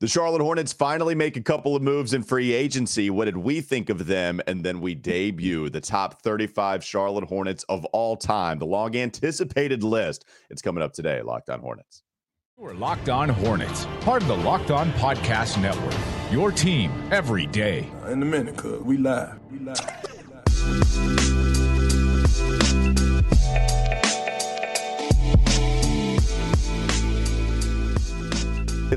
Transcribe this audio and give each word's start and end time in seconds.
The 0.00 0.06
Charlotte 0.06 0.42
Hornets 0.42 0.72
finally 0.72 1.16
make 1.16 1.36
a 1.36 1.40
couple 1.40 1.74
of 1.74 1.82
moves 1.82 2.14
in 2.14 2.22
free 2.22 2.52
agency. 2.52 3.10
What 3.10 3.24
did 3.24 3.36
we 3.36 3.60
think 3.60 3.90
of 3.90 4.06
them? 4.06 4.40
And 4.46 4.62
then 4.62 4.80
we 4.80 4.94
debut 4.94 5.70
the 5.70 5.80
top 5.80 6.22
35 6.22 6.84
Charlotte 6.84 7.24
Hornets 7.24 7.64
of 7.64 7.84
all 7.86 8.16
time, 8.16 8.60
the 8.60 8.64
long 8.66 8.94
anticipated 8.94 9.82
list. 9.82 10.24
It's 10.50 10.62
coming 10.62 10.84
up 10.84 10.92
today, 10.92 11.20
Locked 11.20 11.50
On 11.50 11.58
Hornets. 11.58 12.04
We're 12.56 12.74
Locked 12.74 13.08
On 13.08 13.28
Hornets, 13.28 13.86
part 14.00 14.22
of 14.22 14.28
the 14.28 14.36
Locked 14.36 14.70
On 14.70 14.92
Podcast 14.92 15.60
Network. 15.60 15.94
Your 16.30 16.52
team 16.52 16.92
every 17.10 17.46
day. 17.46 17.90
In 18.06 18.22
a 18.22 18.26
minute, 18.26 18.56
cuz 18.56 18.80
we 18.82 18.98
live. 18.98 19.40
We 19.50 19.58
live. 19.58 19.80
We 20.64 20.76
live. 20.76 21.27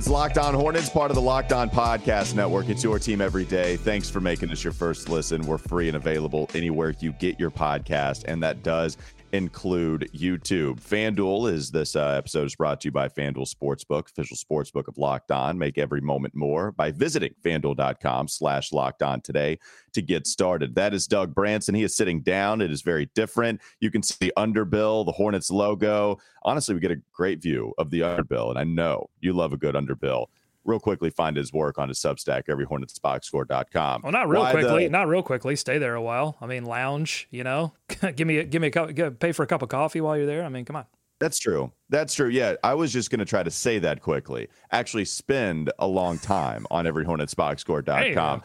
It's 0.02 0.09
Locked 0.09 0.39
On 0.39 0.55
Hornets, 0.55 0.89
part 0.89 1.11
of 1.11 1.15
the 1.15 1.21
Locked 1.21 1.54
On 1.54 1.70
Podcast 1.70 2.33
Network. 2.33 2.69
It's 2.69 2.83
your 2.83 2.97
team 2.97 3.21
every 3.21 3.46
day. 3.46 3.78
Thanks 3.78 4.10
for 4.10 4.19
making 4.19 4.50
us 4.50 4.64
your 4.64 4.74
first 4.74 5.10
listen. 5.10 5.43
We're 5.43 5.60
free 5.60 5.89
and 5.89 5.96
available 5.96 6.50
anywhere 6.55 6.96
you 7.01 7.11
get 7.11 7.39
your 7.39 7.51
podcast, 7.51 8.24
and 8.24 8.41
that 8.41 8.64
does 8.64 8.97
include 9.33 10.09
YouTube. 10.13 10.79
FanDuel 10.81 11.51
is 11.51 11.71
this 11.71 11.95
uh, 11.95 12.09
episode 12.09 12.45
is 12.45 12.55
brought 12.55 12.81
to 12.81 12.87
you 12.87 12.91
by 12.91 13.07
FanDuel 13.07 13.51
Sportsbook, 13.51 14.09
official 14.09 14.37
sportsbook 14.37 14.87
of 14.87 14.97
Locked 14.97 15.31
On. 15.31 15.57
Make 15.57 15.77
every 15.77 16.01
moment 16.01 16.35
more 16.35 16.71
by 16.71 16.91
visiting 16.91 17.33
fanduel.com 17.43 18.27
slash 18.27 18.71
locked 18.71 19.01
on 19.01 19.21
today 19.21 19.59
to 19.93 20.01
get 20.01 20.27
started. 20.27 20.75
That 20.75 20.93
is 20.93 21.07
Doug 21.07 21.33
Branson. 21.33 21.75
He 21.75 21.83
is 21.83 21.95
sitting 21.95 22.21
down. 22.21 22.61
It 22.61 22.71
is 22.71 22.81
very 22.81 23.09
different. 23.15 23.61
You 23.79 23.91
can 23.91 24.04
see 24.04 24.15
the 24.19 24.33
underbill, 24.37 25.05
the 25.05 25.11
Hornets 25.11 25.51
logo. 25.51 26.19
Honestly, 26.43 26.73
we 26.73 26.82
get 26.82 26.91
a 26.91 27.01
great 27.13 27.41
view 27.41 27.73
of 27.77 27.89
the 27.89 28.01
underbill, 28.01 28.49
and 28.49 28.59
I 28.59 28.63
know 28.63 29.09
you 29.19 29.33
love 29.33 29.54
a 29.54 29.57
good 29.57 29.75
underbill 29.75 30.27
real 30.64 30.79
quickly 30.79 31.10
find 31.10 31.38
his 31.38 31.51
work 31.51 31.78
on 31.78 31.89
his 31.89 32.00
Substack, 32.00 32.44
everyhornetsboxscore.com. 32.47 34.02
Well, 34.03 34.11
not 34.11 34.30
real 34.30 34.41
Why 34.41 34.52
quickly, 34.52 34.85
the... 34.85 34.89
not 34.89 35.08
real 35.08 35.23
quickly. 35.23 35.55
Stay 35.55 35.77
there 35.77 35.95
a 35.95 36.02
while. 36.02 36.38
I 36.41 36.45
mean, 36.45 36.66
lounge, 36.66 37.27
you 37.31 37.44
know, 37.44 37.73
give 38.16 38.27
me, 38.27 38.38
a, 38.38 38.44
give 38.44 38.61
me 38.61 38.69
a 38.69 38.72
cup, 38.72 39.19
pay 39.19 39.31
for 39.31 39.44
a 39.44 39.47
cup 39.47 39.61
of 39.61 39.69
coffee 39.69 40.02
while 40.02 40.17
you're 40.17 40.25
there. 40.25 40.44
I 40.44 40.50
mean, 40.50 40.66
come 40.66 40.75
on. 40.75 40.85
That's 41.22 41.38
true. 41.38 41.72
That's 41.89 42.16
true. 42.16 42.30
Yeah, 42.30 42.55
I 42.64 42.73
was 42.73 42.91
just 42.91 43.11
going 43.11 43.19
to 43.19 43.25
try 43.25 43.44
to 43.44 43.52
say 43.52 43.77
that 43.77 44.02
quickly. 44.02 44.47
Actually, 44.72 45.05
spend 45.05 45.72
a 45.78 45.86
long 45.86 46.17
time 46.17 46.66
on 46.72 46.88
every 46.88 47.05
everyhornetsboxscore.com. 47.05 48.41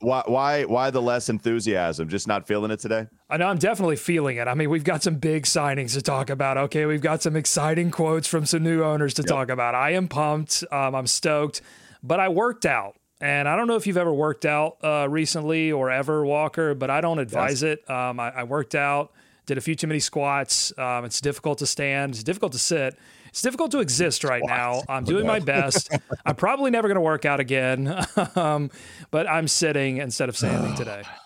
Why, 0.00 0.22
why, 0.26 0.64
why 0.64 0.90
the 0.90 1.00
less 1.00 1.28
enthusiasm? 1.28 2.08
Just 2.08 2.26
not 2.26 2.48
feeling 2.48 2.72
it 2.72 2.80
today? 2.80 3.06
I 3.30 3.36
know 3.36 3.46
I'm 3.46 3.58
definitely 3.58 3.94
feeling 3.94 4.38
it. 4.38 4.48
I 4.48 4.54
mean, 4.54 4.70
we've 4.70 4.82
got 4.82 5.04
some 5.04 5.16
big 5.16 5.44
signings 5.44 5.92
to 5.92 6.02
talk 6.02 6.28
about. 6.28 6.56
Okay, 6.56 6.84
we've 6.84 7.00
got 7.00 7.22
some 7.22 7.36
exciting 7.36 7.92
quotes 7.92 8.26
from 8.26 8.44
some 8.44 8.64
new 8.64 8.82
owners 8.82 9.14
to 9.14 9.22
yep. 9.22 9.28
talk 9.28 9.48
about. 9.48 9.76
I 9.76 9.92
am 9.92 10.08
pumped. 10.08 10.64
Um, 10.72 10.96
I'm 10.96 11.06
stoked. 11.06 11.62
But 12.02 12.18
I 12.18 12.28
worked 12.28 12.66
out. 12.66 12.96
And 13.20 13.48
I 13.48 13.56
don't 13.56 13.68
know 13.68 13.76
if 13.76 13.86
you've 13.86 13.96
ever 13.96 14.12
worked 14.12 14.44
out 14.44 14.76
uh, 14.82 15.06
recently 15.08 15.72
or 15.72 15.90
ever, 15.90 16.26
Walker, 16.26 16.74
but 16.74 16.90
I 16.90 17.00
don't 17.00 17.18
advise 17.18 17.62
yes. 17.62 17.78
it. 17.78 17.90
Um, 17.90 18.20
I, 18.20 18.30
I 18.30 18.42
worked 18.42 18.74
out 18.74 19.12
did 19.46 19.58
a 19.58 19.60
few 19.60 19.74
too 19.74 19.86
many 19.86 20.00
squats. 20.00 20.76
Um, 20.76 21.04
it's 21.04 21.20
difficult 21.20 21.58
to 21.58 21.66
stand. 21.66 22.14
It's 22.14 22.24
difficult 22.24 22.52
to 22.52 22.58
sit. 22.58 22.98
It's 23.28 23.42
difficult 23.42 23.70
to 23.72 23.80
exist 23.80 24.24
right 24.24 24.42
now. 24.44 24.82
I'm 24.88 25.04
doing 25.04 25.26
my 25.26 25.38
best. 25.54 25.92
I'm 26.24 26.36
probably 26.36 26.70
never 26.70 26.88
going 26.88 26.96
to 26.96 27.02
work 27.02 27.24
out 27.24 27.40
again, 27.40 28.04
um, 28.36 28.70
but 29.10 29.28
I'm 29.28 29.48
sitting 29.48 29.98
instead 29.98 30.28
of 30.28 30.36
standing 30.36 30.74
today. 30.74 31.02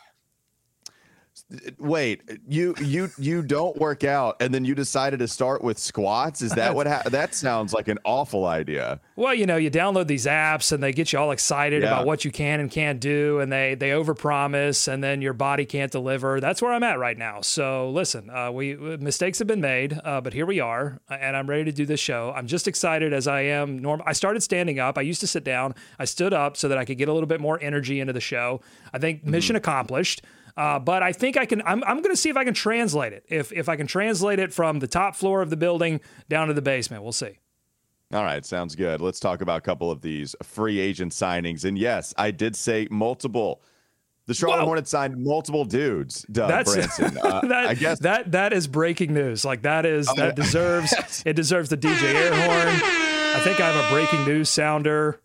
Wait, 1.79 2.23
you 2.49 2.75
you 2.81 3.11
you 3.19 3.43
don't 3.43 3.77
work 3.77 4.05
out, 4.05 4.37
and 4.41 4.55
then 4.55 4.65
you 4.65 4.75
decided 4.75 5.19
to 5.19 5.29
start 5.29 5.63
with 5.63 5.79
squats? 5.79 6.43
Is 6.43 6.53
that 6.53 6.75
what? 6.75 6.87
Ha- 6.87 7.03
that 7.07 7.35
sounds 7.35 7.73
like 7.73 7.89
an 7.89 7.99
awful 8.05 8.47
idea. 8.47 9.01
Well, 9.17 9.35
you 9.35 9.47
know, 9.47 9.57
you 9.57 9.71
download 9.71 10.07
these 10.07 10.27
apps, 10.27 10.71
and 10.71 10.83
they 10.83 10.93
get 10.93 11.13
you 11.13 11.19
all 11.19 11.33
excited 11.33 11.83
yeah. 11.83 11.89
about 11.89 12.07
what 12.07 12.25
you 12.25 12.31
can 12.31 12.61
and 12.61 12.71
can't 12.71 13.01
do, 13.01 13.41
and 13.41 13.51
they 13.51 13.75
they 13.75 13.91
overpromise, 13.91 14.87
and 14.87 15.03
then 15.03 15.23
your 15.23 15.33
body 15.33 15.65
can't 15.65 15.91
deliver. 15.91 16.41
That's 16.41 16.63
where 16.63 16.73
I'm 16.73 16.85
at 16.85 16.99
right 16.99 17.19
now. 17.19 17.41
So 17.41 17.91
listen, 17.91 18.31
uh, 18.31 18.53
we 18.53 18.77
mistakes 18.77 19.41
have 19.41 19.49
been 19.49 19.61
made, 19.61 19.99
uh, 20.05 20.21
but 20.21 20.33
here 20.33 20.47
we 20.47 20.61
are, 20.61 21.01
and 21.09 21.37
I'm 21.37 21.51
ready 21.51 21.65
to 21.65 21.73
do 21.73 21.85
this 21.85 22.01
show. 22.01 22.33
I'm 22.37 22.47
just 22.47 22.69
excited 22.69 23.13
as 23.13 23.27
I 23.27 23.41
am. 23.43 23.79
Norm, 23.79 24.03
I 24.07 24.13
started 24.13 24.43
standing 24.43 24.79
up. 24.79 24.97
I 24.97 25.03
used 25.03 25.21
to 25.21 25.27
sit 25.27 25.43
down. 25.43 25.75
I 25.99 26.05
stood 26.05 26.33
up 26.33 26.57
so 26.57 26.69
that 26.69 26.79
I 26.79 26.85
could 26.85 26.99
get 26.99 27.09
a 27.09 27.13
little 27.13 27.27
bit 27.27 27.41
more 27.41 27.59
energy 27.61 27.99
into 27.99 28.13
the 28.13 28.21
show. 28.21 28.61
I 28.93 28.99
think 28.99 29.25
mission 29.25 29.55
mm-hmm. 29.55 29.59
accomplished. 29.59 30.23
Uh, 30.57 30.79
but 30.79 31.03
I 31.03 31.13
think 31.13 31.37
I 31.37 31.47
can. 31.47 31.63
I'm, 31.63 31.83
I'm 31.85 32.03
going 32.03 32.15
to 32.15 32.17
see 32.17 32.31
if 32.31 32.37
I 32.37 32.45
can 32.45 32.55
translate 32.55 33.13
it. 33.13 33.25
If 33.29 33.53
if 33.53 33.69
I 33.69 33.77
can 33.77 33.87
translate 33.87 34.39
it 34.39 34.53
from 34.53 34.79
the 34.79 34.87
top 34.87 35.17
floor 35.17 35.43
of 35.43 35.51
the 35.51 35.57
building 35.57 36.01
down 36.29 36.49
to 36.49 36.55
the 36.55 36.63
basement, 36.63 37.03
we'll 37.03 37.13
see. 37.13 37.39
All 38.13 38.25
right, 38.25 38.45
sounds 38.45 38.75
good. 38.75 39.01
Let's 39.01 39.21
talk 39.21 39.41
about 39.41 39.59
a 39.59 39.61
couple 39.61 39.91
of 39.91 40.03
these 40.03 40.35
free 40.43 40.81
agent 40.81 41.13
signings. 41.13 41.65
And 41.65 41.79
yes, 41.79 42.13
I 42.19 42.33
did 42.33 42.57
say 42.57 42.89
multiple. 42.91 43.63
The 44.27 44.35
Charlotte 44.35 44.59
Whoa. 44.61 44.67
Hornets 44.67 44.91
signed 44.91 45.17
multiple 45.17 45.65
dudes. 45.65 46.25
Doug 46.31 46.49
That's, 46.49 46.73
Branson. 46.73 47.19
Uh, 47.23 47.41
that, 47.47 47.67
I 47.69 47.75
guess 47.75 48.01
that 48.01 48.33
that 48.33 48.53
is 48.53 48.67
breaking 48.67 49.15
news. 49.15 49.45
Like 49.45 49.63
that 49.63 49.87
is 49.87 50.09
oh, 50.09 50.15
that 50.15 50.35
deserves 50.37 51.23
it 51.25 51.35
deserves 51.35 51.69
the 51.69 51.77
DJ 51.77 52.15
air 52.15 52.35
horn. 52.35 52.69
I 53.35 53.41
think 53.45 53.61
I 53.61 53.71
have 53.71 53.85
a 53.85 53.93
breaking 53.93 54.25
news 54.25 54.49
sounder. 54.49 55.21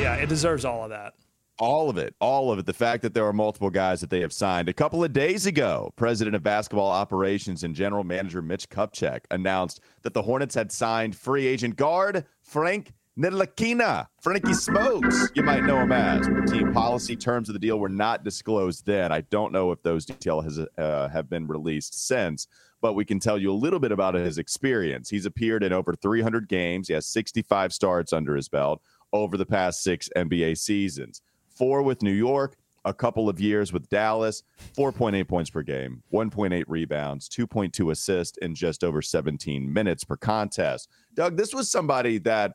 Yeah, 0.00 0.14
it 0.16 0.28
deserves 0.28 0.64
all 0.64 0.82
of 0.84 0.90
that. 0.90 1.14
All 1.60 1.90
of 1.90 1.98
it, 1.98 2.14
all 2.20 2.50
of 2.50 2.58
it. 2.58 2.64
The 2.64 2.72
fact 2.72 3.02
that 3.02 3.12
there 3.12 3.26
are 3.26 3.34
multiple 3.34 3.68
guys 3.68 4.00
that 4.00 4.08
they 4.08 4.20
have 4.20 4.32
signed. 4.32 4.70
A 4.70 4.72
couple 4.72 5.04
of 5.04 5.12
days 5.12 5.44
ago, 5.44 5.92
President 5.94 6.34
of 6.34 6.42
Basketball 6.42 6.90
Operations 6.90 7.64
and 7.64 7.74
General 7.74 8.02
Manager 8.02 8.40
Mitch 8.40 8.66
Kupchak 8.70 9.26
announced 9.30 9.80
that 10.00 10.14
the 10.14 10.22
Hornets 10.22 10.54
had 10.54 10.72
signed 10.72 11.14
free 11.14 11.46
agent 11.46 11.76
guard 11.76 12.24
Frank 12.40 12.94
Ntilikina. 13.18 14.06
Frankie 14.22 14.54
Smokes, 14.54 15.28
you 15.34 15.42
might 15.42 15.64
know 15.64 15.80
him 15.80 15.92
as. 15.92 16.26
Team 16.50 16.72
policy 16.72 17.14
terms 17.14 17.50
of 17.50 17.52
the 17.52 17.58
deal 17.58 17.78
were 17.78 17.90
not 17.90 18.24
disclosed 18.24 18.86
then. 18.86 19.12
I 19.12 19.20
don't 19.20 19.52
know 19.52 19.70
if 19.70 19.82
those 19.82 20.06
details 20.06 20.58
uh, 20.78 21.08
have 21.08 21.28
been 21.28 21.46
released 21.46 22.06
since, 22.06 22.46
but 22.80 22.94
we 22.94 23.04
can 23.04 23.20
tell 23.20 23.36
you 23.36 23.52
a 23.52 23.52
little 23.52 23.80
bit 23.80 23.92
about 23.92 24.14
his 24.14 24.38
experience. 24.38 25.10
He's 25.10 25.26
appeared 25.26 25.62
in 25.62 25.74
over 25.74 25.92
300 25.92 26.48
games. 26.48 26.88
He 26.88 26.94
has 26.94 27.06
65 27.06 27.74
starts 27.74 28.14
under 28.14 28.34
his 28.34 28.48
belt 28.48 28.80
over 29.12 29.36
the 29.36 29.44
past 29.44 29.82
six 29.82 30.08
NBA 30.16 30.56
seasons 30.56 31.20
four 31.60 31.82
with 31.82 32.02
New 32.02 32.10
York, 32.10 32.56
a 32.86 32.94
couple 32.94 33.28
of 33.28 33.38
years 33.38 33.70
with 33.70 33.86
Dallas, 33.90 34.42
4.8 34.78 35.28
points 35.28 35.50
per 35.50 35.60
game, 35.60 36.02
1.8 36.10 36.64
rebounds, 36.68 37.28
2.2 37.28 37.92
assists 37.92 38.38
in 38.38 38.54
just 38.54 38.82
over 38.82 39.02
17 39.02 39.70
minutes 39.70 40.02
per 40.02 40.16
contest. 40.16 40.88
Doug, 41.12 41.36
this 41.36 41.52
was 41.52 41.70
somebody 41.70 42.16
that 42.20 42.54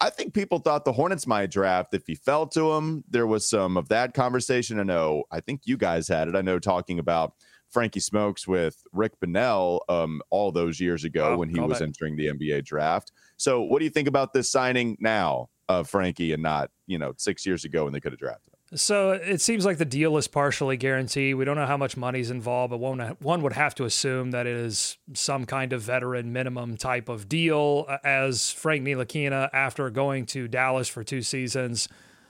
I 0.00 0.08
think 0.08 0.32
people 0.32 0.58
thought 0.58 0.86
the 0.86 0.92
Hornets 0.92 1.26
might 1.26 1.50
draft 1.50 1.92
if 1.92 2.06
he 2.06 2.14
fell 2.14 2.46
to 2.46 2.72
them. 2.72 3.04
There 3.10 3.26
was 3.26 3.46
some 3.46 3.76
of 3.76 3.90
that 3.90 4.14
conversation. 4.14 4.80
I 4.80 4.84
know, 4.84 5.24
I 5.30 5.40
think 5.40 5.60
you 5.66 5.76
guys 5.76 6.08
had 6.08 6.26
it. 6.26 6.34
I 6.34 6.40
know 6.40 6.58
talking 6.58 6.98
about 6.98 7.34
Frankie 7.68 8.00
Smokes 8.00 8.48
with 8.48 8.82
Rick 8.94 9.20
Bonnell 9.20 9.84
um, 9.90 10.22
all 10.30 10.50
those 10.50 10.80
years 10.80 11.04
ago 11.04 11.34
oh, 11.34 11.36
when 11.36 11.50
he 11.50 11.60
was 11.60 11.80
that. 11.80 11.84
entering 11.84 12.16
the 12.16 12.28
NBA 12.28 12.64
draft. 12.64 13.12
So, 13.36 13.60
what 13.60 13.80
do 13.80 13.84
you 13.84 13.90
think 13.90 14.08
about 14.08 14.32
this 14.32 14.50
signing 14.50 14.96
now? 14.98 15.50
Of 15.78 15.88
Frankie 15.88 16.32
and 16.32 16.42
not, 16.42 16.70
you 16.86 16.98
know, 16.98 17.12
six 17.16 17.46
years 17.46 17.64
ago 17.64 17.84
when 17.84 17.92
they 17.92 18.00
could 18.00 18.12
have 18.12 18.18
drafted 18.18 18.52
him. 18.52 18.78
So 18.78 19.12
it 19.12 19.40
seems 19.40 19.64
like 19.64 19.78
the 19.78 19.84
deal 19.84 20.16
is 20.16 20.28
partially 20.28 20.76
guaranteed. 20.76 21.34
We 21.34 21.44
don't 21.44 21.56
know 21.56 21.66
how 21.66 21.76
much 21.76 21.96
money's 21.96 22.30
involved, 22.30 22.70
but 22.70 22.78
one, 22.78 23.00
one 23.20 23.42
would 23.42 23.54
have 23.54 23.74
to 23.76 23.84
assume 23.84 24.30
that 24.30 24.46
it 24.46 24.56
is 24.56 24.96
some 25.12 25.44
kind 25.44 25.72
of 25.72 25.82
veteran 25.82 26.32
minimum 26.32 26.76
type 26.76 27.08
of 27.08 27.28
deal. 27.28 27.86
As 28.04 28.52
Frank 28.52 28.84
Ntilikina, 28.84 29.50
after 29.52 29.90
going 29.90 30.26
to 30.26 30.46
Dallas 30.46 30.88
for 30.88 31.02
two 31.02 31.22
seasons, 31.22 31.88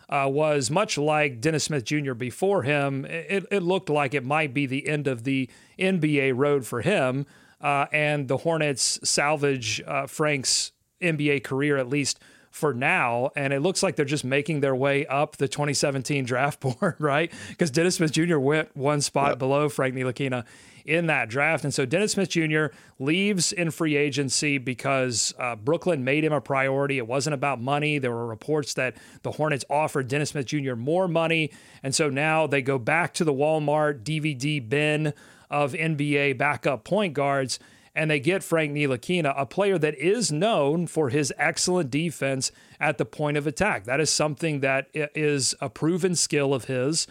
uh, 0.09 0.29
was 0.31 0.71
much 0.71 0.97
like 0.97 1.41
Dennis 1.41 1.65
Smith 1.65 1.85
Jr. 1.85 2.15
before 2.15 2.63
him. 2.63 3.05
It, 3.05 3.45
it, 3.51 3.63
looked 3.63 3.91
like 3.91 4.15
it 4.15 4.25
might 4.25 4.55
be 4.55 4.67
the 4.67 4.89
end 4.89 5.07
of 5.07 5.25
the 5.25 5.49
NBA 5.79 6.33
road 6.35 6.67
for 6.67 6.81
him. 6.81 7.27
Uh, 7.61 7.87
and 7.93 8.29
the 8.29 8.39
Hornets 8.39 8.99
salvage 9.05 9.83
uh, 9.87 10.07
Frank's 10.07 10.73
NBA 11.03 11.45
career, 11.45 11.77
at 11.77 11.89
least 11.89 12.19
for 12.51 12.75
now. 12.75 13.31
And 13.37 13.53
it 13.53 13.61
looks 13.61 13.83
like 13.83 13.97
they're 13.97 14.05
just 14.05 14.25
making 14.25 14.61
their 14.61 14.75
way 14.75 15.07
up 15.07 15.37
the 15.37 15.49
2017 15.49 16.25
draft 16.25 16.61
board, 16.81 16.97
right? 16.99 17.33
Because 17.49 17.71
Dennis 17.71 17.97
Smith 17.97 18.13
Jr. 18.13 18.39
went 18.39 18.77
one 18.77 19.01
spot 19.01 19.31
yep. 19.31 19.39
below 19.39 19.69
Frank 19.69 19.95
Ntilikina 19.95 20.45
in 20.85 21.07
that 21.07 21.29
draft. 21.29 21.65
And 21.65 21.73
so 21.73 21.87
Dennis 21.87 22.13
Smith 22.13 22.31
Jr. 22.31 22.67
leaves 22.99 23.53
in 23.53 23.71
free 23.71 23.97
agency 23.97 24.59
because 24.59 25.35
uh, 25.39 25.55
Brooklyn 25.57 26.05
made 26.05 26.25
him 26.25 26.33
a 26.33 26.41
priority. 26.41 26.99
It 26.99 27.07
wasn't 27.07 27.35
about 27.35 27.61
money. 27.61 27.99
There 27.99 28.11
were 28.11 28.27
reports 28.27 28.75
that 28.75 28.97
the 29.23 29.33
Hornets 29.33 29.65
offered 29.71 30.09
Dennis 30.09 30.31
Smith 30.31 30.47
Jr. 30.47 30.75
more 30.75 31.07
money. 31.07 31.53
And 31.83 31.95
so 31.95 32.09
now 32.11 32.47
they 32.47 32.63
go 32.63 32.79
back 32.79 33.15
to 33.15 33.25
the 33.25 33.33
Walmart 33.33 34.03
DVD 34.03 34.67
bin 34.67 35.13
of 35.51 35.73
NBA 35.73 36.39
backup 36.39 36.85
point 36.85 37.15
guards 37.15 37.59
and 37.95 38.11
they 38.11 38.21
get 38.21 38.43
Frank 38.43 38.73
Ntilikina, 38.73 39.35
a 39.37 39.47
player 39.47 39.79
that 39.79 39.97
is 39.97 40.31
known 40.31 40.87
for 40.87 41.09
his 41.09 41.33
excellent 41.37 41.91
defense 41.91 42.53
at 42.79 42.99
the 42.99 43.05
point 43.05 43.37
of 43.37 43.47
attack. 43.47 43.85
That 43.85 44.01
is 44.01 44.11
something 44.11 44.61
that 44.61 44.89
is 44.95 45.55
a 45.61 45.69
proven 45.69 46.15
skill 46.15 46.55
of 46.55 46.65
his. 46.65 47.07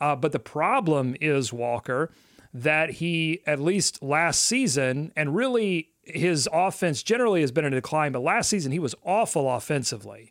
Uh, 0.00 0.16
but 0.16 0.32
the 0.32 0.40
problem 0.40 1.14
is, 1.20 1.52
Walker, 1.52 2.10
that 2.52 2.90
he, 2.90 3.40
at 3.46 3.60
least 3.60 4.02
last 4.02 4.42
season, 4.42 5.12
and 5.16 5.34
really 5.34 5.90
his 6.02 6.48
offense 6.52 7.02
generally 7.02 7.40
has 7.40 7.52
been 7.52 7.64
in 7.64 7.72
decline, 7.72 8.12
but 8.12 8.22
last 8.22 8.48
season 8.48 8.72
he 8.72 8.78
was 8.78 8.94
awful 9.04 9.50
offensively. 9.50 10.30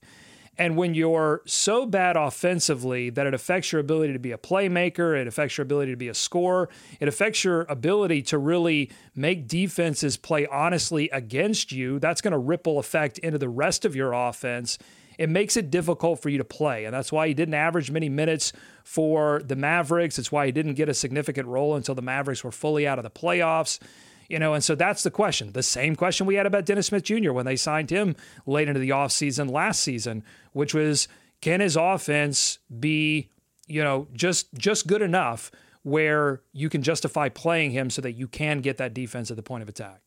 And 0.58 0.78
when 0.78 0.94
you're 0.94 1.42
so 1.46 1.86
bad 1.86 2.16
offensively 2.16 3.10
that 3.10 3.26
it 3.26 3.34
affects 3.34 3.72
your 3.72 3.82
ability 3.82 4.14
to 4.14 4.20
be 4.20 4.32
a 4.32 4.38
playmaker, 4.38 5.20
it 5.20 5.26
affects 5.26 5.58
your 5.58 5.64
ability 5.64 5.92
to 5.92 5.98
be 5.98 6.10
a 6.10 6.14
scorer, 6.14 6.70
it 7.00 7.08
affects 7.08 7.44
your 7.44 7.62
ability 7.64 8.22
to 8.24 8.38
really 8.38 8.92
make 9.16 9.48
defenses 9.48 10.16
play 10.16 10.46
honestly 10.46 11.10
against 11.10 11.72
you, 11.72 11.98
that's 11.98 12.22
going 12.22 12.34
to 12.34 12.38
ripple 12.38 12.78
effect 12.78 13.18
into 13.20 13.40
the 13.40 13.50
rest 13.50 13.84
of 13.84 13.96
your 13.96 14.14
offense. 14.14 14.78
It 15.18 15.30
makes 15.30 15.58
it 15.58 15.70
difficult 15.70 16.22
for 16.22 16.30
you 16.30 16.38
to 16.40 16.44
play. 16.44 16.86
And 16.86 16.94
that's 16.94 17.12
why 17.12 17.28
he 17.28 17.34
didn't 17.34 17.54
average 17.54 17.92
many 17.92 18.10
minutes 18.10 18.54
for 18.84 19.42
the 19.46 19.56
Mavericks. 19.56 20.18
It's 20.18 20.32
why 20.32 20.48
he 20.48 20.52
didn't 20.52 20.74
get 20.74 20.90
a 20.90 20.94
significant 20.94 21.48
role 21.48 21.76
until 21.76 21.96
the 21.96 22.02
Mavericks 22.02 22.44
were 22.44 22.52
fully 22.52 22.88
out 22.88 23.00
of 23.00 23.04
the 23.04 23.12
playoffs. 23.12 23.80
You 24.30 24.40
know, 24.40 24.54
and 24.54 24.64
so 24.64 24.76
that's 24.76 25.04
the 25.04 25.12
question. 25.12 25.52
The 25.52 25.64
same 25.64 25.96
question 25.96 26.26
we 26.26 26.36
had 26.36 26.46
about 26.46 26.66
Dennis 26.66 26.88
Smith 26.88 27.04
Jr. 27.04 27.32
when 27.32 27.46
they 27.46 27.56
signed 27.56 27.90
him 27.90 28.16
late 28.46 28.68
into 28.68 28.80
the 28.80 28.90
offseason 28.90 29.52
last 29.52 29.82
season, 29.82 30.24
which 30.52 30.74
was 30.74 31.08
can 31.42 31.60
his 31.60 31.76
offense 31.76 32.60
be, 32.80 33.30
you 33.68 33.84
know, 33.84 34.08
just 34.14 34.54
just 34.54 34.88
good 34.88 35.02
enough 35.02 35.52
where 35.84 36.42
you 36.54 36.70
can 36.70 36.82
justify 36.82 37.28
playing 37.28 37.72
him 37.72 37.90
so 37.90 38.02
that 38.02 38.14
you 38.14 38.28
can 38.28 38.62
get 38.62 38.78
that 38.78 38.94
defense 38.94 39.30
at 39.30 39.36
the 39.36 39.44
point 39.44 39.64
of 39.64 39.70
attack? 39.70 40.03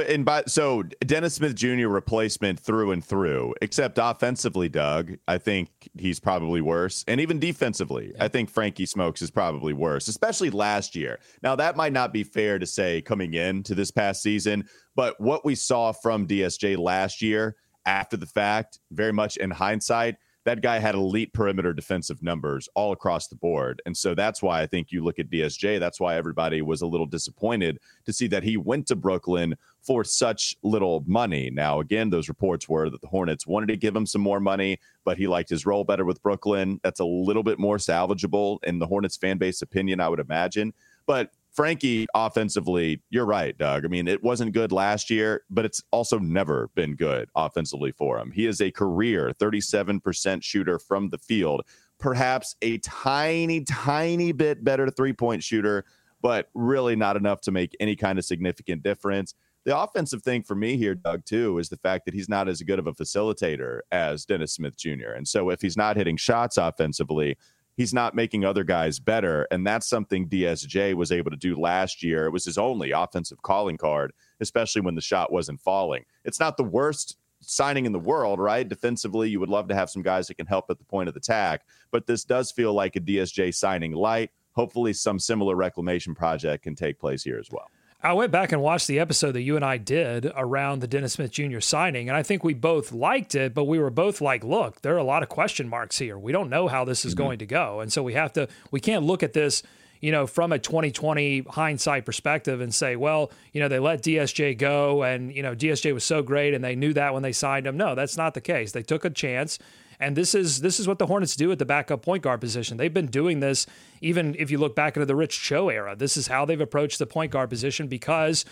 And 0.00 0.24
by 0.24 0.44
so 0.46 0.82
Dennis 1.00 1.34
Smith 1.34 1.54
Jr. 1.54 1.88
replacement 1.88 2.58
through 2.58 2.92
and 2.92 3.04
through, 3.04 3.54
except 3.62 3.98
offensively, 4.00 4.68
Doug, 4.68 5.16
I 5.28 5.38
think 5.38 5.68
he's 5.96 6.20
probably 6.20 6.60
worse, 6.60 7.04
and 7.06 7.20
even 7.20 7.38
defensively, 7.38 8.12
yeah. 8.14 8.24
I 8.24 8.28
think 8.28 8.50
Frankie 8.50 8.86
Smokes 8.86 9.22
is 9.22 9.30
probably 9.30 9.72
worse, 9.72 10.08
especially 10.08 10.50
last 10.50 10.96
year. 10.96 11.20
Now 11.42 11.56
that 11.56 11.76
might 11.76 11.92
not 11.92 12.12
be 12.12 12.24
fair 12.24 12.58
to 12.58 12.66
say 12.66 13.02
coming 13.02 13.34
into 13.34 13.74
this 13.74 13.90
past 13.90 14.22
season, 14.22 14.68
but 14.96 15.20
what 15.20 15.44
we 15.44 15.54
saw 15.54 15.92
from 15.92 16.26
DSJ 16.26 16.78
last 16.78 17.22
year, 17.22 17.56
after 17.86 18.16
the 18.16 18.26
fact, 18.26 18.80
very 18.90 19.12
much 19.12 19.36
in 19.36 19.50
hindsight, 19.50 20.16
that 20.44 20.62
guy 20.62 20.78
had 20.78 20.94
elite 20.94 21.32
perimeter 21.32 21.72
defensive 21.72 22.22
numbers 22.22 22.68
all 22.74 22.92
across 22.92 23.28
the 23.28 23.34
board. 23.34 23.80
And 23.86 23.96
so 23.96 24.14
that's 24.14 24.42
why 24.42 24.60
I 24.60 24.66
think 24.66 24.92
you 24.92 25.02
look 25.02 25.18
at 25.18 25.30
DSJ. 25.30 25.80
That's 25.80 25.98
why 25.98 26.16
everybody 26.16 26.62
was 26.62 26.82
a 26.82 26.86
little 26.86 27.06
disappointed 27.06 27.78
to 28.04 28.12
see 28.12 28.26
that 28.28 28.42
he 28.42 28.56
went 28.56 28.86
to 28.88 28.96
Brooklyn 28.96 29.56
for 29.80 30.04
such 30.04 30.56
little 30.62 31.02
money. 31.06 31.50
Now, 31.50 31.80
again, 31.80 32.10
those 32.10 32.28
reports 32.28 32.68
were 32.68 32.90
that 32.90 33.00
the 33.00 33.08
Hornets 33.08 33.46
wanted 33.46 33.68
to 33.68 33.76
give 33.76 33.96
him 33.96 34.06
some 34.06 34.22
more 34.22 34.40
money, 34.40 34.78
but 35.04 35.18
he 35.18 35.26
liked 35.26 35.50
his 35.50 35.66
role 35.66 35.84
better 35.84 36.04
with 36.04 36.22
Brooklyn. 36.22 36.78
That's 36.82 37.00
a 37.00 37.04
little 37.04 37.42
bit 37.42 37.58
more 37.58 37.78
salvageable 37.78 38.58
in 38.64 38.78
the 38.78 38.86
Hornets 38.86 39.16
fan 39.16 39.38
base 39.38 39.62
opinion, 39.62 40.00
I 40.00 40.08
would 40.08 40.20
imagine. 40.20 40.74
But 41.06 41.30
Frankie, 41.54 42.06
offensively, 42.16 43.00
you're 43.10 43.24
right, 43.24 43.56
Doug. 43.56 43.84
I 43.84 43.88
mean, 43.88 44.08
it 44.08 44.24
wasn't 44.24 44.52
good 44.52 44.72
last 44.72 45.08
year, 45.08 45.44
but 45.48 45.64
it's 45.64 45.80
also 45.92 46.18
never 46.18 46.68
been 46.74 46.96
good 46.96 47.28
offensively 47.36 47.92
for 47.92 48.18
him. 48.18 48.32
He 48.32 48.46
is 48.46 48.60
a 48.60 48.72
career 48.72 49.32
37% 49.38 50.42
shooter 50.42 50.80
from 50.80 51.10
the 51.10 51.18
field, 51.18 51.62
perhaps 52.00 52.56
a 52.60 52.78
tiny, 52.78 53.62
tiny 53.62 54.32
bit 54.32 54.64
better 54.64 54.90
three 54.90 55.12
point 55.12 55.44
shooter, 55.44 55.84
but 56.20 56.48
really 56.54 56.96
not 56.96 57.16
enough 57.16 57.40
to 57.42 57.52
make 57.52 57.76
any 57.78 57.94
kind 57.94 58.18
of 58.18 58.24
significant 58.24 58.82
difference. 58.82 59.34
The 59.64 59.78
offensive 59.78 60.22
thing 60.22 60.42
for 60.42 60.56
me 60.56 60.76
here, 60.76 60.96
Doug, 60.96 61.24
too, 61.24 61.58
is 61.58 61.68
the 61.68 61.78
fact 61.78 62.04
that 62.04 62.14
he's 62.14 62.28
not 62.28 62.48
as 62.48 62.62
good 62.62 62.80
of 62.80 62.88
a 62.88 62.92
facilitator 62.92 63.80
as 63.92 64.26
Dennis 64.26 64.52
Smith 64.52 64.76
Jr. 64.76 65.12
And 65.16 65.26
so 65.26 65.50
if 65.50 65.62
he's 65.62 65.76
not 65.76 65.96
hitting 65.96 66.16
shots 66.16 66.56
offensively, 66.56 67.38
he's 67.76 67.94
not 67.94 68.14
making 68.14 68.44
other 68.44 68.64
guys 68.64 68.98
better. 68.98 69.46
And 69.50 69.66
that's 69.66 69.88
something 69.88 70.28
DSJ 70.28 70.94
was 70.94 71.12
able 71.12 71.30
to 71.30 71.36
do 71.36 71.58
last 71.58 72.02
year. 72.02 72.26
It 72.26 72.32
was 72.32 72.44
his 72.44 72.58
only 72.58 72.92
offensive 72.92 73.42
calling 73.42 73.76
card, 73.76 74.12
especially 74.40 74.82
when 74.82 74.94
the 74.94 75.00
shot 75.00 75.32
wasn't 75.32 75.60
falling. 75.60 76.04
It's 76.24 76.40
not 76.40 76.56
the 76.56 76.64
worst 76.64 77.18
signing 77.40 77.86
in 77.86 77.92
the 77.92 77.98
world, 77.98 78.38
right? 78.38 78.68
Defensively, 78.68 79.28
you 79.28 79.40
would 79.40 79.48
love 79.48 79.68
to 79.68 79.74
have 79.74 79.90
some 79.90 80.02
guys 80.02 80.28
that 80.28 80.36
can 80.36 80.46
help 80.46 80.66
at 80.70 80.78
the 80.78 80.84
point 80.84 81.08
of 81.08 81.14
the 81.14 81.18
attack, 81.18 81.62
but 81.90 82.06
this 82.06 82.24
does 82.24 82.50
feel 82.50 82.72
like 82.72 82.96
a 82.96 83.00
DSJ 83.00 83.54
signing 83.54 83.92
light. 83.92 84.30
Hopefully, 84.52 84.92
some 84.92 85.18
similar 85.18 85.56
reclamation 85.56 86.14
project 86.14 86.62
can 86.62 86.74
take 86.74 86.98
place 86.98 87.22
here 87.22 87.38
as 87.38 87.48
well. 87.50 87.68
I 88.04 88.12
went 88.12 88.30
back 88.30 88.52
and 88.52 88.60
watched 88.60 88.86
the 88.86 88.98
episode 88.98 89.32
that 89.32 89.40
you 89.40 89.56
and 89.56 89.64
I 89.64 89.78
did 89.78 90.30
around 90.36 90.80
the 90.80 90.86
Dennis 90.86 91.14
Smith 91.14 91.30
Jr. 91.30 91.60
signing, 91.60 92.10
and 92.10 92.16
I 92.18 92.22
think 92.22 92.44
we 92.44 92.52
both 92.52 92.92
liked 92.92 93.34
it, 93.34 93.54
but 93.54 93.64
we 93.64 93.78
were 93.78 93.88
both 93.88 94.20
like, 94.20 94.44
look, 94.44 94.82
there 94.82 94.94
are 94.94 94.98
a 94.98 95.04
lot 95.04 95.22
of 95.22 95.30
question 95.30 95.66
marks 95.66 95.98
here. 95.98 96.18
We 96.18 96.30
don't 96.30 96.50
know 96.50 96.68
how 96.68 96.84
this 96.84 97.06
is 97.06 97.14
mm-hmm. 97.14 97.24
going 97.24 97.38
to 97.38 97.46
go. 97.46 97.80
And 97.80 97.90
so 97.90 98.02
we 98.02 98.12
have 98.12 98.34
to, 98.34 98.46
we 98.70 98.78
can't 98.78 99.04
look 99.04 99.22
at 99.22 99.32
this, 99.32 99.62
you 100.02 100.12
know, 100.12 100.26
from 100.26 100.52
a 100.52 100.58
2020 100.58 101.46
hindsight 101.48 102.04
perspective 102.04 102.60
and 102.60 102.74
say, 102.74 102.94
well, 102.94 103.32
you 103.54 103.60
know, 103.62 103.68
they 103.68 103.78
let 103.78 104.02
DSJ 104.02 104.58
go 104.58 105.02
and, 105.02 105.34
you 105.34 105.42
know, 105.42 105.54
DSJ 105.56 105.94
was 105.94 106.04
so 106.04 106.22
great 106.22 106.52
and 106.52 106.62
they 106.62 106.76
knew 106.76 106.92
that 106.92 107.14
when 107.14 107.22
they 107.22 107.32
signed 107.32 107.66
him. 107.66 107.78
No, 107.78 107.94
that's 107.94 108.18
not 108.18 108.34
the 108.34 108.42
case. 108.42 108.72
They 108.72 108.82
took 108.82 109.06
a 109.06 109.10
chance 109.10 109.58
and 110.00 110.16
this 110.16 110.34
is 110.34 110.60
this 110.60 110.80
is 110.80 110.88
what 110.88 110.98
the 110.98 111.06
Hornets 111.06 111.36
do 111.36 111.50
at 111.52 111.58
the 111.58 111.64
backup 111.64 112.02
point 112.02 112.22
guard 112.22 112.40
position. 112.40 112.76
They've 112.76 112.92
been 112.92 113.06
doing 113.06 113.40
this 113.40 113.66
even 114.00 114.34
if 114.38 114.50
you 114.50 114.58
look 114.58 114.74
back 114.74 114.96
into 114.96 115.06
the 115.06 115.16
Rich 115.16 115.40
Cho 115.40 115.68
era. 115.68 115.94
This 115.96 116.16
is 116.16 116.26
how 116.26 116.44
they've 116.44 116.60
approached 116.60 116.98
the 116.98 117.06
point 117.06 117.32
guard 117.32 117.50
position 117.50 117.88
because 117.88 118.44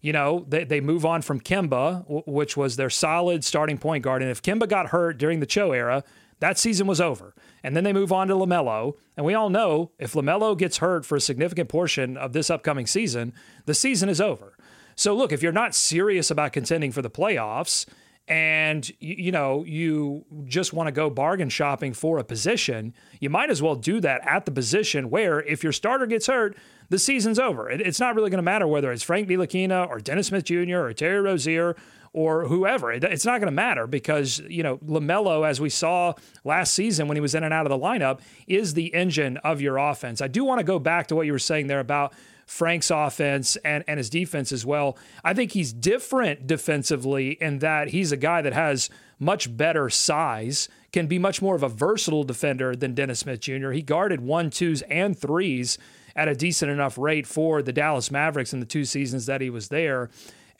you 0.00 0.12
know, 0.12 0.46
they, 0.48 0.64
they 0.64 0.80
move 0.80 1.04
on 1.04 1.22
from 1.22 1.40
Kemba, 1.40 2.26
which 2.26 2.56
was 2.56 2.76
their 2.76 2.90
solid 2.90 3.44
starting 3.44 3.78
point 3.78 4.02
guard. 4.02 4.22
And 4.22 4.30
if 4.30 4.42
Kemba 4.42 4.68
got 4.68 4.88
hurt 4.88 5.18
during 5.18 5.40
the 5.40 5.46
Cho 5.46 5.72
era, 5.72 6.02
that 6.40 6.58
season 6.58 6.86
was 6.86 7.00
over. 7.00 7.34
And 7.62 7.76
then 7.76 7.84
they 7.84 7.92
move 7.92 8.12
on 8.12 8.28
to 8.28 8.34
LaMelo. 8.34 8.94
And 9.16 9.26
we 9.26 9.34
all 9.34 9.50
know 9.50 9.90
if 9.98 10.14
LaMelo 10.14 10.56
gets 10.56 10.78
hurt 10.78 11.04
for 11.04 11.16
a 11.16 11.20
significant 11.20 11.68
portion 11.68 12.16
of 12.16 12.32
this 12.32 12.48
upcoming 12.48 12.86
season, 12.86 13.34
the 13.66 13.74
season 13.74 14.08
is 14.08 14.20
over. 14.20 14.56
So, 14.96 15.14
look, 15.14 15.32
if 15.32 15.42
you're 15.42 15.52
not 15.52 15.74
serious 15.74 16.30
about 16.30 16.52
contending 16.52 16.92
for 16.92 17.02
the 17.02 17.10
playoffs, 17.10 17.86
and 18.30 18.88
you 19.00 19.32
know 19.32 19.64
you 19.64 20.24
just 20.44 20.72
want 20.72 20.86
to 20.86 20.92
go 20.92 21.10
bargain 21.10 21.48
shopping 21.48 21.92
for 21.92 22.18
a 22.18 22.24
position, 22.24 22.94
you 23.18 23.28
might 23.28 23.50
as 23.50 23.60
well 23.60 23.74
do 23.74 24.00
that 24.00 24.24
at 24.24 24.46
the 24.46 24.52
position 24.52 25.10
where 25.10 25.42
if 25.42 25.64
your 25.64 25.72
starter 25.72 26.06
gets 26.06 26.28
hurt, 26.28 26.56
the 26.90 26.98
season's 26.98 27.40
over. 27.40 27.68
It's 27.68 27.98
not 27.98 28.14
really 28.14 28.30
going 28.30 28.38
to 28.38 28.42
matter 28.42 28.68
whether 28.68 28.92
it's 28.92 29.02
Frank 29.02 29.28
Ntilikina 29.28 29.88
or 29.88 29.98
Dennis 29.98 30.28
Smith 30.28 30.44
Jr. 30.44 30.78
or 30.78 30.92
Terry 30.92 31.20
Rozier 31.20 31.74
or 32.12 32.46
whoever. 32.46 32.92
It's 32.92 33.24
not 33.24 33.40
going 33.40 33.46
to 33.48 33.52
matter 33.52 33.86
because, 33.86 34.40
you 34.48 34.62
know, 34.62 34.78
LaMelo, 34.78 35.48
as 35.48 35.60
we 35.60 35.68
saw 35.68 36.14
last 36.44 36.74
season 36.74 37.08
when 37.08 37.16
he 37.16 37.20
was 37.20 37.34
in 37.34 37.44
and 37.44 37.54
out 37.54 37.66
of 37.66 37.70
the 37.70 37.78
lineup, 37.78 38.20
is 38.46 38.74
the 38.74 38.94
engine 38.94 39.38
of 39.38 39.60
your 39.60 39.76
offense. 39.76 40.20
I 40.20 40.28
do 40.28 40.44
want 40.44 40.58
to 40.58 40.64
go 40.64 40.78
back 40.78 41.08
to 41.08 41.16
what 41.16 41.26
you 41.26 41.32
were 41.32 41.38
saying 41.38 41.66
there 41.66 41.80
about 41.80 42.12
Frank's 42.50 42.90
offense 42.90 43.54
and, 43.64 43.84
and 43.86 43.98
his 43.98 44.10
defense 44.10 44.50
as 44.50 44.66
well. 44.66 44.98
I 45.22 45.34
think 45.34 45.52
he's 45.52 45.72
different 45.72 46.48
defensively 46.48 47.38
in 47.40 47.60
that 47.60 47.90
he's 47.90 48.10
a 48.10 48.16
guy 48.16 48.42
that 48.42 48.52
has 48.52 48.90
much 49.20 49.56
better 49.56 49.88
size, 49.88 50.68
can 50.92 51.06
be 51.06 51.16
much 51.16 51.40
more 51.40 51.54
of 51.54 51.62
a 51.62 51.68
versatile 51.68 52.24
defender 52.24 52.74
than 52.74 52.92
Dennis 52.92 53.20
Smith 53.20 53.38
Jr. 53.38 53.70
He 53.70 53.82
guarded 53.82 54.20
one, 54.20 54.50
twos, 54.50 54.82
and 54.82 55.16
threes 55.16 55.78
at 56.16 56.26
a 56.26 56.34
decent 56.34 56.72
enough 56.72 56.98
rate 56.98 57.24
for 57.24 57.62
the 57.62 57.72
Dallas 57.72 58.10
Mavericks 58.10 58.52
in 58.52 58.58
the 58.58 58.66
two 58.66 58.84
seasons 58.84 59.26
that 59.26 59.40
he 59.40 59.48
was 59.48 59.68
there. 59.68 60.10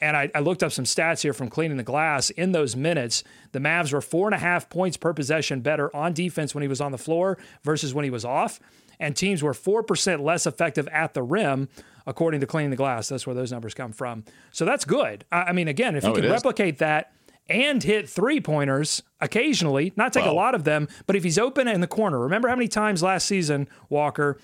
And 0.01 0.17
I, 0.17 0.31
I, 0.33 0.39
looked 0.39 0.63
up 0.63 0.71
some 0.71 0.85
stats 0.85 1.21
here 1.21 1.31
from 1.31 1.47
cleaning 1.47 1.77
the 1.77 1.83
glass. 1.83 2.31
In 2.31 2.53
those 2.53 2.75
minutes, 2.75 3.23
the 3.51 3.59
Mavs 3.59 3.93
were 3.93 4.01
four 4.01 4.27
and 4.27 4.33
a 4.33 4.39
half 4.39 4.67
points 4.67 4.97
per 4.97 5.13
possession 5.13 5.61
better 5.61 5.95
on 5.95 6.13
defense 6.13 6.55
when 6.55 6.63
he 6.63 6.67
was 6.67 6.81
on 6.81 6.91
the 6.91 6.97
floor 6.97 7.37
versus 7.63 7.93
when 7.93 8.03
he 8.03 8.09
was 8.09 8.25
off 8.25 8.59
and 9.01 9.15
teams 9.15 9.43
were 9.43 9.51
4% 9.51 10.21
less 10.21 10.45
effective 10.45 10.87
at 10.89 11.13
the 11.13 11.23
rim, 11.23 11.67
according 12.07 12.39
to 12.39 12.47
Cleaning 12.47 12.69
the 12.69 12.77
Glass. 12.77 13.09
That's 13.09 13.27
where 13.27 13.35
those 13.35 13.51
numbers 13.51 13.73
come 13.73 13.91
from. 13.91 14.23
So 14.51 14.63
that's 14.63 14.85
good. 14.85 15.25
I 15.31 15.51
mean, 15.51 15.67
again, 15.67 15.95
if 15.95 16.03
you 16.03 16.11
oh, 16.11 16.13
can 16.13 16.29
replicate 16.29 16.77
that 16.77 17.11
and 17.49 17.83
hit 17.83 18.07
three 18.07 18.39
pointers 18.39 19.03
occasionally, 19.19 19.91
not 19.97 20.13
take 20.13 20.25
a 20.25 20.31
lot 20.31 20.55
of 20.55 20.63
them, 20.63 20.87
but 21.07 21.15
if 21.15 21.23
he's 21.23 21.39
open 21.39 21.67
in 21.67 21.81
the 21.81 21.87
corner, 21.87 22.19
remember 22.19 22.47
how 22.47 22.55
many 22.55 22.67
times 22.67 23.03
last 23.03 23.25
season, 23.25 23.67
Walker, 23.89 24.37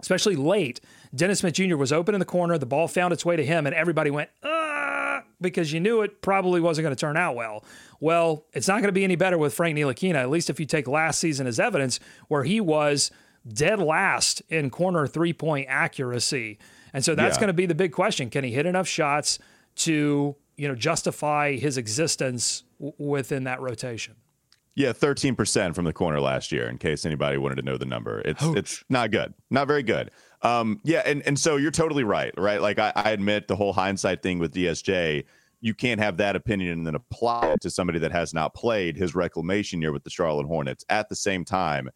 especially 0.00 0.36
late, 0.36 0.80
Dennis 1.14 1.38
Smith 1.38 1.54
Jr. 1.54 1.76
was 1.76 1.92
open 1.92 2.14
in 2.14 2.18
the 2.18 2.26
corner, 2.26 2.58
the 2.58 2.66
ball 2.66 2.88
found 2.88 3.12
its 3.12 3.24
way 3.24 3.36
to 3.36 3.44
him, 3.44 3.66
and 3.66 3.74
everybody 3.74 4.10
went, 4.10 4.28
ah, 4.42 4.55
because 5.40 5.72
you 5.72 5.80
knew 5.80 6.02
it 6.02 6.22
probably 6.22 6.60
wasn't 6.60 6.84
going 6.84 6.94
to 6.94 7.00
turn 7.00 7.16
out 7.16 7.36
well. 7.36 7.64
Well, 8.00 8.44
it's 8.52 8.68
not 8.68 8.74
going 8.74 8.88
to 8.88 8.92
be 8.92 9.04
any 9.04 9.16
better 9.16 9.38
with 9.38 9.54
Frank 9.54 9.76
Ntilikina, 9.76 10.16
at 10.16 10.30
least 10.30 10.50
if 10.50 10.58
you 10.60 10.66
take 10.66 10.86
last 10.88 11.20
season 11.20 11.46
as 11.46 11.60
evidence, 11.60 12.00
where 12.28 12.44
he 12.44 12.60
was– 12.60 13.10
dead 13.46 13.80
last 13.80 14.42
in 14.48 14.70
corner 14.70 15.06
three 15.06 15.32
point 15.32 15.66
accuracy. 15.68 16.58
And 16.92 17.04
so 17.04 17.14
that's 17.14 17.36
yeah. 17.36 17.40
going 17.40 17.48
to 17.48 17.54
be 17.54 17.66
the 17.66 17.74
big 17.74 17.92
question. 17.92 18.30
Can 18.30 18.44
he 18.44 18.52
hit 18.52 18.66
enough 18.66 18.88
shots 18.88 19.38
to, 19.76 20.36
you 20.56 20.68
know, 20.68 20.74
justify 20.74 21.56
his 21.56 21.76
existence 21.76 22.64
w- 22.78 22.94
within 22.98 23.44
that 23.44 23.60
rotation? 23.60 24.14
Yeah, 24.74 24.92
13% 24.92 25.74
from 25.74 25.86
the 25.86 25.92
corner 25.92 26.20
last 26.20 26.52
year, 26.52 26.68
in 26.68 26.76
case 26.76 27.06
anybody 27.06 27.38
wanted 27.38 27.56
to 27.56 27.62
know 27.62 27.78
the 27.78 27.86
number. 27.86 28.20
It's 28.20 28.42
Ouch. 28.42 28.56
it's 28.56 28.84
not 28.90 29.10
good. 29.10 29.32
Not 29.50 29.66
very 29.66 29.82
good. 29.82 30.10
Um, 30.46 30.80
yeah, 30.84 31.02
and, 31.04 31.22
and 31.26 31.36
so 31.36 31.56
you're 31.56 31.72
totally 31.72 32.04
right, 32.04 32.32
right? 32.36 32.62
Like 32.62 32.78
I, 32.78 32.92
I 32.94 33.10
admit 33.10 33.48
the 33.48 33.56
whole 33.56 33.72
hindsight 33.72 34.22
thing 34.22 34.38
with 34.38 34.54
DSJ, 34.54 35.24
you 35.60 35.74
can't 35.74 36.00
have 36.00 36.18
that 36.18 36.36
opinion 36.36 36.72
and 36.72 36.86
then 36.86 36.94
apply 36.94 37.48
it 37.48 37.60
to 37.62 37.70
somebody 37.70 37.98
that 37.98 38.12
has 38.12 38.32
not 38.32 38.54
played 38.54 38.96
his 38.96 39.16
reclamation 39.16 39.82
year 39.82 39.90
with 39.90 40.04
the 40.04 40.10
Charlotte 40.10 40.46
Hornets. 40.46 40.84
At 40.88 41.08
the 41.08 41.16
same 41.16 41.44
time, 41.44 41.90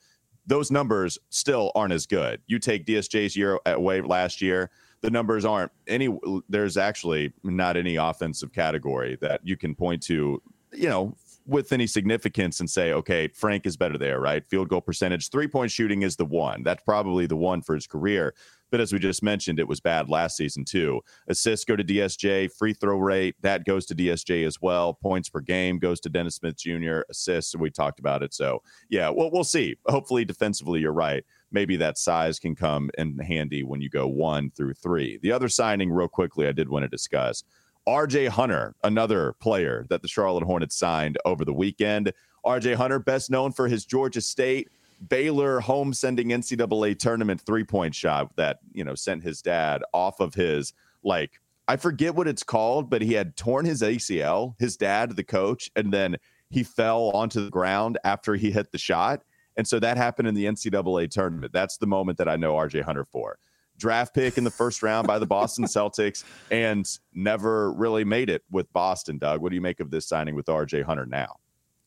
those 0.47 0.73
numbers 0.73 1.17
still 1.29 1.71
aren't 1.77 1.93
as 1.93 2.07
good. 2.07 2.41
You 2.49 2.59
take 2.59 2.87
DSJ's 2.87 3.37
year 3.37 3.61
away 3.67 4.01
last 4.01 4.43
year, 4.43 4.71
the 5.01 5.11
numbers 5.11 5.45
aren't 5.45 5.71
any. 5.87 6.15
There's 6.49 6.77
actually 6.77 7.33
not 7.45 7.77
any 7.77 7.97
offensive 7.97 8.53
category 8.53 9.17
that 9.21 9.41
you 9.45 9.57
can 9.57 9.77
point 9.77 10.03
to. 10.05 10.43
You 10.73 10.89
know, 10.89 11.17
with 11.51 11.73
any 11.73 11.87
significance 11.87 12.61
and 12.61 12.71
say, 12.71 12.93
okay, 12.93 13.29
Frank 13.29 13.67
is 13.67 13.77
better 13.77 13.99
there, 13.99 14.21
right? 14.21 14.47
Field 14.47 14.69
goal 14.69 14.81
percentage, 14.81 15.31
three 15.31 15.49
point 15.49 15.71
shooting 15.71 16.03
is 16.03 16.17
the 16.17 16.25
one. 16.25 16.63
That's 16.63 16.83
probably 16.85 17.27
the 17.27 17.37
one 17.37 17.61
for 17.61 17.75
his 17.75 17.87
career. 17.87 18.35
But 18.71 18.81
as 18.81 18.93
we 18.93 19.01
just 19.01 19.23
mentioned, 19.23 19.59
it 19.59 19.67
was 19.67 19.81
bad 19.81 20.09
last 20.09 20.37
season 20.37 20.65
too. 20.65 21.01
Assists 21.29 21.65
go 21.65 21.75
to 21.75 21.83
DSJ, 21.83 22.53
free 22.57 22.73
throw 22.73 22.99
rate 22.99 23.35
that 23.43 23.65
goes 23.65 23.85
to 23.87 23.97
DSJ 23.97 24.47
as 24.47 24.63
well. 24.63 24.95
Points 24.95 25.29
per 25.29 25.41
game 25.41 25.79
goes 25.81 25.99
to 26.01 26.09
Dennis 26.09 26.37
Smith 26.37 26.57
Jr. 26.57 27.01
Assists, 27.11 27.57
we 27.57 27.71
talked 27.71 27.99
about 27.99 28.23
it. 28.23 28.33
So 28.33 28.63
yeah, 28.89 29.09
well 29.11 29.31
we'll 29.31 29.45
see. 29.45 29.77
Hopefully 29.87 30.25
defensively, 30.25 30.81
you're 30.81 30.93
right. 30.93 31.25
Maybe 31.51 31.77
that 31.77 31.99
size 31.99 32.39
can 32.39 32.55
come 32.55 32.91
in 32.97 33.19
handy 33.19 33.65
when 33.65 33.81
you 33.81 33.91
go 33.91 34.07
one 34.07 34.53
through 34.53 34.75
three. 34.75 35.19
The 35.21 35.33
other 35.33 35.49
signing, 35.49 35.91
real 35.91 36.07
quickly, 36.07 36.47
I 36.47 36.53
did 36.53 36.69
want 36.69 36.85
to 36.85 36.89
discuss. 36.89 37.43
RJ 37.89 38.29
Hunter, 38.29 38.75
another 38.85 39.35
player 39.41 39.87
that 39.89 40.03
the 40.03 40.09
Charlotte 40.09 40.45
Hornets 40.45 40.77
signed 40.77 41.19
over 41.25 41.45
the 41.45 41.53
weekend. 41.53 42.13
RJ 42.45 42.75
Hunter, 42.75 42.99
best 42.99 43.31
known 43.31 43.53
for 43.53 43.69
his 43.69 43.85
Georgia 43.85 44.21
State 44.21 44.69
Baylor 45.09 45.61
home 45.61 45.95
sending 45.95 46.29
NCAA 46.29 46.99
tournament 46.99 47.41
three 47.41 47.65
point 47.65 47.95
shot 47.95 48.37
that, 48.37 48.59
you 48.73 48.85
know, 48.85 48.95
sent 48.95 49.23
his 49.23 49.41
dad 49.41 49.83
off 49.93 50.21
of 50.21 50.35
his, 50.35 50.75
like, 51.03 51.41
I 51.69 51.77
forget 51.77 52.15
what 52.15 52.29
it's 52.29 52.43
called, 52.43 52.91
but 52.91 53.01
he 53.01 53.15
had 53.15 53.37
torn 53.37 53.65
his 53.65 53.81
ACL, 53.81 54.55
his 54.59 54.77
dad, 54.77 55.17
the 55.17 55.25
coach, 55.25 55.71
and 55.77 55.93
then 55.93 56.17
he 56.51 56.65
fell 56.65 57.11
onto 57.11 57.45
the 57.45 57.51
ground 57.51 57.99
after 58.05 58.35
he 58.35 58.51
hit 58.51 58.73
the 58.73 58.79
shot. 58.79 59.23
And 59.57 59.67
so 59.67 59.79
that 59.79 59.97
happened 59.97 60.29
in 60.29 60.35
the 60.35 60.47
NCAA 60.47 61.11
tournament. 61.11 61.53
That's 61.53 61.77
the 61.79 61.87
moment 61.87 62.19
that 62.19 62.29
I 62.29 62.37
know 62.37 62.55
RJ 62.55 62.83
Hunter 62.83 63.05
for. 63.05 63.39
Draft 63.81 64.15
pick 64.15 64.39
in 64.39 64.45
the 64.45 64.51
first 64.51 64.83
round 64.83 65.09
by 65.09 65.19
the 65.19 65.27
Boston 65.27 65.65
Celtics 65.65 66.23
and 66.51 66.87
never 67.13 67.73
really 67.73 68.05
made 68.05 68.31
it 68.31 68.43
with 68.51 68.73
Boston, 68.73 69.19
Doug. 69.19 69.41
What 69.43 69.49
do 69.49 69.57
you 69.57 69.61
make 69.61 69.81
of 69.81 69.91
this 69.91 70.07
signing 70.07 70.37
with 70.37 70.47
RJ 70.47 70.85
Hunter 70.85 71.07
now? 71.07 71.37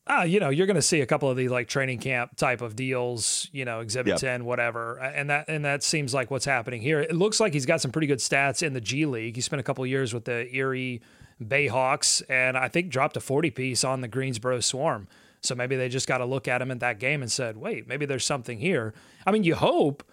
uh, 0.06 0.24
you 0.24 0.40
know, 0.40 0.50
you're 0.50 0.68
going 0.68 0.76
to 0.76 0.82
see 0.82 1.00
a 1.00 1.06
couple 1.06 1.30
of 1.30 1.38
these 1.38 1.50
like 1.50 1.68
training 1.68 1.98
camp 2.00 2.36
type 2.36 2.62
of 2.62 2.76
deals, 2.76 3.48
you 3.54 3.64
know, 3.64 3.80
exhibit 3.80 4.12
yep. 4.12 4.20
10, 4.20 4.46
whatever. 4.46 4.98
And 4.98 5.30
that, 5.30 5.46
and 5.48 5.64
that 5.64 5.82
seems 5.82 6.14
like 6.14 6.30
what's 6.30 6.46
happening 6.46 6.82
here. 6.82 7.00
It 7.00 7.16
looks 7.16 7.40
like 7.40 7.54
he's 7.54 7.66
got 7.66 7.80
some 7.80 7.92
pretty 7.92 8.08
good 8.08 8.20
stats 8.20 8.62
in 8.62 8.74
the 8.74 8.82
G 8.82 9.06
League. 9.06 9.36
He 9.36 9.42
spent 9.42 9.62
a 9.62 9.64
couple 9.64 9.86
years 9.86 10.14
with 10.14 10.26
the 10.26 10.54
Erie 10.54 11.02
Bayhawks 11.42 12.22
and 12.28 12.58
I 12.58 12.68
think 12.68 12.90
dropped 12.90 13.16
a 13.16 13.22
40 13.22 13.52
piece 13.52 13.84
on 13.86 14.02
the 14.02 14.10
Greensboro 14.10 14.60
Swarm. 14.60 15.08
So 15.40 15.56
maybe 15.56 15.78
they 15.78 15.88
just 15.88 16.08
got 16.08 16.18
to 16.18 16.26
look 16.26 16.50
at 16.50 16.62
him 16.62 16.70
in 16.70 16.80
that 16.80 17.00
game 17.00 17.22
and 17.22 17.32
said, 17.32 17.56
wait, 17.56 17.88
maybe 17.88 18.06
there's 18.06 18.26
something 18.26 18.60
here. 18.60 18.94
I 19.26 19.32
mean, 19.32 19.44
you 19.44 19.56
hope 19.56 20.04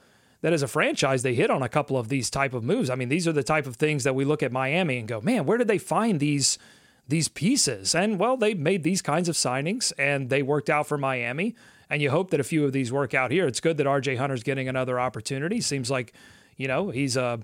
that 0.42 0.52
as 0.52 0.62
a 0.62 0.68
franchise 0.68 1.22
they 1.22 1.34
hit 1.34 1.50
on 1.50 1.62
a 1.62 1.68
couple 1.68 1.96
of 1.96 2.08
these 2.08 2.30
type 2.30 2.54
of 2.54 2.64
moves. 2.64 2.90
I 2.90 2.94
mean, 2.94 3.08
these 3.08 3.28
are 3.28 3.32
the 3.32 3.42
type 3.42 3.66
of 3.66 3.76
things 3.76 4.04
that 4.04 4.14
we 4.14 4.24
look 4.24 4.42
at 4.42 4.52
Miami 4.52 4.98
and 4.98 5.06
go, 5.06 5.20
man, 5.20 5.46
where 5.46 5.58
did 5.58 5.68
they 5.68 5.78
find 5.78 6.20
these– 6.20 6.58
these 7.10 7.28
pieces. 7.28 7.94
And 7.94 8.18
well, 8.18 8.36
they 8.36 8.54
made 8.54 8.82
these 8.82 9.02
kinds 9.02 9.28
of 9.28 9.34
signings 9.34 9.92
and 9.98 10.30
they 10.30 10.42
worked 10.42 10.70
out 10.70 10.86
for 10.86 10.96
Miami. 10.96 11.54
And 11.90 12.00
you 12.00 12.10
hope 12.10 12.30
that 12.30 12.40
a 12.40 12.44
few 12.44 12.64
of 12.64 12.72
these 12.72 12.92
work 12.92 13.14
out 13.14 13.32
here. 13.32 13.46
It's 13.46 13.60
good 13.60 13.76
that 13.76 13.86
RJ 13.86 14.16
Hunter's 14.16 14.44
getting 14.44 14.68
another 14.68 14.98
opportunity. 14.98 15.60
Seems 15.60 15.90
like, 15.90 16.14
you 16.56 16.68
know, 16.68 16.90
he's 16.90 17.16
a 17.16 17.40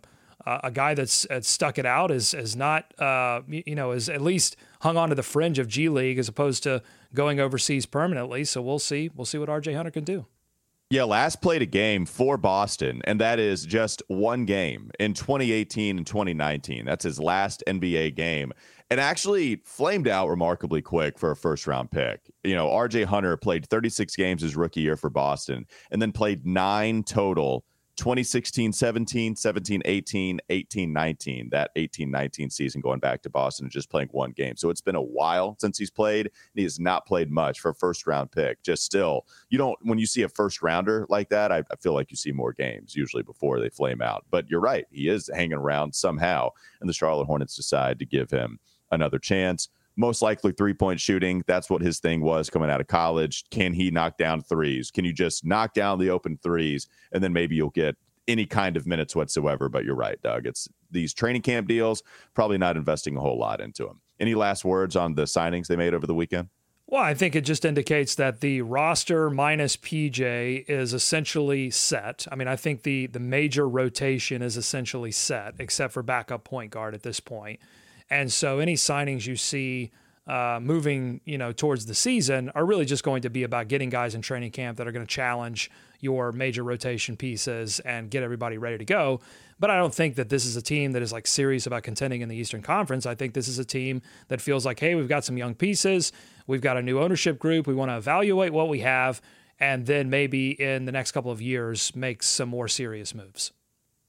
a 0.49 0.71
guy 0.71 0.95
that's, 0.95 1.27
that's 1.29 1.49
stuck 1.49 1.77
it 1.77 1.87
out 1.87 2.13
is 2.13 2.33
is 2.33 2.55
not 2.55 2.95
uh, 3.01 3.41
you 3.49 3.75
know 3.75 3.91
is 3.91 4.09
at 4.09 4.21
least 4.21 4.55
hung 4.83 4.97
on 4.97 5.09
to 5.09 5.17
the 5.17 5.25
fringe 5.25 5.59
of 5.59 5.67
G 5.67 5.89
League 5.89 6.19
as 6.19 6.29
opposed 6.29 6.63
to 6.63 6.83
going 7.15 7.41
overseas 7.41 7.85
permanently. 7.85 8.45
So 8.45 8.63
we'll 8.63 8.79
see 8.79 9.11
we'll 9.13 9.25
see 9.25 9.39
what 9.39 9.49
RJ 9.49 9.75
Hunter 9.75 9.91
can 9.91 10.05
do. 10.05 10.27
Yeah, 10.89 11.03
last 11.03 11.43
played 11.43 11.63
a 11.63 11.67
game 11.67 12.07
for 12.07 12.37
Boston, 12.37 13.01
and 13.05 13.21
that 13.21 13.41
is 13.41 13.67
just 13.67 14.05
one 14.07 14.45
game 14.45 14.93
in 15.01 15.15
2018 15.15 15.97
and 15.97 16.07
2019. 16.07 16.85
That's 16.85 17.03
his 17.03 17.19
last 17.19 17.65
NBA 17.67 18.15
game 18.15 18.53
and 18.89 19.01
actually 19.01 19.57
flamed 19.65 20.07
out 20.07 20.29
remarkably 20.29 20.81
quick 20.81 21.19
for 21.19 21.33
a 21.33 21.37
first 21.37 21.67
round 21.67 21.91
pick. 21.91 22.21
You 22.45 22.55
know, 22.55 22.69
RJ 22.69 23.07
Hunter 23.07 23.37
played 23.37 23.67
36 23.67 24.15
games 24.15 24.43
his 24.43 24.55
rookie 24.55 24.81
year 24.81 24.97
for 24.97 25.11
Boston 25.11 25.67
and 25.91 26.01
then 26.01 26.13
played 26.13 26.47
nine 26.47 27.03
total 27.03 27.65
2016 27.97 28.73
17, 28.73 29.37
17 29.37 29.83
18, 29.85 30.41
18 30.49 30.93
19. 30.93 31.49
That 31.51 31.71
18 31.77 32.11
19 32.11 32.51
season 32.51 32.81
going 32.81 33.01
back 33.01 33.23
to 33.23 33.31
Boston 33.31 33.65
and 33.65 33.73
just 33.73 33.91
playing 33.91 34.09
one 34.13 34.33
game. 34.33 34.57
So 34.57 34.71
it's 34.71 34.81
been 34.81 34.97
a 34.97 35.03
while 35.03 35.57
since 35.59 35.79
he's 35.79 35.91
played. 35.91 36.31
he 36.55 36.63
has 36.63 36.79
not 36.79 37.07
played 37.07 37.31
much 37.31 37.61
for 37.61 37.71
a 37.71 37.75
first 37.75 38.07
round 38.07 38.31
pick. 38.31 38.63
Just 38.63 38.85
still, 38.85 39.27
you 39.49 39.59
don't, 39.59 39.79
when 39.83 39.99
you 39.99 40.07
see 40.07 40.23
a 40.23 40.29
first 40.29 40.63
rounder 40.63 41.07
like 41.09 41.29
that, 41.31 41.51
I, 41.51 41.59
I 41.59 41.77
feel 41.81 41.95
like 41.95 42.11
you 42.11 42.17
see 42.17 42.33
more 42.33 42.53
games 42.53 42.95
usually 42.95 43.23
before 43.23 43.61
they 43.61 43.71
flame 43.71 44.03
out. 44.03 44.25
But 44.31 44.49
you're 44.51 44.61
right. 44.61 44.87
He 44.91 45.09
is 45.09 45.31
hanging 45.35 45.55
around 45.55 45.95
somehow. 45.95 46.51
And 46.81 46.89
the 46.89 46.95
Charlotte 46.95 47.27
Hornets 47.27 47.57
decide 47.57 47.99
to 47.99 48.07
give 48.07 48.31
him 48.31 48.59
another 48.91 49.19
chance. 49.19 49.69
Most 49.97 50.23
likely 50.23 50.53
three 50.53 50.75
point 50.75 51.01
shooting. 51.01 51.43
That's 51.47 51.71
what 51.71 51.83
his 51.83 52.01
thing 52.01 52.21
was 52.21 52.51
coming 52.51 52.71
out 52.71 52.81
of 52.81 52.87
college. 52.87 53.45
Can 53.51 53.73
he 53.73 53.91
knock 53.91 54.19
down 54.19 54.43
threes? 54.43 54.91
Can 54.91 55.05
you 55.05 55.13
just 55.13 55.45
knock 55.45 55.73
down 55.75 55.99
the 55.99 56.11
open 56.11 56.39
threes 56.43 56.87
and 57.13 57.23
then 57.23 57.33
maybe 57.33 57.57
you'll 57.57 57.71
get 57.71 57.97
any 58.29 58.45
kind 58.45 58.77
of 58.77 58.87
minutes 58.87 59.17
whatsoever? 59.17 59.69
But 59.69 59.85
you're 59.85 59.95
right, 59.95 60.21
Doug. 60.23 60.47
It's 60.47 60.69
these 60.91 61.15
training 61.15 61.43
camp 61.43 61.69
deals, 61.69 62.03
probably 62.35 62.59
not 62.59 62.77
investing 62.77 63.17
a 63.17 63.21
whole 63.21 63.39
lot 63.39 63.61
into 63.61 63.85
them. 63.85 64.01
Any 64.21 64.35
last 64.35 64.65
words 64.65 64.97
on 64.97 65.15
the 65.15 65.25
signings 65.25 65.67
they 65.67 65.77
made 65.77 65.95
over 65.95 66.07
the 66.07 66.15
weekend? 66.15 66.49
Well, 66.89 67.03
I 67.03 67.15
think 67.15 67.35
it 67.35 67.41
just 67.41 67.65
indicates 67.65 68.15
that 68.15 68.41
the 68.41 68.63
roster 68.63 69.29
minus 69.29 69.77
PJ 69.77 70.69
is 70.69 70.95
essentially 70.95 71.69
set. 71.69 72.29
I 72.31 72.37
mean, 72.37 72.47
I 72.47 72.55
think 72.55 72.85
the 72.85 73.09
the 73.09 73.19
major 73.19 73.69
rotation 73.69 74.41
is 74.41 74.57
essentially 74.57 75.11
set, 75.11 75.55
except 75.59 75.93
for 75.93 76.05
backup 76.05 76.45
point 76.45 76.71
guard 76.71 76.95
at 76.95 77.03
this 77.03 77.19
point. 77.19 77.59
And 78.11 78.33
so 78.33 78.59
any 78.59 78.75
signings 78.75 79.27
you 79.27 79.37
see 79.37 79.91
uh, 80.27 80.59
moving, 80.61 81.21
you 81.25 81.39
know, 81.39 81.53
towards 81.53 81.87
the 81.87 81.95
season 81.95 82.51
are 82.55 82.65
really 82.65 82.85
just 82.85 83.05
going 83.05 83.23
to 83.23 83.31
be 83.31 83.45
about 83.45 83.69
getting 83.69 83.89
guys 83.89 84.15
in 84.15 84.23
training 84.23 84.51
camp 84.51 84.77
that 84.79 84.87
are 84.87 84.93
going 84.93 85.07
to 85.07 85.13
challenge 85.13 85.71
your 86.01 86.33
major 86.33 86.63
rotation 86.63 87.17
pieces 87.17 87.81
and 87.81 88.11
get 88.11 88.23
everybody 88.23 88.59
ready 88.59 88.79
to 88.79 88.85
go. 88.85 89.21
But 89.59 89.71
I 89.71 89.77
don't 89.77 89.95
think 89.95 90.17
that 90.17 90.29
this 90.29 90.45
is 90.45 90.57
a 90.57 90.63
team 90.63 90.93
that 90.93 91.03
is 91.03 91.13
like 91.13 91.27
serious 91.27 91.67
about 91.67 91.85
contending 91.85 92.21
in 92.21 92.29
the 92.29 92.37
Eastern 92.37 92.61
Conference. 92.61 93.07
I 93.07 93.15
think 93.15 93.35
this 93.35 93.49
is 93.49 93.59
a 93.59 93.65
team 93.65 94.03
that 94.29 94.41
feels 94.41 94.67
like, 94.67 94.81
hey, 94.81 94.95
we've 94.95 95.09
got 95.09 95.25
some 95.25 95.39
young 95.39 95.55
pieces, 95.55 96.13
we've 96.47 96.61
got 96.61 96.77
a 96.77 96.83
new 96.83 97.01
ownership 97.01 97.39
group, 97.39 97.67
we 97.67 97.75
want 97.75 97.91
to 97.91 97.97
evaluate 97.97 98.53
what 98.53 98.69
we 98.69 98.81
have, 98.81 99.23
and 99.59 99.87
then 99.87 100.11
maybe 100.11 100.51
in 100.61 100.85
the 100.85 100.93
next 100.93 101.13
couple 101.13 101.31
of 101.31 101.41
years 101.41 101.95
make 101.95 102.23
some 102.23 102.49
more 102.49 102.69
serious 102.69 103.15
moves. 103.15 103.53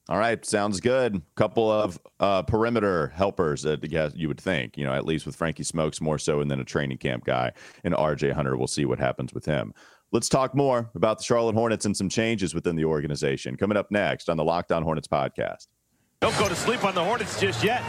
All 0.09 0.17
right, 0.17 0.43
sounds 0.45 0.79
good. 0.79 1.21
Couple 1.35 1.69
of 1.69 1.99
uh, 2.21 2.41
perimeter 2.43 3.07
helpers 3.07 3.63
that 3.63 3.93
uh, 3.93 4.09
you 4.15 4.29
would 4.29 4.39
think, 4.39 4.77
you 4.77 4.85
know, 4.85 4.93
at 4.93 5.05
least 5.05 5.25
with 5.25 5.35
Frankie 5.35 5.63
Smokes 5.63 5.99
more 5.99 6.17
so, 6.17 6.39
and 6.39 6.49
then 6.49 6.61
a 6.61 6.63
training 6.63 6.97
camp 6.97 7.25
guy 7.25 7.51
and 7.83 7.93
RJ 7.93 8.31
Hunter. 8.31 8.55
We'll 8.55 8.67
see 8.67 8.85
what 8.85 8.99
happens 8.99 9.33
with 9.33 9.45
him. 9.45 9.73
Let's 10.13 10.29
talk 10.29 10.55
more 10.55 10.89
about 10.95 11.17
the 11.17 11.25
Charlotte 11.25 11.55
Hornets 11.55 11.85
and 11.85 11.95
some 11.95 12.07
changes 12.07 12.55
within 12.55 12.77
the 12.77 12.85
organization. 12.85 13.57
Coming 13.57 13.77
up 13.77 13.91
next 13.91 14.29
on 14.29 14.37
the 14.37 14.45
Locked 14.45 14.71
On 14.71 14.81
Hornets 14.81 15.09
podcast. 15.09 15.67
Don't 16.21 16.37
go 16.39 16.47
to 16.47 16.55
sleep 16.55 16.85
on 16.85 16.95
the 16.95 17.03
Hornets 17.03 17.37
just 17.41 17.61
yet. 17.61 17.83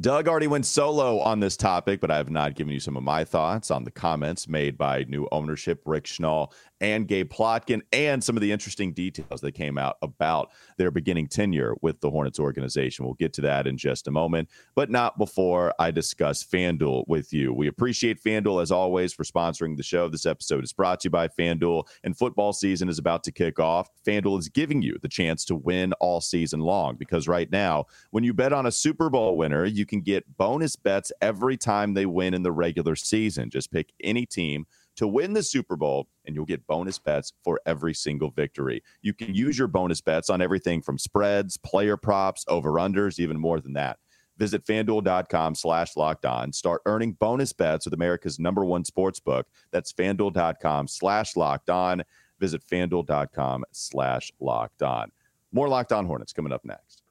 Doug 0.00 0.26
already 0.26 0.46
went 0.46 0.64
solo 0.64 1.20
on 1.20 1.38
this 1.38 1.54
topic, 1.54 2.00
but 2.00 2.10
I 2.10 2.16
have 2.16 2.30
not 2.30 2.54
given 2.54 2.72
you 2.72 2.80
some 2.80 2.96
of 2.96 3.02
my 3.02 3.24
thoughts 3.24 3.70
on 3.70 3.84
the 3.84 3.90
comments 3.90 4.48
made 4.48 4.78
by 4.78 5.04
new 5.04 5.28
ownership, 5.30 5.82
Rick 5.84 6.04
Schnall 6.04 6.52
and 6.82 7.06
Gabe 7.06 7.30
Plotkin, 7.30 7.80
and 7.92 8.22
some 8.22 8.36
of 8.36 8.40
the 8.40 8.50
interesting 8.50 8.92
details 8.92 9.40
that 9.40 9.52
came 9.52 9.78
out 9.78 9.96
about 10.02 10.50
their 10.78 10.90
beginning 10.90 11.28
tenure 11.28 11.76
with 11.80 12.00
the 12.00 12.10
Hornets 12.10 12.40
organization. 12.40 13.04
We'll 13.04 13.14
get 13.14 13.32
to 13.34 13.40
that 13.42 13.68
in 13.68 13.78
just 13.78 14.08
a 14.08 14.10
moment, 14.10 14.50
but 14.74 14.90
not 14.90 15.16
before 15.16 15.72
I 15.78 15.92
discuss 15.92 16.44
FanDuel 16.44 17.04
with 17.06 17.32
you. 17.32 17.54
We 17.54 17.68
appreciate 17.68 18.22
FanDuel 18.22 18.60
as 18.60 18.72
always 18.72 19.12
for 19.12 19.22
sponsoring 19.22 19.76
the 19.76 19.82
show. 19.84 20.08
This 20.08 20.26
episode 20.26 20.64
is 20.64 20.72
brought 20.72 21.00
to 21.00 21.06
you 21.06 21.10
by 21.10 21.28
FanDuel, 21.28 21.84
and 22.02 22.18
football 22.18 22.52
season 22.52 22.88
is 22.88 22.98
about 22.98 23.22
to 23.24 23.32
kick 23.32 23.60
off. 23.60 23.88
FanDuel 24.04 24.40
is 24.40 24.48
giving 24.48 24.82
you 24.82 24.98
the 25.00 25.08
chance 25.08 25.44
to 25.44 25.54
win 25.54 25.92
all 25.94 26.20
season 26.20 26.60
long 26.60 26.96
because 26.96 27.28
right 27.28 27.50
now, 27.52 27.84
when 28.10 28.24
you 28.24 28.34
bet 28.34 28.52
on 28.52 28.66
a 28.66 28.72
Super 28.72 29.08
Bowl 29.08 29.36
winner, 29.36 29.64
you 29.64 29.86
can 29.86 30.00
get 30.00 30.36
bonus 30.36 30.74
bets 30.74 31.12
every 31.20 31.56
time 31.56 31.94
they 31.94 32.06
win 32.06 32.34
in 32.34 32.42
the 32.42 32.50
regular 32.50 32.96
season. 32.96 33.50
Just 33.50 33.70
pick 33.70 33.92
any 34.02 34.26
team 34.26 34.66
to 35.02 35.08
win 35.08 35.32
the 35.32 35.42
Super 35.42 35.74
Bowl, 35.74 36.06
and 36.26 36.36
you'll 36.36 36.44
get 36.44 36.64
bonus 36.68 36.96
bets 36.96 37.32
for 37.42 37.60
every 37.66 37.92
single 37.92 38.30
victory. 38.30 38.84
You 39.00 39.12
can 39.12 39.34
use 39.34 39.58
your 39.58 39.66
bonus 39.66 40.00
bets 40.00 40.30
on 40.30 40.40
everything 40.40 40.80
from 40.80 40.96
spreads, 40.96 41.56
player 41.56 41.96
props, 41.96 42.44
over 42.46 42.74
unders, 42.74 43.18
even 43.18 43.36
more 43.36 43.60
than 43.60 43.72
that. 43.72 43.98
Visit 44.38 44.64
fanduel.com 44.64 45.56
slash 45.56 45.96
locked 45.96 46.24
on. 46.24 46.52
Start 46.52 46.82
earning 46.86 47.14
bonus 47.14 47.52
bets 47.52 47.84
with 47.84 47.94
America's 47.94 48.38
number 48.38 48.64
one 48.64 48.84
sports 48.84 49.18
book. 49.18 49.48
That's 49.72 49.92
fanduel.com 49.92 50.86
slash 50.86 51.34
locked 51.34 51.68
on. 51.68 52.04
Visit 52.38 52.62
fanduel.com 52.70 53.64
slash 53.72 54.30
locked 54.38 54.82
on. 54.84 55.10
More 55.50 55.68
locked 55.68 55.90
on 55.90 56.06
Hornets 56.06 56.32
coming 56.32 56.52
up 56.52 56.64
next. 56.64 57.02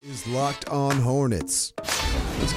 Is 0.00 0.28
locked 0.28 0.68
on 0.68 0.96
Hornets. 0.98 1.72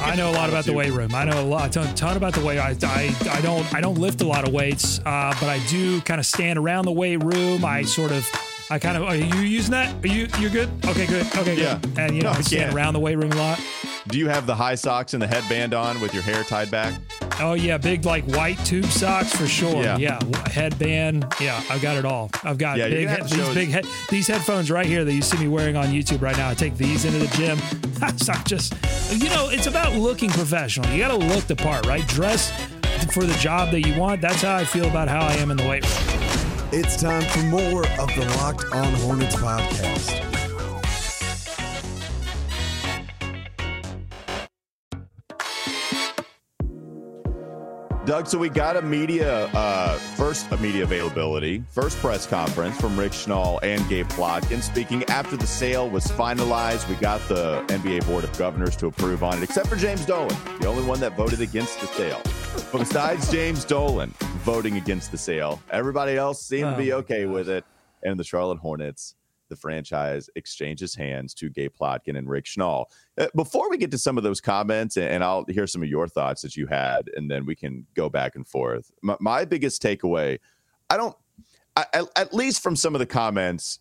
I 0.02 0.16
know 0.16 0.30
a 0.30 0.32
lot 0.34 0.50
about 0.50 0.66
the 0.66 0.74
weight 0.74 0.92
room. 0.92 1.16
I 1.16 1.26
know 1.26 1.42
a 1.42 1.44
lot, 1.44 1.70
a 1.70 1.72
ton, 1.72 1.96
ton 1.96 2.16
about 2.16 2.36
the 2.36 2.46
weight. 2.46 2.60
I, 2.60 2.76
I, 2.84 3.16
I 3.32 3.42
don't 3.42 3.74
I 3.74 3.82
don't 3.82 3.98
lift 3.98 4.22
a 4.22 4.28
lot 4.28 4.48
of 4.48 4.54
weights, 4.54 5.00
uh, 5.00 5.34
but 5.40 5.50
I 5.50 5.60
do 5.68 6.02
kind 6.02 6.20
of 6.20 6.28
stand 6.28 6.60
around 6.60 6.86
the 6.86 6.92
weight 6.92 7.24
room. 7.24 7.66
I 7.66 7.82
sort 7.82 8.12
of 8.12 8.30
I 8.70 8.78
kind 8.78 8.96
of 8.96 9.04
are 9.04 9.16
you 9.16 9.40
using 9.40 9.72
that? 9.72 9.92
Are 10.04 10.08
you 10.08 10.28
you're 10.38 10.52
good? 10.52 10.70
Okay, 10.86 11.08
good. 11.08 11.26
Okay, 11.36 11.60
yeah. 11.60 11.80
Good. 11.82 11.98
And 11.98 12.16
you 12.16 12.22
know, 12.22 12.32
no, 12.32 12.38
I 12.38 12.42
stand 12.42 12.76
around 12.76 12.94
the 12.94 13.00
weight 13.00 13.18
room 13.18 13.32
a 13.32 13.36
lot. 13.36 13.60
Do 14.08 14.18
you 14.18 14.30
have 14.30 14.48
the 14.48 14.56
high 14.56 14.76
socks 14.76 15.14
and 15.14 15.22
the 15.22 15.28
headband 15.28 15.74
on 15.74 16.02
with 16.02 16.14
your 16.14 16.24
hair 16.24 16.44
tied 16.44 16.72
back? 16.72 16.94
Oh 17.40 17.54
yeah, 17.54 17.78
big 17.78 18.04
like 18.04 18.24
white 18.26 18.58
tube 18.66 18.86
socks 18.86 19.36
for 19.36 19.46
sure. 19.46 19.84
Yeah. 19.84 19.98
Yeah, 19.98 20.20
headband. 20.48 21.26
Yeah, 21.40 21.62
I've 21.70 21.82
got 21.82 21.98
it 21.98 22.06
all. 22.06 22.32
I've 22.44 22.58
got 22.58 22.78
Yeah, 22.78 22.90
big 22.90 23.08
head, 23.08 23.24
these 23.30 23.54
big 23.54 23.70
head, 23.70 23.86
these 24.10 24.28
headphones 24.28 24.72
right 24.72 24.86
here 24.86 25.06
that 25.06 25.14
you 25.14 25.22
see 25.22 25.38
me 25.38 25.48
wearing 25.48 25.76
on 25.76 25.88
YouTube 25.88 26.22
right 26.22 26.36
now. 26.36 26.50
I 26.50 26.56
take 26.56 26.78
these 26.78 27.06
into 27.06 27.20
the 27.20 27.28
gym. 27.38 27.60
That's 28.00 28.28
not 28.28 28.46
just 28.46 28.74
you 29.12 29.30
know, 29.30 29.50
it's 29.50 29.68
about 29.68 29.94
looking 29.94 30.30
professional. 30.30 30.90
You 30.92 31.00
got 31.00 31.10
to 31.10 31.18
look 31.18 31.46
the 31.46 31.56
part, 31.56 31.86
right? 31.86 32.06
Dress 32.08 32.52
for 33.14 33.24
the 33.24 33.34
job 33.36 33.72
that 33.72 33.82
you 33.82 34.00
want. 34.00 34.22
That's 34.22 34.42
how 34.42 34.56
I 34.56 34.66
feel 34.66 34.88
about 34.88 35.10
how 35.10 35.22
I 35.22 35.34
am 35.34 35.52
in 35.52 35.58
the 35.58 35.68
weight 35.68 35.84
room. 35.84 36.20
It's 36.72 37.00
time 37.00 37.24
for 37.24 37.40
more 37.44 37.86
of 38.00 38.08
the 38.16 38.26
Locked 38.38 38.66
On 38.74 38.94
Hornets 38.96 39.36
podcast. 39.36 40.41
Doug, 48.04 48.26
so 48.26 48.40
we 48.40 48.50
got 48.50 48.76
a 48.78 48.82
media 48.82 49.46
uh, 49.54 49.96
first 50.16 50.52
a 50.52 50.58
media 50.58 50.84
availability, 50.84 51.64
first 51.70 52.00
press 52.00 52.26
conference 52.26 52.76
from 52.82 52.98
Rick 52.98 53.12
Schnall 53.12 53.60
and 53.62 53.88
Gabe 53.88 54.08
Plotkin 54.10 54.64
speaking 54.64 55.04
after 55.04 55.38
the 55.38 55.46
sale 55.46 55.88
was 55.88 56.06
finalized. 56.08 56.90
We 56.90 56.96
got 56.96 57.22
the 57.30 57.62
NBA 57.68 58.08
Board 58.08 58.24
of 58.24 58.36
Governors 58.40 58.76
to 58.78 58.88
approve 58.88 59.22
on 59.24 59.38
it, 59.38 59.44
except 59.44 59.68
for 59.68 59.76
James 59.76 60.04
Dolan, 60.04 60.36
the 60.60 60.66
only 60.68 60.84
one 60.84 61.00
that 61.00 61.16
voted 61.16 61.42
against 61.42 61.80
the 61.80 61.86
sale. 61.88 62.20
But 62.72 62.80
besides 62.80 63.32
James 63.32 63.64
Dolan 63.66 64.10
voting 64.40 64.78
against 64.78 65.12
the 65.12 65.18
sale, 65.20 65.62
everybody 65.70 66.18
else 66.18 66.44
seemed 66.44 66.72
to 66.72 66.78
be 66.78 66.94
Oh, 66.94 66.98
okay 66.98 67.28
with 67.28 67.50
it. 67.50 67.64
And 68.04 68.20
the 68.20 68.24
Charlotte 68.24 68.58
Hornets, 68.58 69.14
the 69.52 69.56
franchise, 69.56 70.32
exchanges 70.36 70.96
hands 70.96 71.36
to 71.36 71.50
Gabe 71.50 71.74
Plotkin 71.80 72.18
and 72.18 72.28
Rick 72.28 72.46
Schnall. 72.46 72.86
Uh, 73.20 73.28
Before 73.36 73.70
we 73.70 73.78
get 73.78 73.92
to 73.92 74.00
some 74.00 74.18
of 74.18 74.24
those 74.24 74.42
comments, 74.42 74.98
and- 74.98 75.24
I'll 75.24 75.46
hear 75.46 75.68
some 75.68 75.84
of 75.84 75.90
your 75.90 76.08
thoughts 76.08 76.42
that 76.42 76.58
you 76.58 76.66
had, 76.66 77.12
and 77.16 77.30
then 77.30 77.46
we 77.46 77.54
can 77.56 77.86
go 77.94 78.10
back 78.10 78.36
and 78.36 78.48
forth. 78.48 78.92
My, 79.04 79.16
my 79.20 79.46
biggest 79.46 79.84
takeaway, 79.84 80.40
I 80.90 80.98
don't, 80.98 81.16
I, 81.76 81.86
at, 81.94 82.06
at 82.16 82.34
least 82.34 82.64
from 82.64 82.76
some 82.76 82.96
of 82.96 83.00
the 83.00 83.06
comments, 83.06 83.80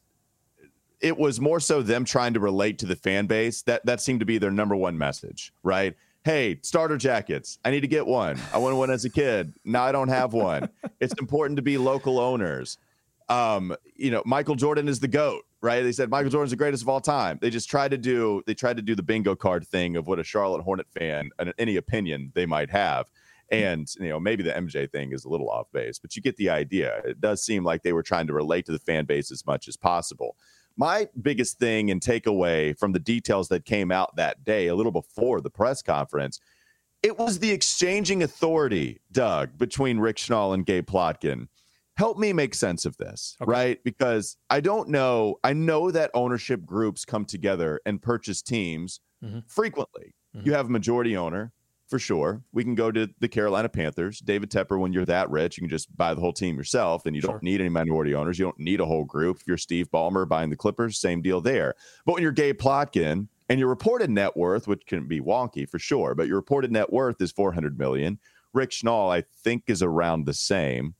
it 1.01 1.17
was 1.17 1.41
more 1.41 1.61
so 1.61 1.81
them 1.81 2.05
trying 2.05 2.35
to 2.35 2.41
relate 2.41 2.79
to 2.81 2.87
the 2.87 2.95
fan 2.97 3.27
base. 3.27 3.63
That 3.63 3.87
that 3.87 4.03
seemed 4.03 4.21
to 4.21 4.27
be 4.27 4.37
their 4.37 4.51
number 4.51 4.77
one 4.77 4.99
message, 4.99 5.53
right? 5.63 5.97
Hey, 6.25 6.59
starter 6.61 6.99
jackets. 6.99 7.59
I 7.65 7.71
need 7.71 7.81
to 7.81 7.89
get 7.89 8.07
one. 8.07 8.39
I 8.53 8.59
wanted 8.59 8.77
one 8.77 8.91
as 8.91 9.07
a 9.07 9.11
kid. 9.11 9.55
Now 9.65 9.83
I 9.85 9.93
don't 9.93 10.09
have 10.09 10.35
one. 10.35 10.69
It's 11.01 11.15
important 11.19 11.57
to 11.57 11.63
be 11.63 11.79
local 11.79 12.19
owners. 12.21 12.77
Um, 13.31 13.77
you 13.95 14.11
know, 14.11 14.23
Michael 14.27 14.57
Jordan 14.57 14.89
is 14.89 14.99
the 14.99 15.09
goat, 15.09 15.45
right? 15.63 15.83
They 15.83 15.93
said 15.93 16.11
Michael 16.11 16.31
Jordan's 16.31 16.51
the 16.51 16.57
greatest 16.57 16.83
of 16.83 16.89
all 16.89 17.01
time. 17.01 17.39
They 17.41 17.49
just 17.49 17.71
tried 17.71 17.93
to 17.93 17.99
do 17.99 18.43
they 18.47 18.55
tried 18.55 18.77
to 18.77 18.83
do 18.83 18.97
the 18.97 19.05
bingo 19.05 19.37
card 19.37 19.67
thing 19.67 19.97
of 19.97 20.09
what 20.09 20.19
a 20.19 20.25
Charlotte 20.25 20.63
Hornet 20.63 20.89
fan 20.91 21.31
and 21.39 21.55
any 21.57 21.77
opinion 21.77 22.33
they 22.35 22.45
might 22.45 22.71
have. 22.71 23.09
And 23.49 23.89
you 23.99 24.09
know, 24.09 24.19
maybe 24.19 24.43
the 24.43 24.51
MJ 24.51 24.91
thing 24.91 25.13
is 25.13 25.25
a 25.25 25.29
little 25.29 25.49
off 25.49 25.71
base, 25.73 25.99
but 25.99 26.17
you 26.17 26.23
get 26.23 26.37
the 26.37 26.51
idea. 26.51 27.03
It 27.05 27.21
does 27.21 27.45
seem 27.45 27.65
like 27.65 27.83
they 27.83 27.93
were 27.93 28.03
trying 28.03 28.27
to 28.27 28.33
relate 28.33 28.67
to 28.67 28.73
the 28.73 28.79
fan 28.81 29.05
base 29.05 29.31
as 29.31 29.47
much 29.47 29.69
as 29.69 29.77
possible. 29.77 30.37
My 30.77 31.09
biggest 31.21 31.59
thing 31.59 31.91
and 31.91 32.01
takeaway 32.01 32.77
from 32.79 32.93
the 32.93 32.99
details 32.99 33.49
that 33.49 33.65
came 33.65 33.93
out 33.93 34.17
that 34.17 34.45
day, 34.45 34.69
a 34.69 34.75
little 34.75 34.93
before 34.93 35.41
the 35.41 35.51
press 35.51 35.83
conference, 35.83 36.41
it 37.03 37.19
was 37.19 37.39
the 37.39 37.51
exchanging 37.51 38.23
authority, 38.23 39.01
Doug, 39.13 39.57
between 39.57 39.99
Rick 39.99 40.17
Schnall 40.17 40.53
and 40.55 40.67
Gabe 40.67 40.87
Plotkin. 40.87 41.49
Help 42.01 42.17
me 42.17 42.33
make 42.33 42.55
sense 42.55 42.87
of 42.87 42.97
this, 42.97 43.37
Okay. 43.43 43.51
right? 43.51 43.85
Because 43.85 44.39
I 44.49 44.61
don't 44.61 44.89
know. 44.89 45.37
I 45.45 45.53
know 45.53 45.91
that 45.91 46.11
ownership 46.15 46.65
groups 46.65 47.05
come 47.05 47.27
together 47.27 47.79
and 47.85 48.01
purchase 48.01 48.41
teams 48.41 49.01
Mhm. 49.23 49.45
frequently. 49.47 50.15
Mhm. 50.35 50.47
You 50.47 50.55
have 50.55 50.65
a 50.65 50.71
majority 50.71 51.15
owner 51.15 51.53
for 51.89 51.99
sure. 51.99 52.43
We 52.53 52.65
can 52.65 52.75
go 52.75 52.91
to 52.91 53.11
the 53.19 53.29
Carolina 53.29 53.69
Panthers. 53.69 54.21
David 54.21 54.51
Tepper, 54.51 54.81
when 54.81 54.95
you're 54.95 55.05
that 55.05 55.29
rich, 55.29 55.59
you 55.59 55.61
can 55.61 55.69
just 55.69 55.95
buy 55.95 56.15
the 56.15 56.23
whole 56.23 56.33
team 56.33 56.57
yourself 56.57 57.05
and 57.05 57.15
you 57.15 57.21
Sure. 57.21 57.33
don't 57.33 57.43
need 57.43 57.61
any 57.61 57.69
minority 57.69 58.15
owners. 58.15 58.39
You 58.39 58.47
don't 58.47 58.59
need 58.59 58.81
a 58.81 58.87
whole 58.87 59.05
group. 59.05 59.37
If 59.43 59.47
you're 59.47 59.59
Steve 59.59 59.91
Ballmer 59.91 60.27
buying 60.27 60.49
the 60.49 60.57
Clippers, 60.57 60.97
same 60.99 61.21
deal 61.21 61.43
there. 61.43 61.75
But 62.07 62.15
when 62.15 62.23
you're 62.23 62.33
Gabe 62.33 62.57
Plotkin 62.59 63.29
and 63.51 63.61
your 63.61 63.69
reported 63.69 64.09
net 64.09 64.39
worth, 64.39 64.67
which 64.67 64.87
can 64.87 65.07
be 65.07 65.21
wonky 65.21 65.69
for 65.69 65.79
sure, 65.79 66.15
but 66.15 66.29
your 66.29 66.37
reported 66.37 66.73
net 66.73 66.91
worth 66.91 67.21
is 67.21 67.31
400 67.31 67.79
million. 67.79 68.19
Rick 68.55 68.71
Schnall, 68.71 69.13
I 69.13 69.21
think, 69.21 69.65
is 69.67 69.83
around 69.83 70.25
the 70.25 70.33
same. 70.33 70.95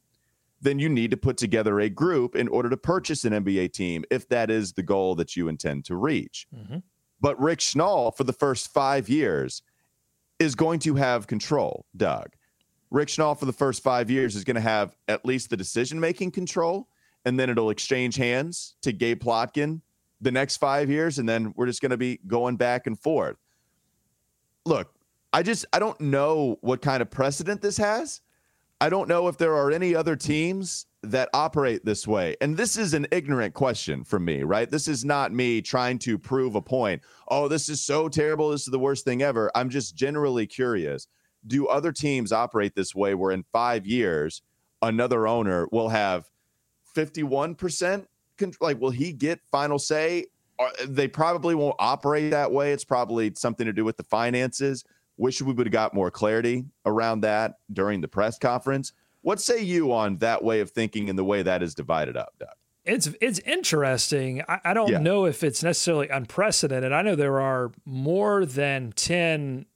Then 0.61 0.79
you 0.79 0.89
need 0.89 1.11
to 1.11 1.17
put 1.17 1.37
together 1.37 1.81
a 1.81 1.89
group 1.89 2.37
in 2.37 2.49
order 2.49 2.69
to 2.69 2.77
purchase 2.77 3.25
an 3.25 3.33
NBA 3.33 3.73
team 3.73 4.05
if 4.11 4.29
that 4.29 4.51
is 4.51 4.73
the 4.73 4.83
goal 4.83 5.15
that 5.15 5.37
you 5.37 5.49
intend 5.49 5.85
to 5.87 5.97
reach. 5.97 6.47
Mhm. 6.55 6.83
But 7.21 7.41
Rick 7.41 7.61
Schnall, 7.61 8.15
for 8.17 8.25
the 8.25 8.33
first 8.33 8.73
five 8.73 9.09
years, 9.09 9.63
is 10.39 10.55
going 10.55 10.81
to 10.81 10.95
have 10.95 11.27
control, 11.27 11.87
Doug. 11.97 12.31
Rick 12.91 13.09
Schnall, 13.09 13.39
for 13.39 13.47
the 13.47 13.53
first 13.53 13.83
five 13.83 14.11
years, 14.11 14.35
is 14.35 14.45
going 14.45 14.55
to 14.57 14.61
have 14.61 14.97
at 15.07 15.25
least 15.25 15.51
the 15.51 15.57
decision 15.57 16.01
making 16.01 16.33
control, 16.33 16.89
and 17.25 17.39
then 17.39 17.49
it'll 17.51 17.71
exchange 17.71 18.17
hands 18.17 18.75
to 18.83 18.93
Gabe 18.93 19.23
Plotkin 19.23 19.81
the 20.21 20.33
next 20.33 20.57
five 20.57 20.91
years, 20.91 21.19
and 21.19 21.29
then 21.29 21.53
we're 21.57 21.67
just 21.67 21.81
going 21.81 21.91
to 21.91 21.97
be 21.97 22.19
going 22.27 22.57
back 22.57 22.87
and 22.87 22.99
forth. 22.99 23.37
Look, 24.67 24.95
I 25.33 25.43
just 25.43 25.65
I 25.73 25.79
don't 25.79 26.01
know 26.01 26.59
what 26.61 26.83
kind 26.83 27.01
of 27.01 27.11
precedent 27.11 27.63
this 27.63 27.77
has. 27.77 28.21
I 28.81 28.89
don't 28.89 29.09
know 29.09 29.29
if 29.29 29.37
there 29.37 29.55
are 29.55 29.71
any 29.71 29.95
other 29.95 30.17
teams 30.17 30.87
that 31.03 31.29
operate 31.35 31.85
this 31.85 32.07
way. 32.07 32.37
And 32.41 32.57
this 32.57 32.77
is 32.77 32.95
an 32.95 33.07
ignorant 33.11 33.53
question 33.55 34.05
from 34.05 34.25
me, 34.25 34.43
right? 34.43 34.71
This 34.71 34.89
is 34.89 35.05
not 35.05 35.33
me 35.33 35.61
trying 35.61 35.99
to 36.01 36.19
prove 36.19 36.55
a 36.55 36.63
point. 36.63 37.03
Oh, 37.29 37.47
this 37.49 37.69
is 37.69 37.83
so 37.83 38.09
terrible. 38.09 38.51
This 38.51 38.63
is 38.63 38.73
the 38.73 38.79
worst 38.79 39.05
thing 39.05 39.23
ever. 39.23 39.51
I'm 39.55 39.69
just 39.69 39.95
generally 39.97 40.47
curious. 40.47 41.09
Do 41.47 41.67
other 41.67 41.93
teams 41.93 42.33
operate 42.33 42.75
this 42.75 42.95
way 42.95 43.15
where 43.15 43.33
in 43.33 43.45
five 43.53 43.87
years, 43.87 44.43
another 44.83 45.27
owner 45.27 45.69
will 45.71 45.89
have 45.91 46.27
51%? 46.97 48.07
con- 48.39 48.53
Like, 48.61 48.81
will 48.81 48.91
he 48.91 49.13
get 49.13 49.41
final 49.51 49.79
say? 49.79 50.27
Or 50.59 50.71
they 50.87 51.09
probably 51.09 51.55
won't 51.55 51.77
operate 51.79 52.31
that 52.33 52.53
way. 52.53 52.73
It's 52.73 52.85
probably 52.85 53.33
something 53.35 53.67
to 53.67 53.73
do 53.73 53.85
with 53.85 53.97
the 53.97 54.05
finances. 54.05 54.85
Wish 55.21 55.43
we 55.43 55.53
would 55.53 55.67
have 55.67 55.73
got 55.73 55.93
more 55.93 56.11
clarity 56.11 56.65
around 56.87 57.21
that 57.21 57.59
during 57.71 58.01
the 58.01 58.09
press 58.09 58.39
conference. 58.39 58.93
What 59.21 59.39
say 59.39 59.61
you 59.63 59.93
on 59.93 60.17
that 60.19 60.43
way 60.43 60.61
of 60.61 60.71
thinking 60.71 61.11
and 61.11 61.19
the 61.19 61.25
way 61.25 61.43
that 61.43 61.63
is 61.63 61.75
divided 61.75 62.17
up, 62.17 62.33
Doug? 62.39 62.49
It's 62.87 63.09
it's 63.21 63.39
interesting. 63.41 64.43
I, 64.49 64.61
I 64.65 64.73
don't 64.75 64.89
Yeah. 64.91 64.99
know 64.99 65.27
if 65.27 65.45
it's 65.45 65.63
necessarily 65.63 66.09
unprecedented. 66.09 66.93
I 66.93 67.03
know 67.03 67.15
there 67.15 67.39
are 67.39 67.71
more 67.85 68.47
than 68.47 68.93
ten 68.97 69.67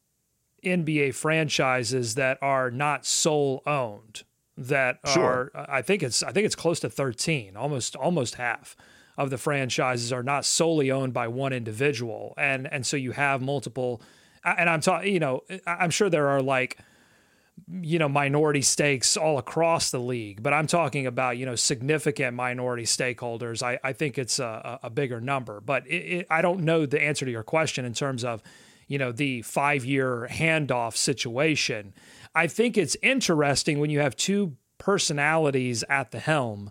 NBA 0.64 1.14
franchises 1.14 2.14
that 2.14 2.38
are 2.40 2.70
not 2.70 3.04
sole 3.04 3.62
owned. 3.66 4.22
That 4.56 5.00
Sure. 5.06 5.50
are 5.54 5.66
I 5.68 5.82
think 5.82 6.02
it's 6.02 6.22
I 6.22 6.32
think 6.32 6.46
it's 6.46 6.56
close 6.56 6.80
to 6.80 6.88
thirteen, 6.88 7.54
almost 7.54 7.94
almost 7.96 8.36
half 8.36 8.76
of 9.18 9.28
the 9.28 9.36
franchises 9.38 10.10
are 10.10 10.22
not 10.22 10.46
solely 10.46 10.90
owned 10.90 11.12
by 11.12 11.28
one 11.28 11.52
individual, 11.52 12.32
and 12.38 12.66
and 12.72 12.86
so 12.86 12.96
you 12.96 13.12
have 13.12 13.42
multiple. 13.42 14.00
And 14.44 14.68
I'm 14.68 14.80
talking, 14.80 15.12
you 15.12 15.20
know, 15.20 15.42
I'm 15.66 15.90
sure 15.90 16.10
there 16.10 16.28
are 16.28 16.42
like 16.42 16.78
you 17.80 18.00
know 18.00 18.08
minority 18.08 18.60
stakes 18.62 19.16
all 19.16 19.38
across 19.38 19.92
the 19.92 19.98
league 19.98 20.42
but 20.42 20.52
i'm 20.52 20.66
talking 20.66 21.06
about 21.06 21.38
you 21.38 21.46
know 21.46 21.54
significant 21.54 22.34
minority 22.36 22.82
stakeholders. 22.82 23.62
I, 23.62 23.78
I 23.84 23.92
think 23.92 24.18
it's 24.18 24.40
a, 24.40 24.80
a 24.82 24.90
bigger 24.90 25.20
number 25.20 25.60
but 25.60 25.86
it, 25.86 25.94
it, 25.94 26.26
i 26.28 26.42
don't 26.42 26.64
know 26.64 26.84
the 26.84 27.00
answer 27.00 27.24
to 27.24 27.30
your 27.30 27.44
question 27.44 27.84
in 27.84 27.94
terms 27.94 28.24
of 28.24 28.42
you 28.88 28.98
know 28.98 29.12
the 29.12 29.42
five 29.42 29.84
year 29.84 30.28
handoff 30.30 30.96
situation. 30.96 31.94
I 32.34 32.46
think 32.46 32.76
it's 32.76 32.96
interesting 33.02 33.78
when 33.78 33.90
you 33.90 34.00
have 34.00 34.16
two 34.16 34.56
personalities 34.78 35.84
at 35.88 36.10
the 36.10 36.18
helm 36.18 36.70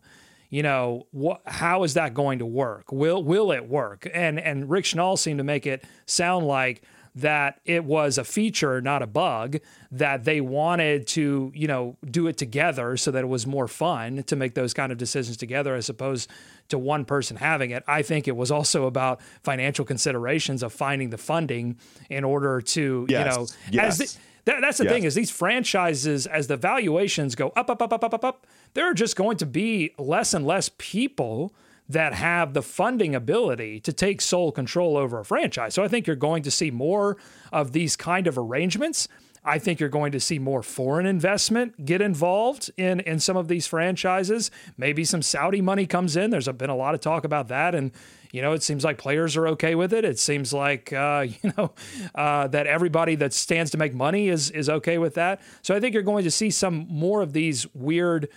you 0.50 0.62
know 0.62 1.08
what 1.12 1.42
how 1.46 1.84
is 1.84 1.96
that 1.96 2.14
going 2.14 2.40
to 2.40 2.46
work? 2.46 2.92
Will 2.92 3.24
will 3.24 3.52
it 3.52 3.68
work? 3.68 4.08
And 4.14 4.40
and 4.40 4.70
rick 4.70 4.86
schnall 4.86 5.18
seemed 5.18 5.40
to 5.40 5.44
make 5.44 5.66
it 5.66 5.84
sound 6.06 6.46
like 6.46 6.84
that 7.16 7.60
it 7.66 7.84
was 7.86 8.18
a 8.18 8.24
feature 8.24 8.82
not 8.82 9.02
a 9.04 9.08
bug 9.08 9.58
that 9.92 10.24
they 10.24 10.42
wanted 10.42 11.06
to 11.06 11.52
you 11.54 11.68
know 11.68 11.96
do 12.10 12.26
it 12.28 12.38
together 12.38 12.98
so 12.98 13.12
that 13.12 13.24
it 13.24 13.28
was 13.28 13.46
more 13.46 13.68
fun 13.68 14.24
to 14.24 14.36
make 14.36 14.56
those 14.56 14.74
kind 14.74 14.92
of 14.92 14.98
decisions 14.98 15.38
together 15.38 15.76
as 15.76 15.90
opposed 15.90 16.30
to 16.70 16.80
one 16.80 17.06
person 17.06 17.38
having 17.38 17.70
it 17.72 17.84
i 17.88 18.02
think 18.02 18.28
it 18.28 18.36
was 18.36 18.50
also 18.52 18.86
about 18.88 19.22
financial 19.44 19.86
considerations 19.86 20.64
of 20.64 20.74
finding 20.74 21.12
the 21.12 21.18
funding 21.18 21.78
in 22.10 22.24
order 22.24 22.60
to 22.62 23.06
Yes. 23.10 23.20
you 23.20 23.32
know 23.32 23.48
Yes. 23.72 24.00
as 24.02 24.14
the, 24.16 24.20
that, 24.46 24.62
that's 24.62 24.78
the 24.80 24.84
Yes. 24.86 24.94
thing 24.94 25.04
is 25.04 25.14
these 25.16 25.32
franchises 25.32 26.26
as 26.28 26.48
the 26.48 26.58
valuations 26.58 27.36
go 27.36 27.54
up 27.56 27.70
up 27.70 27.82
up 27.82 27.94
up 27.94 28.04
up 28.04 28.14
up 28.16 28.26
up 28.26 28.48
there 28.74 28.90
are 28.90 28.94
just 28.96 29.16
going 29.16 29.38
to 29.38 29.46
be 29.46 29.94
less 30.00 30.34
and 30.34 30.46
less 30.48 30.72
people 30.80 31.54
that 31.94 32.14
have 32.14 32.54
the 32.54 32.62
funding 32.62 33.16
ability 33.16 33.80
to 33.80 33.94
take 33.94 34.22
sole 34.22 34.52
control 34.52 34.98
over 34.98 35.20
a 35.20 35.26
franchise 35.26 35.74
so 35.74 35.84
i 35.84 35.88
think 35.88 36.06
you're 36.06 36.16
going 36.16 36.44
to 36.44 36.52
see 36.52 36.70
more 36.70 37.18
of 37.52 37.72
these 37.72 37.96
kind 37.96 38.28
of 38.28 38.38
arrangements 38.38 39.08
I 39.46 39.60
think 39.60 39.80
you're 39.80 39.90
going 39.90 40.14
to 40.14 40.20
see 40.20 40.40
more 40.40 40.64
foreign 40.64 41.06
investment 41.06 41.86
get 41.86 42.02
involved 42.02 42.72
in 42.78 43.02
in 43.02 43.20
some 43.20 43.36
of 43.36 43.48
these 43.48 43.68
franchises. 43.68 44.52
Maybe 44.78 45.04
some 45.04 45.22
Saudi 45.22 45.62
money 45.62 45.86
comes 45.86 46.16
in. 46.16 46.30
There's 46.30 46.48
been 46.48 46.70
a 46.70 46.76
lot 46.76 46.94
of 46.96 47.02
talk 47.02 47.26
about 47.26 47.50
that, 47.50 47.76
and 47.76 47.92
you 48.32 48.42
know, 48.42 48.54
it 48.54 48.64
seems 48.64 48.84
like 48.84 48.98
players 48.98 49.36
are 49.36 49.48
okay 49.50 49.76
with 49.76 49.94
it. 49.94 50.06
It 50.06 50.18
seems 50.18 50.54
like 50.54 50.94
uh, 50.94 51.26
you 51.44 51.54
know 51.58 51.74
uh, 52.16 52.48
that 52.48 52.68
everybody 52.68 53.16
that 53.16 53.34
stands 53.34 53.72
to 53.72 53.78
make 53.78 53.94
money 53.94 54.30
is 54.30 54.50
is 54.52 54.70
okay 54.70 54.98
with 54.98 55.16
that. 55.16 55.42
So 55.62 55.76
I 55.76 55.80
think 55.80 55.94
you're 55.94 56.04
going 56.04 56.24
to 56.24 56.32
see 56.32 56.50
some 56.50 56.88
more 56.90 57.22
of 57.22 57.34
these 57.34 57.68
weird, 57.74 58.30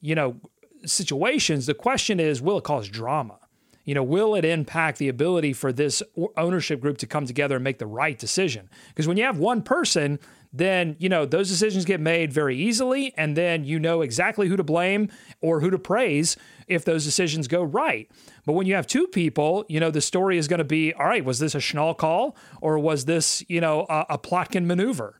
you 0.00 0.16
know, 0.16 0.40
situations. 0.84 1.66
The 1.66 1.74
question 1.74 2.20
is, 2.20 2.40
will 2.40 2.58
it 2.58 2.64
cause 2.64 2.88
drama? 2.88 3.38
You 3.84 3.94
know, 3.94 4.02
will 4.02 4.34
it 4.34 4.44
impact 4.44 4.98
the 4.98 5.08
ability 5.08 5.54
for 5.54 5.72
this 5.72 6.02
ownership 6.36 6.80
group 6.80 6.98
to 6.98 7.06
come 7.06 7.24
together 7.24 7.56
and 7.56 7.64
make 7.64 7.78
the 7.78 7.86
right 7.86 8.18
decision? 8.18 8.68
Because 8.88 9.08
when 9.08 9.16
you 9.16 9.24
have 9.24 9.38
one 9.38 9.62
person 9.62 10.18
then 10.52 10.96
you 10.98 11.08
know 11.08 11.26
those 11.26 11.48
decisions 11.48 11.84
get 11.84 12.00
made 12.00 12.32
very 12.32 12.56
easily 12.56 13.12
and 13.16 13.36
then 13.36 13.64
you 13.64 13.78
know 13.78 14.00
exactly 14.00 14.48
who 14.48 14.56
to 14.56 14.64
blame 14.64 15.08
or 15.40 15.60
who 15.60 15.70
to 15.70 15.78
praise 15.78 16.36
if 16.66 16.84
those 16.84 17.04
decisions 17.04 17.46
go 17.48 17.62
right 17.62 18.10
but 18.46 18.54
when 18.54 18.66
you 18.66 18.74
have 18.74 18.86
two 18.86 19.06
people 19.08 19.64
you 19.68 19.78
know 19.78 19.90
the 19.90 20.00
story 20.00 20.38
is 20.38 20.48
going 20.48 20.58
to 20.58 20.64
be 20.64 20.92
all 20.94 21.06
right 21.06 21.24
was 21.24 21.38
this 21.38 21.54
a 21.54 21.58
Schnall 21.58 21.96
call 21.96 22.36
or 22.62 22.78
was 22.78 23.04
this 23.04 23.44
you 23.48 23.60
know 23.60 23.86
a, 23.88 24.06
a 24.10 24.18
Plotkin 24.18 24.64
maneuver 24.64 25.17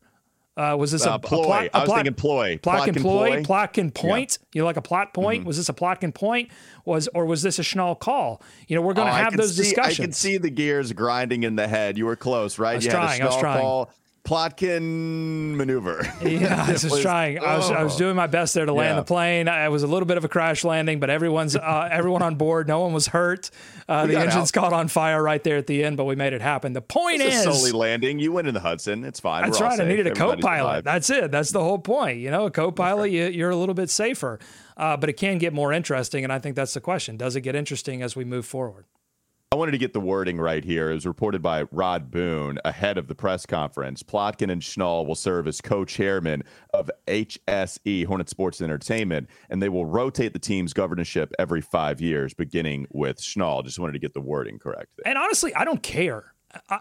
uh, 0.58 0.76
was 0.76 0.90
this 0.90 1.06
a, 1.06 1.12
uh, 1.12 1.18
ploy? 1.18 1.42
A 1.42 1.46
plot, 1.46 1.64
a 1.66 1.76
I 1.76 1.80
was 1.84 1.92
thinking 1.92 2.14
ploy. 2.14 2.56
Plotkin, 2.56 2.94
Plotkin 2.94 3.00
ploy, 3.00 3.42
Plotkin 3.44 3.94
point. 3.94 4.38
Yeah. 4.40 4.46
You 4.54 4.62
know, 4.62 4.66
like 4.66 4.76
a 4.76 4.82
plot 4.82 5.14
point. 5.14 5.40
Mm-hmm. 5.40 5.46
Was 5.46 5.56
this 5.56 5.68
a 5.68 5.72
Plotkin 5.72 6.12
point? 6.12 6.50
Was 6.84 7.08
or 7.14 7.26
was 7.26 7.42
this 7.42 7.60
a 7.60 7.62
Schnall 7.62 7.98
call? 7.98 8.42
You 8.66 8.74
know, 8.74 8.82
we're 8.82 8.94
going 8.94 9.06
to 9.06 9.12
oh, 9.12 9.16
have 9.16 9.36
those 9.36 9.54
see, 9.54 9.62
discussions. 9.62 10.00
I 10.00 10.02
can 10.02 10.12
see 10.12 10.36
the 10.36 10.50
gears 10.50 10.92
grinding 10.92 11.44
in 11.44 11.54
the 11.54 11.68
head. 11.68 11.96
You 11.96 12.06
were 12.06 12.16
close, 12.16 12.58
right? 12.58 12.72
I 12.72 12.74
was 12.74 12.84
you 12.84 12.90
trying. 12.90 13.22
I 13.22 13.26
was 13.26 13.36
trying. 13.36 13.60
Call. 13.60 13.92
Plotkin 14.28 15.54
maneuver. 15.54 16.06
Yeah, 16.20 16.66
I 16.68 16.72
was 16.72 16.82
just 16.88 17.00
trying. 17.00 17.38
I 17.38 17.56
was, 17.56 17.70
I 17.70 17.82
was 17.82 17.94
oh. 17.94 17.98
doing 17.98 18.14
my 18.14 18.26
best 18.26 18.52
there 18.52 18.66
to 18.66 18.74
land 18.74 18.96
yeah. 18.96 19.00
the 19.00 19.04
plane. 19.04 19.48
I 19.48 19.70
was 19.70 19.82
a 19.82 19.86
little 19.86 20.04
bit 20.04 20.18
of 20.18 20.24
a 20.24 20.28
crash 20.28 20.64
landing, 20.64 21.00
but 21.00 21.08
everyone's 21.08 21.56
uh, 21.56 21.88
everyone 21.90 22.20
on 22.20 22.34
board. 22.34 22.68
No 22.68 22.80
one 22.80 22.92
was 22.92 23.06
hurt. 23.06 23.50
Uh, 23.88 24.04
the 24.04 24.18
engine's 24.18 24.50
out. 24.50 24.52
caught 24.52 24.72
on 24.74 24.88
fire 24.88 25.22
right 25.22 25.42
there 25.42 25.56
at 25.56 25.66
the 25.66 25.82
end, 25.82 25.96
but 25.96 26.04
we 26.04 26.14
made 26.14 26.34
it 26.34 26.42
happen. 26.42 26.74
The 26.74 26.82
point 26.82 27.22
it's 27.22 27.36
is 27.36 27.42
solely 27.44 27.72
landing. 27.72 28.18
You 28.18 28.32
went 28.32 28.48
in 28.48 28.52
the 28.52 28.60
Hudson. 28.60 29.02
It's 29.02 29.18
fine. 29.18 29.44
That's 29.44 29.60
We're 29.60 29.66
right. 29.66 29.80
I 29.80 29.84
needed 29.84 30.06
a 30.06 30.14
co-pilot. 30.14 30.84
That's 30.84 31.08
it. 31.08 31.30
That's 31.30 31.50
the 31.50 31.60
whole 31.60 31.78
point. 31.78 32.18
You 32.18 32.30
know, 32.30 32.44
a 32.44 32.50
co-pilot, 32.50 33.10
you, 33.10 33.28
you're 33.28 33.48
a 33.48 33.56
little 33.56 33.74
bit 33.74 33.88
safer, 33.88 34.38
uh, 34.76 34.98
but 34.98 35.08
it 35.08 35.14
can 35.14 35.38
get 35.38 35.54
more 35.54 35.72
interesting. 35.72 36.22
And 36.22 36.30
I 36.34 36.38
think 36.38 36.54
that's 36.54 36.74
the 36.74 36.82
question: 36.82 37.16
Does 37.16 37.34
it 37.34 37.40
get 37.40 37.56
interesting 37.56 38.02
as 38.02 38.14
we 38.14 38.26
move 38.26 38.44
forward? 38.44 38.84
I 39.50 39.56
wanted 39.56 39.72
to 39.72 39.78
get 39.78 39.94
the 39.94 40.00
wording 40.00 40.36
right 40.38 40.62
here. 40.62 40.90
It 40.90 40.94
was 40.94 41.06
reported 41.06 41.40
by 41.40 41.62
Rod 41.72 42.10
Boone 42.10 42.58
ahead 42.66 42.98
of 42.98 43.08
the 43.08 43.14
press 43.14 43.46
conference. 43.46 44.02
Plotkin 44.02 44.52
and 44.52 44.60
Schnall 44.60 45.06
will 45.06 45.14
serve 45.14 45.48
as 45.48 45.62
co-chairman 45.62 46.42
of 46.74 46.90
HSE 47.06 48.04
Hornet 48.04 48.28
Sports 48.28 48.60
Entertainment, 48.60 49.26
and 49.48 49.62
they 49.62 49.70
will 49.70 49.86
rotate 49.86 50.34
the 50.34 50.38
team's 50.38 50.74
governorship 50.74 51.32
every 51.38 51.62
five 51.62 51.98
years, 51.98 52.34
beginning 52.34 52.88
with 52.90 53.22
Schnall. 53.22 53.64
Just 53.64 53.78
wanted 53.78 53.94
to 53.94 53.98
get 53.98 54.12
the 54.12 54.20
wording 54.20 54.58
correct. 54.58 54.88
There. 54.98 55.08
And 55.08 55.16
honestly, 55.16 55.54
I 55.54 55.64
don't 55.64 55.82
care 55.82 56.34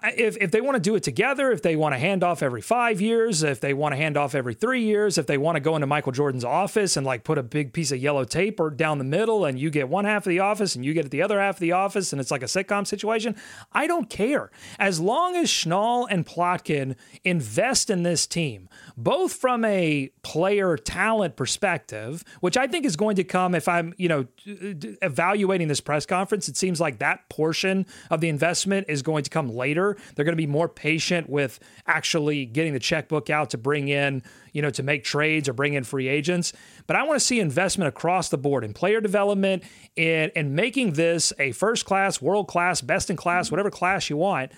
if, 0.03 0.37
if 0.37 0.51
they 0.51 0.61
want 0.61 0.75
to 0.75 0.81
do 0.81 0.95
it 0.95 1.03
together, 1.03 1.51
if 1.51 1.61
they 1.61 1.75
want 1.75 1.93
to 1.93 1.99
hand 1.99 2.23
off 2.23 2.43
every 2.43 2.61
five 2.61 3.01
years, 3.01 3.43
if 3.43 3.59
they 3.59 3.73
want 3.73 3.93
to 3.93 3.97
hand 3.97 4.17
off 4.17 4.35
every 4.35 4.53
three 4.53 4.83
years, 4.83 5.17
if 5.17 5.27
they 5.27 5.37
want 5.37 5.55
to 5.55 5.59
go 5.59 5.75
into 5.75 5.87
Michael 5.87 6.11
Jordan's 6.11 6.43
office 6.43 6.97
and 6.97 7.05
like 7.05 7.23
put 7.23 7.37
a 7.37 7.43
big 7.43 7.73
piece 7.73 7.91
of 7.91 7.99
yellow 7.99 8.23
tape 8.23 8.59
or 8.59 8.69
down 8.69 8.97
the 8.97 9.03
middle 9.03 9.45
and 9.45 9.59
you 9.59 9.69
get 9.69 9.89
one 9.89 10.05
half 10.05 10.25
of 10.25 10.29
the 10.29 10.39
office 10.39 10.75
and 10.75 10.85
you 10.85 10.93
get 10.93 11.09
the 11.11 11.21
other 11.21 11.39
half 11.39 11.55
of 11.55 11.59
the 11.59 11.71
office 11.71 12.11
and 12.11 12.19
it's 12.19 12.31
like 12.31 12.43
a 12.43 12.47
sitcom 12.47 12.85
situation, 12.85 13.35
I 13.73 13.87
don't 13.87 14.09
care. 14.09 14.51
As 14.79 14.99
long 14.99 15.35
as 15.35 15.49
Schnall 15.49 16.07
and 16.09 16.25
Plotkin 16.25 16.95
invest 17.23 17.89
in 17.89 18.03
this 18.03 18.27
team, 18.27 18.69
both 18.95 19.33
from 19.33 19.63
a 19.65 20.09
player 20.23 20.77
talent 20.77 21.35
perspective, 21.35 22.23
which 22.41 22.57
I 22.57 22.67
think 22.67 22.85
is 22.85 22.95
going 22.95 23.15
to 23.17 23.23
come 23.23 23.55
if 23.55 23.67
I'm, 23.67 23.93
you 23.97 24.09
know, 24.09 24.27
evaluating 24.45 25.67
this 25.67 25.81
press 25.81 26.05
conference, 26.05 26.47
it 26.49 26.57
seems 26.57 26.81
like 26.81 26.99
that 26.99 27.29
portion 27.29 27.85
of 28.09 28.21
the 28.21 28.29
investment 28.29 28.87
is 28.89 29.01
going 29.01 29.23
to 29.23 29.29
come 29.29 29.49
later. 29.49 29.66
They're 29.73 30.25
going 30.25 30.33
to 30.33 30.35
be 30.35 30.47
more 30.47 30.69
patient 30.69 31.29
with 31.29 31.59
actually 31.85 32.45
getting 32.45 32.73
the 32.73 32.79
checkbook 32.79 33.29
out 33.29 33.49
to 33.51 33.57
bring 33.57 33.87
in, 33.87 34.23
you 34.53 34.61
know, 34.61 34.69
to 34.71 34.83
make 34.83 35.03
trades 35.03 35.49
or 35.49 35.53
bring 35.53 35.73
in 35.73 35.83
free 35.83 36.07
agents. 36.07 36.53
But 36.85 36.95
I 36.95 37.03
want 37.03 37.19
to 37.19 37.25
see 37.25 37.39
investment 37.39 37.89
across 37.89 38.29
the 38.29 38.37
board 38.37 38.63
in 38.63 38.73
player 38.73 39.01
development 39.01 39.63
and, 39.95 40.31
and 40.35 40.55
making 40.55 40.93
this 40.93 41.33
a 41.39 41.51
first 41.51 41.85
class, 41.85 42.21
world 42.21 42.47
class, 42.47 42.81
best 42.81 43.09
in 43.09 43.15
class, 43.15 43.51
whatever 43.51 43.71
class 43.71 44.09
you 44.09 44.17
want 44.17 44.51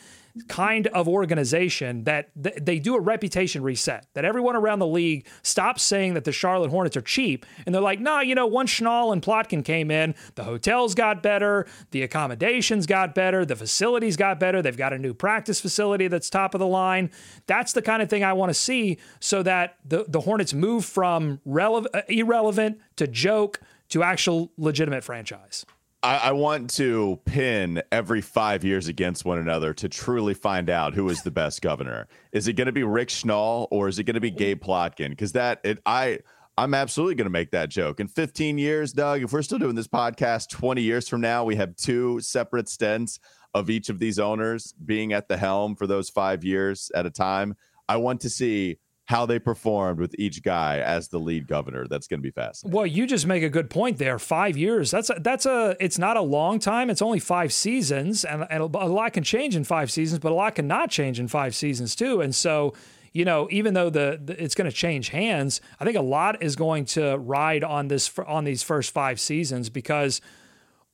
kind 0.48 0.88
of 0.88 1.08
organization 1.08 2.04
that 2.04 2.30
th- 2.42 2.58
they 2.62 2.80
do 2.80 2.96
a 2.96 3.00
reputation 3.00 3.64
reset, 3.64 4.06
that 4.14 4.26
everyone 4.26 4.56
around 4.56 4.80
the 4.80 4.88
league 4.88 5.28
stops 5.44 5.84
saying 5.84 6.14
that 6.14 6.24
the 6.24 6.32
Charlotte 6.32 6.70
Hornets 6.70 6.96
are 6.98 7.02
cheap. 7.02 7.46
And 7.66 7.74
they're 7.74 7.82
like, 7.82 8.00
nah, 8.00 8.22
you 8.22 8.36
know, 8.36 8.48
once 8.48 8.72
Schnall 8.72 9.12
and 9.14 9.22
Plotkin 9.22 9.64
came 9.64 9.92
in, 9.92 10.16
the 10.36 10.44
hotels 10.44 10.96
got 10.96 11.24
better, 11.24 11.68
the 11.92 12.04
accommodations 12.04 12.86
got 12.86 13.16
better, 13.16 13.46
the 13.46 13.56
facilities 13.56 14.18
got 14.18 14.40
better. 14.40 14.62
They've 14.62 14.76
got 14.76 14.94
a 14.94 14.98
new 15.00 15.14
practice 15.14 15.60
facility 15.60 16.08
that's 16.08 16.30
top 16.30 16.54
of 16.54 16.60
the 16.60 16.68
line. 16.68 17.12
That's 17.48 17.74
the 17.74 17.82
kind 17.82 18.02
of 18.02 18.10
thing 18.10 18.24
I 18.24 18.34
want 18.34 18.50
to 18.50 18.54
see 18.54 18.98
so 19.20 19.44
that 19.44 19.78
the, 19.86 20.06
the 20.08 20.22
Hornets 20.22 20.54
move 20.54 20.86
from 20.86 21.40
uh, 21.48 21.82
irrelevant 22.08 22.80
to 22.98 23.08
joke 23.08 23.60
to 23.90 24.04
actual 24.04 24.52
legitimate 24.58 25.04
franchise. 25.04 25.66
I, 26.02 26.18
I, 26.18 26.32
want 26.32 26.70
to 26.72 27.20
pin 27.26 27.84
every 27.92 28.22
five 28.22 28.64
years 28.64 28.88
against 28.88 29.26
one 29.26 29.38
another 29.38 29.74
to 29.76 29.90
truly 29.90 30.34
find 30.34 30.70
out 30.70 30.94
who 30.94 31.10
is 31.10 31.24
the 31.24 31.32
best 31.32 31.62
governor. 31.62 32.08
Is 32.32 32.48
it 32.48 32.54
going 32.54 32.68
to 32.68 32.72
be 32.72 32.84
Rick 32.84 33.10
Schnall 33.10 33.68
or 33.70 33.90
is 33.90 34.00
it 34.00 34.06
going 34.06 34.14
to 34.14 34.22
be 34.22 34.32
Gabe 34.32 34.64
Plotkin? 34.64 35.10
Because 35.10 35.34
that 35.34 35.60
it 35.66 35.80
I 35.86 36.20
I'm 36.58 36.74
absolutely 36.74 37.16
going 37.16 37.26
to 37.26 37.32
make 37.32 37.52
that 37.52 37.70
joke. 37.70 38.00
In 38.00 38.08
15 38.08 38.58
years, 38.58 38.92
Doug, 38.94 39.24
if 39.24 39.32
we're 39.32 39.42
still 39.42 39.60
doing 39.60 39.76
this 39.76 39.88
podcast 39.88 40.50
20 40.50 40.82
years 40.82 41.08
from 41.08 41.22
now, 41.22 41.44
we 41.44 41.56
have 41.56 41.76
two 41.76 42.20
separate 42.22 42.70
stints 42.70 43.20
of 43.54 43.70
each 43.70 43.90
of 43.90 44.00
these 44.00 44.20
owners 44.20 44.74
being 44.86 45.14
at 45.14 45.28
the 45.28 45.38
helm 45.38 45.76
for 45.76 45.88
those 45.88 46.10
five 46.10 46.44
years 46.44 46.92
at 46.96 47.06
a 47.06 47.10
time. 47.10 47.56
I 47.88 47.98
want 47.98 48.22
to 48.22 48.30
see 48.30 48.78
how 49.10 49.26
they 49.26 49.40
performed 49.40 50.00
with 50.00 50.14
each 50.20 50.44
guy 50.44 50.78
as 50.78 51.08
the 51.08 51.18
lead 51.18 51.48
governor. 51.48 51.88
That's 51.90 52.06
going 52.06 52.20
to 52.20 52.22
be 52.22 52.30
fascinating. 52.30 52.78
Well, 52.78 52.86
you 52.86 53.08
just 53.08 53.26
make 53.26 53.42
a 53.42 53.50
good 53.50 53.68
point 53.68 53.98
there. 53.98 54.20
Five 54.20 54.56
years. 54.56 54.92
That's 54.92 55.10
a, 55.10 55.16
that's 55.20 55.48
a. 55.48 55.76
It's 55.80 55.98
not 55.98 56.16
a 56.16 56.22
long 56.22 56.60
time. 56.60 56.92
It's 56.92 57.02
only 57.02 57.18
five 57.18 57.52
seasons, 57.52 58.24
and, 58.24 58.46
and 58.52 58.62
a 58.62 58.68
lot 58.68 59.14
can 59.14 59.24
change 59.24 59.56
in 59.56 59.64
five 59.64 59.92
seasons, 59.92 60.20
but 60.20 60.32
a 60.32 60.36
lot 60.36 60.54
can 60.54 60.68
not 60.68 60.92
change 60.92 61.20
in 61.20 61.28
five 61.28 61.56
seasons 61.56 61.96
too. 61.96 62.22
And 62.22 62.36
so, 62.36 62.76
you 63.12 63.26
know, 63.26 63.48
even 63.50 63.74
though 63.74 63.90
the, 63.90 64.22
the 64.24 64.42
it's 64.42 64.54
going 64.54 64.70
to 64.70 64.76
change 64.76 65.10
hands, 65.10 65.60
I 65.80 65.86
think 65.86 65.98
a 65.98 66.04
lot 66.04 66.44
is 66.44 66.56
going 66.56 66.86
to 66.86 67.18
ride 67.18 67.64
on 67.64 67.88
this 67.88 68.12
on 68.28 68.44
these 68.44 68.62
first 68.64 68.94
five 68.94 69.20
seasons 69.20 69.70
because. 69.70 70.22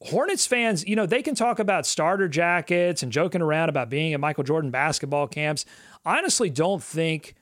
Hornets 0.02 0.46
fans, 0.46 0.86
you 0.86 0.96
know, 0.96 1.06
they 1.06 1.24
can 1.24 1.36
talk 1.36 1.58
about 1.58 1.86
starter 1.86 2.28
jackets 2.28 3.02
and 3.02 3.14
joking 3.14 3.42
around 3.42 3.70
about 3.70 3.90
being 3.90 4.14
at 4.14 4.20
Michael 4.20 4.44
Jordan 4.44 4.70
basketball 4.70 5.26
camps. 5.26 5.66
I 6.06 6.18
honestly 6.18 6.50
don't 6.50 6.84
think 6.84 7.34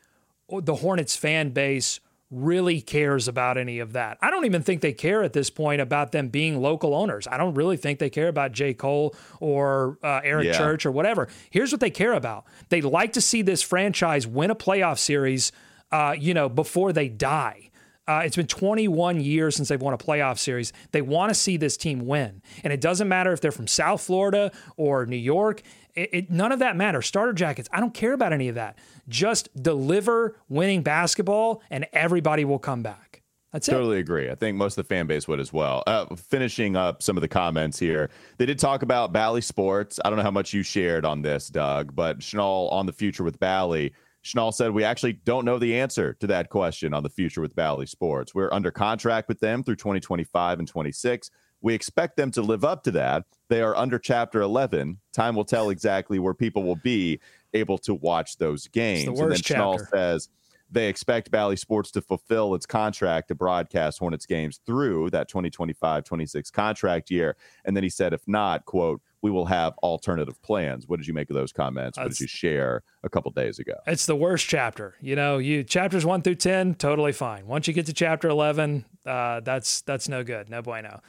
the 0.49 0.75
Hornets 0.75 1.15
fan 1.15 1.49
base 1.49 1.99
really 2.33 2.81
cares 2.81 3.27
about 3.27 3.57
any 3.57 3.79
of 3.79 3.93
that. 3.93 4.17
I 4.21 4.31
don't 4.31 4.45
even 4.45 4.63
think 4.63 4.81
they 4.81 4.93
care 4.93 5.23
at 5.23 5.33
this 5.33 5.49
point 5.49 5.81
about 5.81 6.11
them 6.11 6.29
being 6.29 6.61
local 6.61 6.95
owners. 6.95 7.27
I 7.27 7.37
don't 7.37 7.53
really 7.53 7.77
think 7.77 7.99
they 7.99 8.09
care 8.09 8.27
about 8.27 8.51
J. 8.51 8.73
Cole 8.73 9.15
or 9.39 9.99
uh, 10.03 10.21
Eric 10.23 10.47
yeah. 10.47 10.57
Church 10.57 10.85
or 10.85 10.91
whatever. 10.91 11.27
Here's 11.51 11.71
what 11.71 11.79
they 11.79 11.91
care 11.91 12.13
about 12.13 12.45
they 12.69 12.81
like 12.81 13.13
to 13.13 13.21
see 13.21 13.41
this 13.41 13.61
franchise 13.61 14.25
win 14.25 14.49
a 14.49 14.55
playoff 14.55 14.97
series, 14.97 15.51
uh, 15.91 16.15
you 16.17 16.33
know, 16.33 16.49
before 16.49 16.91
they 16.91 17.07
die. 17.07 17.69
Uh, 18.05 18.23
it's 18.25 18.35
been 18.35 18.47
21 18.47 19.21
years 19.21 19.55
since 19.55 19.69
they've 19.69 19.81
won 19.81 19.93
a 19.93 19.97
playoff 19.97 20.37
series. 20.37 20.73
They 20.91 21.01
want 21.01 21.29
to 21.29 21.35
see 21.35 21.55
this 21.55 21.77
team 21.77 22.05
win. 22.05 22.41
And 22.63 22.73
it 22.73 22.81
doesn't 22.81 23.07
matter 23.07 23.31
if 23.31 23.39
they're 23.39 23.51
from 23.51 23.67
South 23.67 24.01
Florida 24.01 24.51
or 24.75 25.05
New 25.05 25.15
York. 25.15 25.61
It, 25.95 26.09
it, 26.11 26.31
none 26.31 26.51
of 26.51 26.59
that 26.59 26.75
matters. 26.75 27.05
Starter 27.05 27.33
jackets, 27.33 27.69
I 27.71 27.79
don't 27.79 27.93
care 27.93 28.13
about 28.13 28.33
any 28.33 28.49
of 28.49 28.55
that. 28.55 28.77
Just 29.07 29.49
deliver 29.61 30.37
winning 30.49 30.81
basketball, 30.81 31.61
and 31.69 31.85
everybody 31.93 32.45
will 32.45 32.59
come 32.59 32.81
back. 32.81 33.21
That's 33.51 33.67
it. 33.67 33.71
Totally 33.71 33.99
agree. 33.99 34.31
I 34.31 34.35
think 34.35 34.57
most 34.57 34.79
of 34.79 34.87
the 34.87 34.95
fan 34.95 35.05
base 35.05 35.27
would 35.27 35.39
as 35.39 35.53
well. 35.53 35.83
Uh, 35.85 36.07
finishing 36.15 36.75
up 36.75 37.03
some 37.03 37.15
of 37.15 37.21
the 37.21 37.27
comments 37.27 37.77
here, 37.77 38.09
they 38.37 38.47
did 38.47 38.57
talk 38.57 38.81
about 38.81 39.13
Bally 39.13 39.41
Sports. 39.41 39.99
I 40.03 40.09
don't 40.09 40.17
know 40.17 40.23
how 40.23 40.31
much 40.31 40.53
you 40.53 40.63
shared 40.63 41.05
on 41.05 41.21
this, 41.21 41.49
Doug, 41.49 41.95
but 41.95 42.19
Schnall 42.19 42.71
on 42.71 42.87
the 42.87 42.93
future 42.93 43.23
with 43.23 43.39
Bally. 43.39 43.93
Schnall 44.25 44.53
said, 44.53 44.71
We 44.71 44.83
actually 44.83 45.13
don't 45.13 45.45
know 45.45 45.59
the 45.59 45.79
answer 45.79 46.13
to 46.15 46.27
that 46.27 46.49
question 46.49 46.95
on 46.95 47.03
the 47.03 47.09
future 47.09 47.41
with 47.41 47.55
Bally 47.55 47.85
Sports. 47.85 48.33
We're 48.33 48.51
under 48.51 48.71
contract 48.71 49.27
with 49.27 49.39
them 49.39 49.63
through 49.63 49.75
2025 49.75 50.57
and 50.59 50.67
26. 50.67 51.29
We 51.63 51.73
expect 51.73 52.17
them 52.17 52.29
to 52.31 52.41
live 52.41 52.65
up 52.65 52.83
to 52.83 52.91
that. 52.91 53.23
They 53.47 53.61
are 53.61 53.75
under 53.75 53.97
Chapter 53.97 54.41
11. 54.41 54.99
Time 55.13 55.35
will 55.35 55.45
tell 55.45 55.69
exactly 55.69 56.19
where 56.19 56.33
people 56.33 56.63
will 56.63 56.75
be 56.75 57.19
able 57.53 57.77
to 57.79 57.95
watch 57.95 58.37
those 58.37 58.67
games. 58.67 59.07
and 59.07 59.31
then 59.31 59.37
Schnall 59.39 59.79
says 59.89 60.27
they 60.69 60.89
expect 60.89 61.31
Bally 61.31 61.55
Sports 61.55 61.91
to 61.91 62.01
fulfill 62.01 62.53
its 62.55 62.65
contract 62.65 63.29
to 63.29 63.35
broadcast 63.35 63.99
Hornets 63.99 64.25
games 64.25 64.59
through 64.65 65.11
that 65.11 65.29
2025 65.29 66.03
26 66.03 66.51
contract 66.51 67.09
year. 67.09 67.37
And 67.63 67.77
then 67.77 67.83
he 67.83 67.89
said, 67.89 68.11
if 68.11 68.27
not, 68.27 68.65
quote, 68.65 69.01
we 69.21 69.31
will 69.31 69.45
have 69.45 69.73
alternative 69.83 70.41
plans. 70.41 70.87
What 70.89 70.97
did 70.97 71.07
you 71.07 71.13
make 71.13 71.29
of 71.29 71.35
those 71.35 71.53
comments? 71.53 71.97
What 71.97 72.09
did 72.09 72.19
you 72.19 72.27
share 72.27 72.83
a 73.03 73.09
couple 73.09 73.31
days 73.31 73.59
ago? 73.59 73.75
It's 73.87 74.05
the 74.05 74.17
worst 74.17 74.49
chapter. 74.49 74.95
You 74.99 75.15
know, 75.15 75.37
you 75.37 75.63
chapters 75.63 76.05
one 76.05 76.23
through 76.23 76.35
ten, 76.35 76.75
totally 76.75 77.13
fine. 77.13 77.47
Once 77.47 77.67
you 77.69 77.73
get 77.73 77.85
to 77.85 77.93
chapter 77.93 78.27
eleven, 78.27 78.83
uh, 79.05 79.39
that's 79.39 79.79
that's 79.81 80.09
no 80.09 80.25
good, 80.25 80.49
no 80.49 80.61
bueno. 80.61 81.01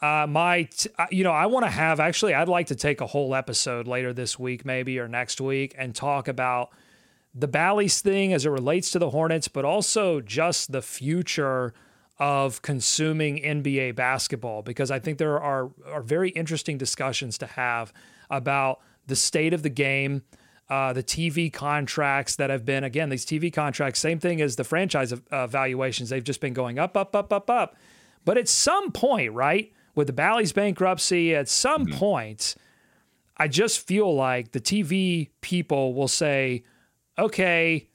Uh, 0.00 0.26
my, 0.28 0.62
t- 0.62 0.90
you 1.10 1.24
know, 1.24 1.32
I 1.32 1.46
want 1.46 1.64
to 1.66 1.70
have 1.70 1.98
actually. 1.98 2.34
I'd 2.34 2.48
like 2.48 2.68
to 2.68 2.76
take 2.76 3.00
a 3.00 3.06
whole 3.06 3.34
episode 3.34 3.88
later 3.88 4.12
this 4.12 4.38
week, 4.38 4.64
maybe 4.64 4.98
or 4.98 5.08
next 5.08 5.40
week, 5.40 5.74
and 5.76 5.94
talk 5.94 6.28
about 6.28 6.70
the 7.34 7.48
Bally's 7.48 8.00
thing 8.00 8.32
as 8.32 8.46
it 8.46 8.50
relates 8.50 8.90
to 8.92 8.98
the 8.98 9.10
Hornets, 9.10 9.48
but 9.48 9.64
also 9.64 10.20
just 10.20 10.72
the 10.72 10.82
future 10.82 11.74
of 12.18 12.62
consuming 12.62 13.38
NBA 13.38 13.94
basketball 13.94 14.62
because 14.62 14.90
I 14.90 14.98
think 14.98 15.18
there 15.18 15.38
are 15.40 15.70
are 15.86 16.02
very 16.02 16.30
interesting 16.30 16.76
discussions 16.76 17.38
to 17.38 17.46
have 17.46 17.92
about 18.28 18.80
the 19.06 19.16
state 19.16 19.54
of 19.54 19.62
the 19.62 19.70
game, 19.70 20.22
uh, 20.68 20.92
the 20.92 21.02
TV 21.02 21.52
contracts 21.52 22.36
that 22.36 22.50
have 22.50 22.64
been 22.64 22.82
again 22.84 23.08
these 23.08 23.24
TV 23.24 23.52
contracts, 23.52 24.00
same 24.00 24.18
thing 24.18 24.40
as 24.40 24.56
the 24.56 24.64
franchise 24.64 25.12
uh, 25.30 25.46
valuations. 25.46 26.08
They've 26.10 26.24
just 26.24 26.40
been 26.40 26.54
going 26.54 26.78
up, 26.78 26.96
up, 26.96 27.14
up, 27.14 27.32
up, 27.32 27.50
up. 27.50 27.76
But 28.24 28.36
at 28.36 28.48
some 28.48 28.90
point, 28.90 29.32
right, 29.32 29.72
with 29.98 30.06
the 30.06 30.14
Bally's 30.14 30.52
bankruptcy, 30.52 31.34
at 31.34 31.48
some 31.48 31.84
mm-hmm. 31.84 31.98
point, 31.98 32.54
I 33.36 33.48
just 33.48 33.86
feel 33.86 34.14
like 34.14 34.52
the 34.52 34.60
TV 34.60 35.28
people 35.42 35.92
will 35.92 36.08
say, 36.08 36.64
okay 37.18 37.88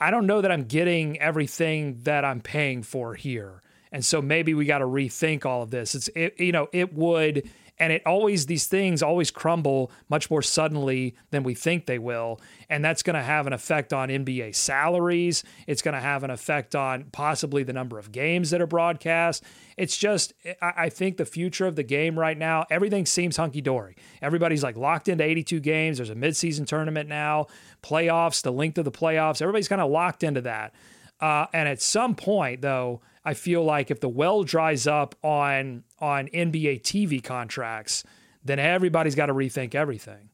I 0.00 0.10
don't 0.10 0.26
know 0.26 0.40
that 0.40 0.50
I'm 0.50 0.64
getting 0.64 1.20
everything 1.20 1.98
that 2.04 2.24
I'm 2.24 2.40
paying 2.40 2.82
for 2.82 3.14
here. 3.14 3.60
And 3.92 4.04
so 4.04 4.22
maybe 4.22 4.54
we 4.54 4.64
got 4.64 4.78
to 4.78 4.86
rethink 4.86 5.44
all 5.44 5.62
of 5.62 5.70
this. 5.70 5.94
It's 5.94 6.08
it, 6.16 6.40
you 6.40 6.52
know, 6.52 6.68
it 6.72 6.94
would 6.94 7.48
and 7.80 7.94
it 7.94 8.02
always 8.06 8.46
these 8.46 8.66
things 8.66 9.02
always 9.02 9.30
crumble 9.30 9.90
much 10.10 10.30
more 10.30 10.42
suddenly 10.42 11.16
than 11.30 11.42
we 11.42 11.54
think 11.54 11.86
they 11.86 11.98
will. 11.98 12.38
And 12.68 12.84
that's 12.84 13.02
going 13.02 13.14
to 13.14 13.22
have 13.22 13.46
an 13.46 13.54
effect 13.54 13.94
on 13.94 14.10
NBA 14.10 14.54
salaries. 14.54 15.42
It's 15.66 15.80
going 15.80 15.94
to 15.94 16.00
have 16.00 16.22
an 16.22 16.30
effect 16.30 16.76
on 16.76 17.04
possibly 17.10 17.62
the 17.62 17.72
number 17.72 17.98
of 17.98 18.12
games 18.12 18.50
that 18.50 18.60
are 18.60 18.66
broadcast. 18.66 19.42
It's 19.78 19.96
just 19.96 20.34
I 20.60 20.90
think 20.90 21.16
the 21.16 21.24
future 21.24 21.66
of 21.66 21.74
the 21.74 21.82
game 21.82 22.18
right 22.18 22.36
now 22.36 22.66
everything 22.70 23.06
seems 23.06 23.38
hunky 23.38 23.62
dory 23.62 23.96
everybody's 24.20 24.62
like 24.62 24.76
locked 24.76 25.08
into 25.08 25.24
82 25.24 25.58
games. 25.60 25.96
There's 25.96 26.10
a 26.10 26.14
midseason 26.14 26.66
tournament 26.66 27.08
now. 27.08 27.46
Playoffs 27.82 28.42
the 28.42 28.52
length 28.52 28.76
of 28.76 28.84
the 28.84 28.92
playoffs 28.92 29.40
everybody's 29.40 29.68
kind 29.68 29.80
of 29.80 29.90
locked 29.90 30.22
into 30.22 30.42
that. 30.42 30.74
Uh, 31.18 31.46
and 31.54 31.66
at 31.66 31.80
some 31.80 32.14
point 32.14 32.60
though 32.60 33.00
I 33.24 33.34
feel 33.34 33.64
like 33.64 33.90
if 33.90 34.00
the 34.00 34.08
well 34.08 34.42
dries 34.42 34.86
up 34.86 35.14
on 35.22 35.84
on 35.98 36.28
NBA 36.28 36.82
TV 36.82 37.22
contracts, 37.22 38.04
then 38.44 38.58
everybody's 38.58 39.14
got 39.14 39.26
to 39.26 39.34
rethink 39.34 39.74
everything. 39.74 40.30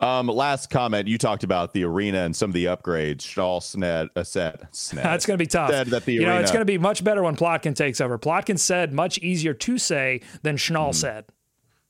Um, 0.00 0.28
last 0.28 0.70
comment. 0.70 1.08
You 1.08 1.18
talked 1.18 1.42
about 1.42 1.72
the 1.72 1.82
arena 1.84 2.18
and 2.18 2.34
some 2.34 2.50
of 2.50 2.54
the 2.54 2.66
upgrades. 2.66 3.22
Shaw 3.22 3.58
Sned, 3.58 4.10
uh, 4.14 4.22
said, 4.22 4.68
Sned, 4.70 5.02
That's 5.02 5.26
going 5.26 5.36
to 5.36 5.42
be 5.42 5.48
tough. 5.48 5.70
Said 5.70 5.88
that 5.88 6.04
the 6.04 6.12
you 6.12 6.20
arena, 6.20 6.34
know, 6.34 6.40
it's 6.40 6.52
going 6.52 6.60
to 6.60 6.64
be 6.64 6.78
much 6.78 7.02
better 7.02 7.22
when 7.24 7.34
Plotkin 7.34 7.74
takes 7.74 8.00
over. 8.00 8.16
Plotkin 8.16 8.60
said 8.60 8.92
much 8.92 9.18
easier 9.18 9.54
to 9.54 9.76
say 9.76 10.20
than 10.42 10.56
Schnall 10.56 10.90
mm. 10.90 10.94
said. 10.94 11.24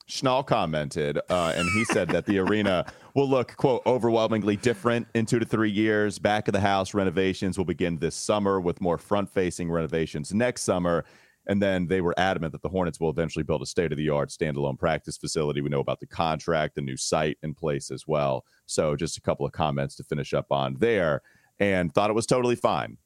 Schnall 0.09 0.45
commented, 0.45 1.19
uh, 1.29 1.53
and 1.55 1.69
he 1.75 1.85
said 1.85 2.09
that 2.09 2.25
the 2.25 2.39
arena 2.39 2.91
will 3.13 3.29
look, 3.29 3.55
quote, 3.57 3.83
overwhelmingly 3.85 4.55
different 4.55 5.07
in 5.13 5.25
two 5.27 5.37
to 5.37 5.45
three 5.45 5.69
years. 5.69 6.17
Back 6.17 6.47
of 6.47 6.53
the 6.53 6.59
house 6.59 6.95
renovations 6.95 7.59
will 7.59 7.65
begin 7.65 7.99
this 7.99 8.15
summer 8.15 8.59
with 8.59 8.81
more 8.81 8.97
front 8.97 9.29
facing 9.29 9.69
renovations 9.69 10.33
next 10.33 10.63
summer. 10.63 11.05
And 11.45 11.61
then 11.61 11.85
they 11.85 12.01
were 12.01 12.15
adamant 12.17 12.53
that 12.53 12.63
the 12.63 12.69
Hornets 12.69 12.99
will 12.99 13.11
eventually 13.11 13.43
build 13.43 13.61
a 13.61 13.67
state 13.67 13.91
of 13.91 13.99
the 13.99 14.09
art 14.09 14.29
standalone 14.29 14.79
practice 14.79 15.15
facility. 15.15 15.61
We 15.61 15.69
know 15.69 15.79
about 15.79 15.99
the 15.99 16.07
contract, 16.07 16.73
the 16.73 16.81
new 16.81 16.97
site 16.97 17.37
in 17.43 17.53
place 17.53 17.91
as 17.91 18.07
well. 18.07 18.45
So 18.65 18.95
just 18.95 19.17
a 19.17 19.21
couple 19.21 19.45
of 19.45 19.51
comments 19.51 19.95
to 19.97 20.03
finish 20.03 20.33
up 20.33 20.51
on 20.51 20.75
there 20.79 21.21
and 21.59 21.93
thought 21.93 22.09
it 22.09 22.13
was 22.13 22.25
totally 22.25 22.55
fine. 22.55 22.97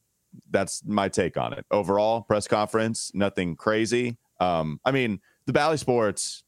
That's 0.51 0.81
my 0.85 1.09
take 1.09 1.35
on 1.35 1.51
it. 1.51 1.65
Overall, 1.69 2.21
press 2.21 2.47
conference, 2.47 3.11
nothing 3.13 3.57
crazy. 3.57 4.17
Um, 4.39 4.79
I 4.85 4.91
mean, 4.91 5.19
the 5.45 5.53
Bally 5.53 5.77
Sports 5.77 6.43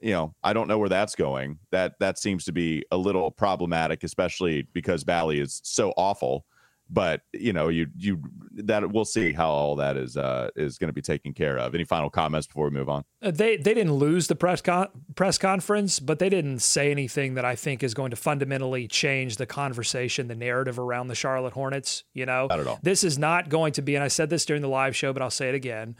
you 0.00 0.12
know, 0.12 0.34
I 0.42 0.52
don't 0.52 0.68
know 0.68 0.78
where 0.78 0.88
that's 0.88 1.14
going. 1.14 1.58
That 1.70 1.94
that 2.00 2.18
seems 2.18 2.44
to 2.44 2.52
be 2.52 2.84
a 2.90 2.96
little 2.96 3.30
problematic, 3.30 4.04
especially 4.04 4.62
because 4.72 5.04
Bally 5.04 5.40
is 5.40 5.60
so 5.64 5.92
awful. 5.96 6.44
But 6.90 7.20
you 7.34 7.52
know, 7.52 7.68
you 7.68 7.88
you 7.98 8.22
that 8.54 8.90
we'll 8.90 9.04
see 9.04 9.32
how 9.32 9.50
all 9.50 9.76
that 9.76 9.98
is 9.98 10.16
uh, 10.16 10.48
is 10.56 10.78
going 10.78 10.88
to 10.88 10.94
be 10.94 11.02
taken 11.02 11.34
care 11.34 11.58
of. 11.58 11.74
Any 11.74 11.84
final 11.84 12.08
comments 12.08 12.46
before 12.46 12.64
we 12.64 12.70
move 12.70 12.88
on? 12.88 13.04
Uh, 13.20 13.30
they 13.30 13.58
they 13.58 13.74
didn't 13.74 13.92
lose 13.92 14.26
the 14.26 14.34
press 14.34 14.62
con- 14.62 14.88
press 15.14 15.36
conference, 15.36 16.00
but 16.00 16.18
they 16.18 16.30
didn't 16.30 16.60
say 16.60 16.90
anything 16.90 17.34
that 17.34 17.44
I 17.44 17.56
think 17.56 17.82
is 17.82 17.92
going 17.92 18.10
to 18.10 18.16
fundamentally 18.16 18.88
change 18.88 19.36
the 19.36 19.44
conversation, 19.44 20.28
the 20.28 20.34
narrative 20.34 20.78
around 20.78 21.08
the 21.08 21.14
Charlotte 21.14 21.52
Hornets. 21.52 22.04
You 22.14 22.24
know, 22.24 22.46
not 22.46 22.60
at 22.60 22.66
all. 22.66 22.78
This 22.82 23.04
is 23.04 23.18
not 23.18 23.50
going 23.50 23.72
to 23.74 23.82
be, 23.82 23.94
and 23.94 24.02
I 24.02 24.08
said 24.08 24.30
this 24.30 24.46
during 24.46 24.62
the 24.62 24.68
live 24.68 24.96
show, 24.96 25.12
but 25.12 25.20
I'll 25.20 25.30
say 25.30 25.50
it 25.50 25.54
again. 25.54 25.94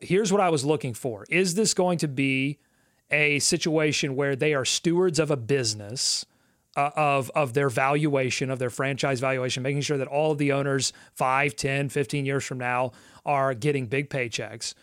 Here's 0.00 0.30
what 0.30 0.40
I 0.40 0.48
was 0.48 0.64
looking 0.64 0.94
for: 0.94 1.26
Is 1.28 1.54
this 1.56 1.74
going 1.74 1.98
to 1.98 2.08
be 2.08 2.60
a 3.10 3.38
situation 3.38 4.16
where 4.16 4.36
they 4.36 4.54
are 4.54 4.64
stewards 4.64 5.18
of 5.18 5.30
a 5.30 5.36
business. 5.36 6.26
Uh, 6.76 6.90
of 6.96 7.30
of 7.36 7.54
their 7.54 7.68
valuation 7.68 8.50
of 8.50 8.58
their 8.58 8.68
franchise 8.68 9.20
valuation 9.20 9.62
making 9.62 9.80
sure 9.80 9.96
that 9.96 10.08
all 10.08 10.32
of 10.32 10.38
the 10.38 10.50
owners 10.50 10.92
5 11.12 11.54
10 11.54 11.88
15 11.88 12.26
years 12.26 12.44
from 12.44 12.58
now 12.58 12.90
are 13.24 13.54
getting 13.54 13.86
big 13.86 14.10
paychecks 14.10 14.74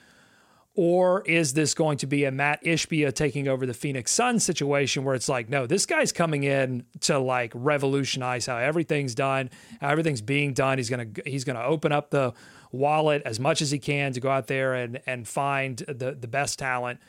or 0.73 1.21
is 1.23 1.53
this 1.53 1.73
going 1.73 1.97
to 1.97 2.07
be 2.07 2.23
a 2.23 2.31
Mat 2.31 2.63
Ishbia 2.63 3.13
taking 3.13 3.47
over 3.47 3.65
the 3.65 3.73
Phoenix 3.73 4.11
Suns 4.11 4.43
situation 4.43 5.03
where 5.03 5.15
it's 5.15 5.27
like, 5.27 5.49
no, 5.49 5.67
this 5.67 5.85
guy's 5.85 6.13
coming 6.13 6.43
in 6.43 6.85
to 7.01 7.19
like 7.19 7.51
revolutionize 7.53 8.45
how 8.45 8.57
everything's 8.57 9.13
done, 9.13 9.49
how 9.81 9.89
everything's 9.89 10.21
being 10.21 10.53
done. 10.53 10.77
He's 10.77 10.89
gonna 10.89 11.07
he's 11.25 11.43
gonna 11.43 11.63
open 11.63 11.91
up 11.91 12.09
the 12.09 12.33
wallet 12.71 13.21
as 13.25 13.37
much 13.37 13.61
as 13.61 13.69
he 13.69 13.79
can 13.79 14.13
to 14.13 14.21
go 14.21 14.29
out 14.29 14.47
there 14.47 14.73
and 14.73 15.01
and 15.05 15.27
find 15.27 15.77
the 15.77 16.15
the 16.17 16.27
best 16.27 16.57
talent 16.57 17.01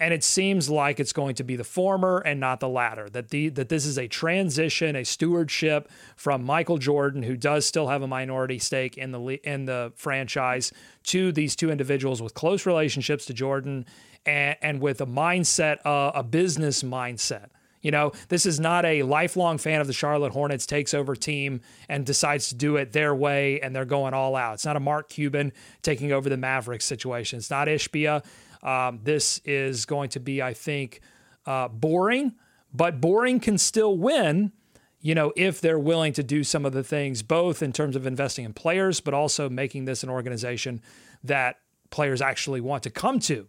and 0.00 0.12
it 0.12 0.24
seems 0.24 0.68
like 0.68 0.98
it's 0.98 1.12
going 1.12 1.34
to 1.36 1.44
be 1.44 1.56
the 1.56 1.64
former 1.64 2.18
and 2.18 2.40
not 2.40 2.60
the 2.60 2.68
latter. 2.68 3.08
That 3.08 3.30
the 3.30 3.48
that 3.50 3.68
this 3.68 3.86
is 3.86 3.98
a 3.98 4.08
transition, 4.08 4.96
a 4.96 5.04
stewardship 5.04 5.88
from 6.16 6.44
Michael 6.44 6.78
Jordan, 6.78 7.22
who 7.22 7.36
does 7.36 7.66
still 7.66 7.88
have 7.88 8.02
a 8.02 8.06
minority 8.06 8.58
stake 8.58 8.98
in 8.98 9.12
the 9.12 9.20
in 9.44 9.66
the 9.66 9.92
franchise, 9.96 10.72
to 11.04 11.32
these 11.32 11.54
two 11.56 11.70
individuals 11.70 12.20
with 12.22 12.34
close 12.34 12.66
relationships 12.66 13.26
to 13.26 13.34
Jordan 13.34 13.86
and, 14.26 14.56
and 14.62 14.80
with 14.80 15.00
a 15.00 15.06
mindset, 15.06 15.78
uh, 15.84 16.12
a 16.14 16.22
business 16.22 16.82
mindset. 16.82 17.48
You 17.82 17.90
know, 17.90 18.12
this 18.28 18.46
is 18.46 18.60
not 18.60 18.84
a 18.84 19.02
lifelong 19.02 19.58
fan 19.58 19.80
of 19.80 19.88
the 19.88 19.92
Charlotte 19.92 20.32
Hornets 20.32 20.66
takes 20.66 20.94
over 20.94 21.16
team 21.16 21.60
and 21.88 22.06
decides 22.06 22.48
to 22.50 22.54
do 22.54 22.76
it 22.76 22.92
their 22.92 23.14
way 23.14 23.60
and 23.60 23.74
they're 23.74 23.84
going 23.84 24.14
all 24.14 24.36
out. 24.36 24.54
It's 24.54 24.64
not 24.64 24.76
a 24.76 24.80
Mark 24.80 25.08
Cuban 25.08 25.52
taking 25.82 26.12
over 26.12 26.28
the 26.28 26.36
Mavericks 26.36 26.84
situation. 26.84 27.38
It's 27.38 27.50
not 27.50 27.66
Ishbia. 27.66 28.24
Um, 28.62 29.00
this 29.02 29.40
is 29.44 29.84
going 29.86 30.10
to 30.10 30.20
be, 30.20 30.42
I 30.42 30.54
think, 30.54 31.00
uh, 31.46 31.68
boring, 31.68 32.34
but 32.72 33.00
boring 33.00 33.40
can 33.40 33.58
still 33.58 33.96
win. 33.96 34.52
You 35.00 35.16
know, 35.16 35.32
if 35.34 35.60
they're 35.60 35.80
willing 35.80 36.12
to 36.12 36.22
do 36.22 36.44
some 36.44 36.64
of 36.64 36.72
the 36.72 36.84
things, 36.84 37.22
both 37.22 37.62
in 37.62 37.72
terms 37.72 37.96
of 37.96 38.06
investing 38.06 38.44
in 38.44 38.52
players, 38.52 39.00
but 39.00 39.14
also 39.14 39.48
making 39.48 39.84
this 39.84 40.04
an 40.04 40.10
organization 40.10 40.80
that 41.24 41.56
players 41.90 42.22
actually 42.22 42.60
want 42.60 42.84
to 42.84 42.90
come 42.90 43.18
to. 43.20 43.48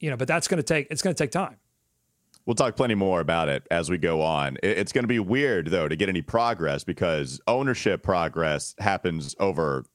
You 0.00 0.10
know, 0.10 0.16
but 0.16 0.28
that's 0.28 0.48
going 0.48 0.58
to 0.58 0.62
take 0.62 0.86
it's 0.90 1.02
going 1.02 1.14
to 1.14 1.22
take 1.22 1.30
time. 1.30 1.56
We'll 2.46 2.54
talk 2.54 2.76
plenty 2.76 2.94
more 2.94 3.20
about 3.20 3.48
it 3.48 3.66
as 3.70 3.88
we 3.88 3.96
go 3.96 4.20
on. 4.20 4.58
It's 4.62 4.92
going 4.92 5.04
to 5.04 5.08
be 5.08 5.18
weird, 5.18 5.68
though, 5.68 5.88
to 5.88 5.96
get 5.96 6.10
any 6.10 6.20
progress 6.20 6.84
because 6.84 7.40
ownership 7.46 8.02
progress 8.02 8.74
happens 8.78 9.34
over 9.40 9.86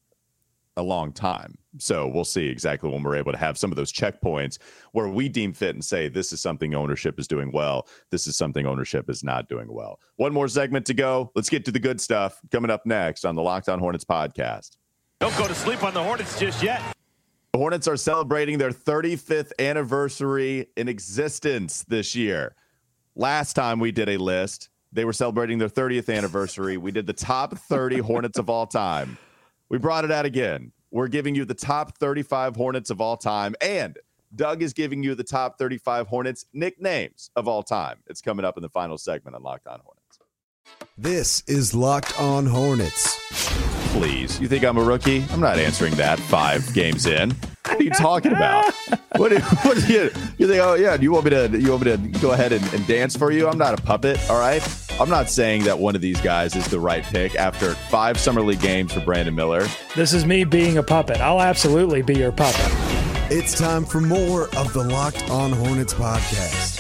a 0.80 0.84
long 0.84 1.12
time. 1.12 1.58
So 1.78 2.08
we'll 2.08 2.26
see 2.26 2.48
exactly 2.48 2.89
when 2.89 3.04
we're 3.04 3.18
able 3.18 3.32
to 3.32 3.38
have 3.38 3.58
some 3.58 3.72
of 3.72 3.76
those 3.76 3.94
checkpoints 3.94 4.58
where 4.94 5.08
we 5.08 5.30
deem 5.30 5.54
fit 5.54 5.76
and 5.76 5.86
say 5.86 6.08
this 6.08 6.34
is 6.34 6.42
something 6.42 6.74
ownership 6.74 7.20
is 7.20 7.28
doing 7.28 7.52
well. 7.52 7.88
This 8.10 8.26
is 8.26 8.36
something 8.36 8.65
ownership 8.65 9.10
is 9.10 9.24
not 9.24 9.48
doing 9.48 9.72
well. 9.72 10.00
One 10.15 10.34
more 10.34 10.48
segment 10.48 10.88
to 10.88 10.96
go. 10.96 11.32
Let's 11.36 11.50
get 11.50 11.65
to 11.65 11.72
the 11.72 11.80
good 11.80 12.02
stuff 12.02 12.39
coming 12.52 12.72
up 12.72 12.86
next 12.86 13.26
on 13.26 13.36
the 13.36 13.44
Locked 13.44 13.70
On 13.70 13.78
Hornets 13.78 14.06
podcast. 14.06 14.78
Don't 15.20 15.38
go 15.38 15.48
to 15.48 15.54
sleep 15.54 15.84
on 15.84 15.94
the 15.94 16.04
Hornets 16.04 16.39
just 16.39 16.63
yet. 16.63 16.82
The 17.54 17.60
Hornets 17.60 17.88
are 17.88 17.98
celebrating 17.98 18.58
their 18.58 18.72
35th 18.72 19.52
anniversary 19.60 20.68
in 20.78 20.88
existence 20.88 21.84
this 21.88 22.15
year. 22.15 22.56
Last 23.15 23.54
time 23.54 23.80
we 23.80 23.92
did 23.92 24.08
a 24.08 24.18
list, 24.18 24.70
they 24.92 25.06
were 25.06 25.13
celebrating 25.13 25.58
their 25.58 25.70
30th 25.70 26.15
anniversary. 26.15 26.78
We 26.78 26.92
did 26.92 27.06
the 27.06 27.13
top 27.13 27.58
30 27.58 28.00
Hornets 28.00 28.39
of 28.39 28.50
all 28.50 28.65
time. 28.65 29.18
We 29.70 29.78
brought 29.78 30.04
it 30.04 30.12
out 30.12 30.26
again. 30.26 30.72
We're 30.92 31.08
giving 31.08 31.36
you 31.36 31.46
the 31.46 31.54
top 31.54 31.98
35 32.00 32.56
Hornets 32.56 32.90
of 32.90 33.00
all 33.00 33.18
time. 33.18 33.56
And 33.62 33.98
Doug 34.36 34.64
is 34.64 34.74
giving 34.74 35.04
you 35.04 35.14
the 35.16 35.24
top 35.24 35.60
35 35.60 36.08
Hornets 36.08 36.46
nicknames 36.54 37.30
of 37.36 37.48
all 37.48 37.62
time. 37.62 38.00
It's 38.08 38.22
coming 38.22 38.46
up 38.46 38.58
in 38.58 38.64
the 38.64 38.70
final 38.70 38.98
segment 38.98 39.36
on 39.36 39.44
Locked 39.44 39.68
On 39.68 39.80
Hornets. 39.84 40.20
This 40.98 41.44
is 41.48 41.74
Locked 41.76 42.20
On 42.20 42.46
Hornets. 42.48 43.18
please. 43.94 44.40
You 44.40 44.48
think 44.48 44.64
I'm 44.64 44.78
a 44.78 44.84
rookie? 44.84 45.24
I'm 45.32 45.40
not 45.40 45.58
answering 45.58 45.94
that 45.96 46.20
five 46.20 46.72
games 46.74 47.06
in. 47.06 47.34
What 47.80 47.80
are 47.80 47.84
you 47.84 47.92
talking 47.92 48.32
about? 48.32 48.74
what, 49.16 49.30
do, 49.30 49.40
what 49.40 49.78
do 49.78 49.94
you 49.94 50.12
you 50.38 50.48
think? 50.48 50.60
Oh 50.62 50.74
yeah, 50.74 50.96
you 50.96 51.12
want 51.12 51.26
me 51.26 51.32
to 51.32 51.60
you 51.60 51.72
want 51.72 51.86
me 51.86 51.92
to 51.92 52.20
go 52.20 52.32
ahead 52.32 52.52
and, 52.52 52.74
and 52.74 52.86
dance 52.88 53.16
for 53.16 53.32
you? 53.32 53.48
I'm 53.48 53.58
not 53.60 53.78
a 53.80 53.82
puppet. 53.82 54.20
All 54.30 54.40
right. 54.40 54.62
I'm 55.00 55.10
not 55.10 55.30
saying 55.30 55.64
that 55.64 55.78
one 55.78 55.96
of 55.96 56.02
these 56.02 56.20
guys 56.20 56.56
is 56.56 56.66
the 56.68 56.80
right 56.80 57.04
pick 57.04 57.36
after 57.36 57.76
five 57.90 58.20
summer 58.20 58.42
league 58.42 58.60
games 58.60 58.92
for 58.92 59.02
Brandon 59.02 59.36
Miller. 59.36 59.68
This 59.96 60.14
is 60.14 60.26
me 60.26 60.44
being 60.44 60.78
a 60.78 60.84
puppet. 60.84 61.22
I'll 61.22 61.42
absolutely 61.42 62.02
be 62.02 62.16
your 62.16 62.32
puppet. 62.32 62.66
It's 63.32 63.58
time 63.58 63.86
for 63.86 64.02
more 64.02 64.46
of 64.58 64.74
the 64.74 64.84
Locked 64.84 65.30
On 65.30 65.52
Hornets 65.52 65.94
podcast. 65.94 66.80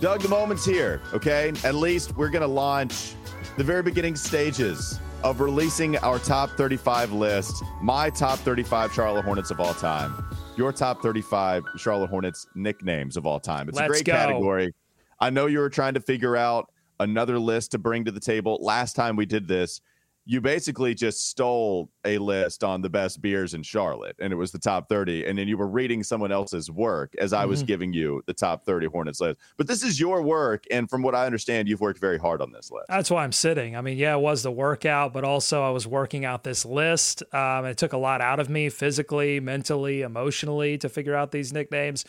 Doug, 0.00 0.20
the 0.20 0.28
moment's 0.28 0.64
here, 0.64 1.02
okay? 1.12 1.52
At 1.64 1.74
least 1.74 2.16
we're 2.16 2.30
going 2.30 2.42
to 2.42 2.48
launch 2.48 3.14
the 3.58 3.64
very 3.64 3.82
beginning 3.82 4.16
stages 4.16 4.98
of 5.24 5.40
releasing 5.40 5.96
our 5.98 6.18
top 6.18 6.50
35 6.50 7.12
list, 7.12 7.62
my 7.80 8.10
top 8.10 8.38
35 8.40 8.92
Charlotte 8.92 9.24
Hornets 9.24 9.50
of 9.50 9.60
all 9.60 9.74
time, 9.74 10.24
your 10.56 10.72
top 10.72 11.02
35 11.02 11.64
Charlotte 11.76 12.10
Hornets 12.10 12.46
nicknames 12.54 13.16
of 13.16 13.26
all 13.26 13.38
time. 13.38 13.68
It's 13.68 13.76
Let's 13.76 13.86
a 13.86 13.88
great 13.88 14.04
go. 14.04 14.12
category. 14.12 14.74
I 15.20 15.30
know 15.30 15.46
you 15.46 15.60
were 15.60 15.70
trying 15.70 15.94
to 15.94 16.00
figure 16.00 16.36
out 16.36 16.70
another 17.00 17.38
list 17.38 17.70
to 17.72 17.78
bring 17.78 18.04
to 18.04 18.10
the 18.10 18.20
table. 18.20 18.58
Last 18.60 18.94
time 18.96 19.16
we 19.16 19.26
did 19.26 19.46
this, 19.46 19.80
you 20.24 20.40
basically 20.40 20.94
just 20.94 21.28
stole 21.28 21.90
a 22.04 22.16
list 22.18 22.62
on 22.62 22.80
the 22.80 22.88
best 22.88 23.20
beers 23.20 23.54
in 23.54 23.62
Charlotte, 23.62 24.14
and 24.20 24.32
it 24.32 24.36
was 24.36 24.52
the 24.52 24.58
top 24.58 24.88
30. 24.88 25.26
And 25.26 25.36
then 25.36 25.48
you 25.48 25.56
were 25.56 25.66
reading 25.66 26.04
someone 26.04 26.30
else's 26.30 26.70
work 26.70 27.12
as 27.18 27.32
I 27.32 27.44
was 27.44 27.62
Mhm. 27.62 27.66
giving 27.66 27.92
you 27.92 28.22
the 28.26 28.32
top 28.32 28.64
30 28.64 28.86
Hornets 28.86 29.20
list. 29.20 29.40
But 29.56 29.66
this 29.66 29.82
is 29.82 29.98
your 29.98 30.22
work. 30.22 30.62
And 30.70 30.88
from 30.88 31.02
what 31.02 31.16
I 31.16 31.26
understand, 31.26 31.68
you've 31.68 31.80
worked 31.80 31.98
very 31.98 32.18
hard 32.18 32.40
on 32.40 32.52
this 32.52 32.70
list. 32.70 32.86
That's 32.88 33.10
why 33.10 33.24
I'm 33.24 33.32
sitting. 33.32 33.74
I 33.76 33.80
mean, 33.80 33.98
yeah, 33.98 34.14
it 34.14 34.20
was 34.20 34.44
the 34.44 34.52
workout, 34.52 35.12
but 35.12 35.24
also 35.24 35.62
I 35.62 35.70
was 35.70 35.88
working 35.88 36.24
out 36.24 36.44
this 36.44 36.64
list. 36.64 37.24
Um, 37.34 37.64
it 37.64 37.76
took 37.76 37.92
a 37.92 37.98
lot 37.98 38.20
out 38.20 38.38
of 38.38 38.48
me 38.48 38.68
physically, 38.68 39.40
mentally, 39.40 40.02
emotionally 40.02 40.78
to 40.78 40.88
figure 40.88 41.16
out 41.16 41.32
these 41.32 41.52
nicknames. 41.52 42.04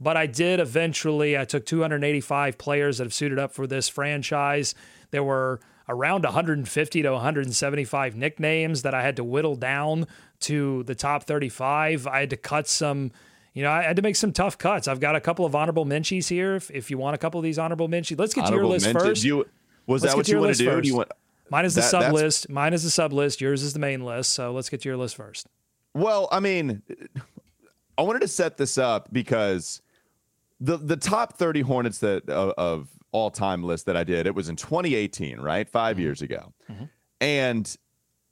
But 0.00 0.16
I 0.16 0.26
did 0.26 0.58
eventually. 0.58 1.36
I 1.36 1.44
took 1.44 1.66
285 1.66 2.56
players 2.56 2.96
that 2.96 3.04
have 3.04 3.12
suited 3.12 3.38
up 3.38 3.52
for 3.52 3.66
this 3.66 3.88
franchise. 3.90 4.74
There 5.10 5.24
were 5.24 5.60
around 5.88 6.24
150 6.24 7.02
to 7.02 7.12
175 7.12 8.16
nicknames 8.16 8.82
that 8.82 8.94
I 8.94 9.02
had 9.02 9.16
to 9.16 9.24
whittle 9.24 9.56
down 9.56 10.06
to 10.40 10.82
the 10.84 10.94
top 10.94 11.24
35. 11.24 12.06
I 12.06 12.20
had 12.20 12.30
to 12.30 12.36
cut 12.36 12.68
some. 12.68 13.10
You 13.54 13.64
know, 13.64 13.70
I 13.70 13.82
had 13.82 13.96
to 13.96 14.02
make 14.02 14.14
some 14.14 14.32
tough 14.32 14.56
cuts. 14.58 14.86
I've 14.86 15.00
got 15.00 15.16
a 15.16 15.20
couple 15.20 15.44
of 15.44 15.54
honorable 15.56 15.84
mentions 15.84 16.28
here. 16.28 16.54
If, 16.54 16.70
if 16.70 16.90
you 16.90 16.98
want 16.98 17.14
a 17.16 17.18
couple 17.18 17.40
of 17.40 17.44
these 17.44 17.58
honorable 17.58 17.88
mentions, 17.88 18.20
let's 18.20 18.34
get 18.34 18.46
to 18.46 18.54
your 18.54 18.66
list 18.66 18.86
mention- 18.86 19.00
first. 19.00 19.24
You, 19.24 19.46
was 19.86 20.02
Let's 20.02 20.12
that 20.12 20.16
what 20.18 20.28
you 20.28 20.38
want 20.38 20.54
to 20.54 20.58
do? 20.58 20.64
Do 20.82 20.86
you 20.88 20.94
first. 20.94 20.96
want? 20.96 21.12
Mine 21.50 21.64
is 21.64 21.74
the 21.74 21.80
That- 21.80 21.90
sub 21.90 22.12
list. 22.12 22.50
Mine 22.50 22.74
is 22.74 22.82
the 22.84 22.90
sub 22.90 23.12
list. 23.12 23.40
Yours 23.40 23.62
is 23.62 23.72
the 23.72 23.78
main 23.78 24.04
list. 24.04 24.34
So 24.34 24.52
let's 24.52 24.68
get 24.68 24.82
to 24.82 24.88
your 24.88 24.98
list 24.98 25.16
first. 25.16 25.46
Well, 25.94 26.28
I 26.30 26.40
mean, 26.40 26.82
I 27.96 28.02
wanted 28.02 28.20
to 28.20 28.28
set 28.28 28.58
this 28.58 28.76
up 28.78 29.08
because 29.12 29.80
the 30.60 30.76
the 30.76 30.96
top 30.96 31.38
30 31.38 31.62
Hornets 31.62 31.98
that 31.98 32.28
of, 32.28 32.52
of 32.58 32.88
all 33.12 33.30
time 33.30 33.62
list 33.62 33.86
that 33.86 33.96
I 33.96 34.04
did, 34.04 34.26
it 34.26 34.34
was 34.34 34.48
in 34.48 34.56
2018, 34.56 35.38
right? 35.40 35.68
5 35.68 35.96
Mm-hmm. 35.96 36.02
years 36.02 36.22
ago. 36.22 36.52
And 37.20 37.76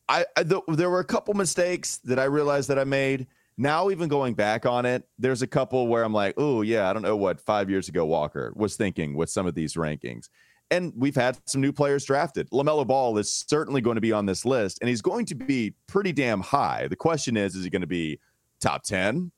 I, 0.09 0.25
I 0.37 0.45
th- 0.45 0.63
there 0.69 0.91
were 0.91 1.01
a 1.01 1.05
couple 1.05 1.35
mistakes 1.35 1.99
that 2.05 2.19
I 2.19 2.25
realized 2.25 2.69
that 2.69 2.79
I 2.79 2.85
made. 2.85 3.27
Now, 3.59 3.91
even 3.91 4.09
going 4.09 4.35
back 4.35 4.67
on 4.67 4.85
it, 4.87 5.09
there's 5.19 5.43
a 5.43 5.47
couple 5.47 5.89
where 5.89 6.05
I'm 6.05 6.13
like, 6.13 6.35
oh 6.37 6.63
yeah, 6.63 6.89
I 6.89 6.93
don't 6.93 7.03
know 7.03 7.17
what 7.17 7.41
five 7.41 7.71
years 7.71 7.89
ago 7.89 8.05
Walker 8.05 8.53
was 8.55 8.77
thinking 8.77 9.15
with 9.17 9.31
some 9.31 9.47
of 9.47 9.55
these 9.55 9.75
rankings. 9.75 10.29
And 10.71 10.93
we've 10.97 11.15
had 11.15 11.39
some 11.47 11.61
new 11.61 11.73
players 11.73 12.05
drafted. 12.05 12.51
LaMelo 12.51 12.87
Ball 12.87 13.17
is 13.19 13.31
certainly 13.49 13.81
going 13.81 13.95
to 13.95 14.01
be 14.01 14.13
on 14.13 14.27
this 14.27 14.45
list, 14.45 14.79
and 14.81 14.89
he's 14.89 15.01
going 15.01 15.25
to 15.27 15.35
be 15.37 15.75
pretty 15.87 16.13
damn 16.13 16.41
high. 16.41 16.87
The 16.89 16.97
question 16.97 17.37
is, 17.37 17.55
is 17.55 17.63
he 17.65 17.71
going 17.71 17.83
to 17.83 17.87
be 17.87 18.19
top 18.61 18.83
10? 18.83 19.31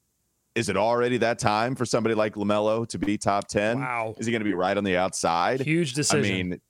Is 0.58 0.68
it 0.68 0.76
already 0.76 1.18
that 1.18 1.38
time 1.38 1.76
for 1.76 1.86
somebody 1.86 2.16
like 2.16 2.34
LaMelo 2.34 2.84
to 2.88 2.98
be 2.98 3.16
top 3.16 3.46
10? 3.46 3.78
Wow. 3.78 4.16
Is 4.18 4.26
he 4.26 4.32
going 4.32 4.40
to 4.40 4.44
be 4.44 4.54
right 4.54 4.76
on 4.76 4.82
the 4.82 4.96
outside? 4.96 5.60
Huge 5.60 5.94
decision. 5.94 6.18
I 6.18 6.42
mean, 6.42 6.60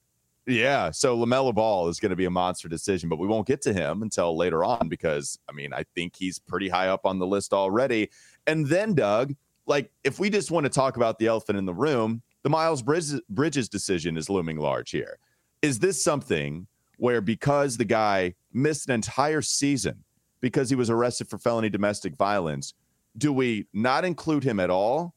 yeah. 0.47 0.91
So 0.91 1.17
LaMelo 1.17 1.55
Ball 1.55 1.89
is 1.89 1.99
going 1.99 2.11
to 2.11 2.17
be 2.17 2.27
a 2.27 2.31
monster 2.31 2.69
decision, 2.69 3.09
but 3.09 3.19
we 3.19 3.27
won't 3.27 3.47
get 3.47 3.63
to 3.63 3.73
him 3.73 4.03
until 4.03 4.37
later 4.37 4.63
on 4.63 4.91
because 4.91 5.39
I 5.49 5.53
mean 5.53 5.73
I 5.73 5.85
think 5.95 6.17
he's 6.17 6.39
pretty 6.39 6.69
high 6.69 6.89
up 6.89 7.07
on 7.07 7.19
the 7.19 7.27
list 7.27 7.55
already. 7.55 8.11
And 8.47 8.67
then 8.67 8.93
Doug, 8.93 9.35
like 9.65 9.91
if 10.05 10.19
we 10.19 10.29
just 10.29 10.51
want 10.51 10.65
to 10.65 10.71
talk 10.71 10.99
about 10.99 11.19
the 11.19 11.27
elephant 11.27 11.57
in 11.57 11.65
the 11.65 11.73
room, 11.73 12.21
the 12.43 12.51
Miles 12.51 12.83
Bridges, 12.83 13.23
Bridges 13.31 13.71
decision 13.71 14.19
is 14.19 14.29
looming 14.29 14.59
large 14.59 14.91
here. 14.91 15.19
Is 15.63 15.79
this 15.79 16.05
something 16.05 16.67
where 16.99 17.23
because 17.23 17.79
the 17.79 17.87
guy 17.87 18.35
missed 18.53 18.87
an 18.89 18.95
entire 18.95 19.41
season 19.41 20.05
because 20.43 20.69
he 20.69 20.77
was 20.77 20.91
arrested 20.91 21.27
for 21.31 21.39
felony 21.39 21.71
domestic 21.71 22.17
violence, 22.17 22.75
do 23.19 23.33
we 23.33 23.67
not 23.75 24.05
include 24.07 24.45
him 24.45 24.59
at 24.61 24.71
all? 24.71 25.15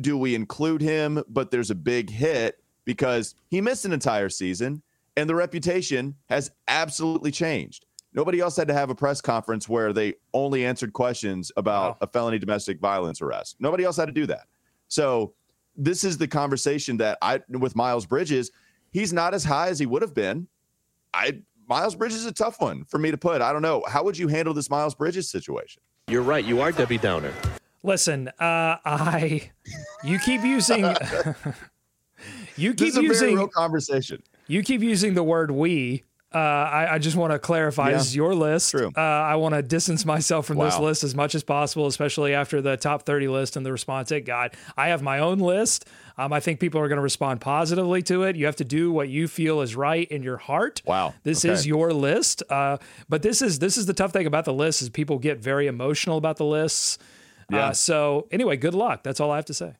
do 0.00 0.16
we 0.16 0.34
include 0.36 0.80
him? 0.80 1.22
But 1.28 1.50
there's 1.50 1.70
a 1.70 1.74
big 1.74 2.08
hit 2.08 2.62
because 2.84 3.34
he 3.48 3.60
missed 3.60 3.84
an 3.84 3.92
entire 3.92 4.28
season 4.28 4.80
and 5.16 5.28
the 5.28 5.34
reputation 5.34 6.14
has 6.28 6.52
absolutely 6.68 7.32
changed. 7.32 7.84
Nobody 8.14 8.38
else 8.38 8.56
had 8.56 8.68
to 8.68 8.74
have 8.74 8.90
a 8.90 8.94
press 8.94 9.20
conference 9.20 9.68
where 9.68 9.92
they 9.92 10.14
only 10.32 10.64
answered 10.64 10.92
questions 10.92 11.50
about 11.56 11.94
Wow. 11.94 11.98
a 12.02 12.06
felony 12.06 12.38
domestic 12.38 12.78
violence 12.78 13.20
arrest. 13.20 13.56
Nobody 13.58 13.82
else 13.82 13.96
had 13.96 14.06
to 14.06 14.12
do 14.12 14.24
that. 14.26 14.46
So 14.86 15.34
this 15.76 16.04
is 16.04 16.16
the 16.16 16.28
conversation 16.28 16.96
that 16.98 17.18
I 17.20 17.40
with 17.48 17.74
Miles 17.74 18.06
Bridges, 18.06 18.52
he's 18.92 19.12
not 19.12 19.34
as 19.34 19.42
high 19.42 19.68
as 19.68 19.80
he 19.80 19.86
would 19.86 20.02
have 20.02 20.14
been. 20.14 20.46
I 21.12 21.42
Miles 21.68 21.96
Bridges 21.96 22.18
is 22.20 22.26
a 22.26 22.32
tough 22.32 22.60
one 22.60 22.84
for 22.84 22.98
me 22.98 23.10
to 23.10 23.18
put. 23.18 23.42
I 23.42 23.52
don't 23.52 23.62
know. 23.62 23.82
How 23.88 24.04
would 24.04 24.16
you 24.16 24.28
handle 24.28 24.54
this 24.54 24.70
Miles 24.70 24.94
Bridges 24.94 25.28
situation? 25.28 25.82
You're 26.08 26.22
right. 26.22 26.44
You 26.44 26.60
are 26.60 26.72
Debbie 26.72 26.98
Downer. 26.98 27.32
Listen, 27.82 28.28
uh, 28.40 28.76
I 28.84 29.50
you 30.02 30.18
keep 30.18 30.42
using 30.42 30.84
you 32.56 32.72
This 32.72 32.76
keep 32.76 32.88
is 32.88 32.96
a 32.96 33.00
very 33.00 33.04
using 33.04 33.34
real 33.36 33.48
conversation. 33.48 34.22
you 34.46 34.62
keep 34.62 34.82
using 34.82 35.14
the 35.14 35.22
word 35.22 35.50
we. 35.50 36.02
Uh, 36.34 36.38
I, 36.38 36.94
I 36.94 36.98
just 36.98 37.16
want 37.16 37.32
to 37.32 37.38
clarify. 37.38 37.88
Yeah, 37.90 37.96
this 37.98 38.08
is 38.08 38.16
your 38.16 38.34
list. 38.34 38.70
true. 38.72 38.92
Uh, 38.94 39.00
I 39.00 39.36
want 39.36 39.54
to 39.54 39.62
distance 39.62 40.04
myself 40.04 40.44
from 40.46 40.58
this 40.58 40.78
list 40.78 41.02
as 41.02 41.14
much 41.14 41.34
as 41.34 41.42
possible, 41.42 41.86
especially 41.86 42.34
after 42.34 42.60
the 42.60 42.76
top 42.76 43.04
30 43.06 43.28
list 43.28 43.56
and 43.56 43.64
the 43.64 43.72
response 43.72 44.12
it 44.12 44.22
got. 44.26 44.52
I 44.76 44.88
have 44.88 45.00
my 45.00 45.20
own 45.20 45.38
list. 45.38 45.86
Um, 46.18 46.32
I 46.34 46.40
think 46.40 46.60
people 46.60 46.80
are 46.82 46.88
going 46.88 46.98
to 46.98 47.02
respond 47.02 47.40
positively 47.40 48.02
to 48.02 48.24
it. 48.24 48.36
You 48.36 48.44
have 48.44 48.56
to 48.56 48.64
do 48.64 48.92
what 48.92 49.08
you 49.08 49.26
feel 49.26 49.62
is 49.62 49.74
right 49.74 50.06
in 50.10 50.22
your 50.22 50.36
heart. 50.36 50.82
Wow. 50.84 51.14
This 51.22 51.44
Okay. 51.46 51.54
is 51.54 51.66
your 51.66 51.94
list. 51.94 52.42
Uh, 52.50 52.76
but 53.08 53.22
this 53.22 53.40
is 53.40 53.58
this 53.60 53.78
is 53.78 53.86
the 53.86 53.94
tough 53.94 54.12
thing 54.12 54.26
about 54.26 54.44
the 54.44 54.52
list 54.52 54.82
is 54.82 54.90
people 54.90 55.18
get 55.18 55.38
very 55.38 55.66
emotional 55.66 56.18
about 56.18 56.36
the 56.36 56.44
lists. 56.44 56.98
Yeah. 57.50 57.68
Uh, 57.68 57.72
so 57.72 58.26
anyway, 58.30 58.58
good 58.58 58.74
luck. 58.74 59.02
That's 59.02 59.20
all 59.20 59.30
I 59.30 59.36
have 59.36 59.46
to 59.46 59.54
say. 59.54 59.76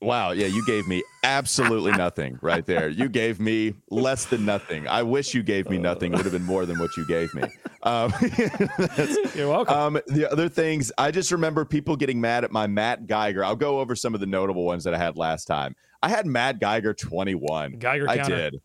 Wow. 0.00 0.32
Yeah, 0.32 0.46
you 0.46 0.64
gave 0.66 0.86
me 0.86 1.02
absolutely 1.24 1.92
nothing 1.92 2.38
right 2.42 2.64
there. 2.66 2.88
You 2.88 3.08
gave 3.08 3.40
me 3.40 3.74
less 3.90 4.26
than 4.26 4.44
nothing. 4.44 4.86
I 4.86 5.02
wish 5.02 5.32
you 5.34 5.42
gave 5.42 5.70
me 5.70 5.78
nothing. 5.78 6.12
It 6.12 6.16
would 6.16 6.26
have 6.26 6.32
been 6.32 6.44
more 6.44 6.66
than 6.66 6.78
what 6.78 6.96
you 6.96 7.06
gave 7.06 7.32
me. 7.34 7.44
Um, 7.82 8.12
You're 9.34 9.48
welcome. 9.48 9.74
um, 9.74 9.98
the 10.08 10.28
other 10.30 10.48
things, 10.48 10.92
I 10.98 11.10
just 11.10 11.32
remember 11.32 11.64
people 11.64 11.96
getting 11.96 12.20
mad 12.20 12.44
at 12.44 12.52
my 12.52 12.66
Matt 12.66 13.06
Geiger. 13.06 13.42
I'll 13.44 13.56
go 13.56 13.80
over 13.80 13.96
some 13.96 14.12
of 14.12 14.20
the 14.20 14.26
notable 14.26 14.64
ones 14.64 14.84
that 14.84 14.92
I 14.92 14.98
had 14.98 15.16
last 15.16 15.46
time. 15.46 15.74
I 16.02 16.08
had 16.10 16.26
Matt 16.26 16.60
Geiger 16.60 16.92
21. 16.92 17.78
Geiger 17.78 18.06
counter. 18.06 18.34
I 18.34 18.38
did. 18.38 18.60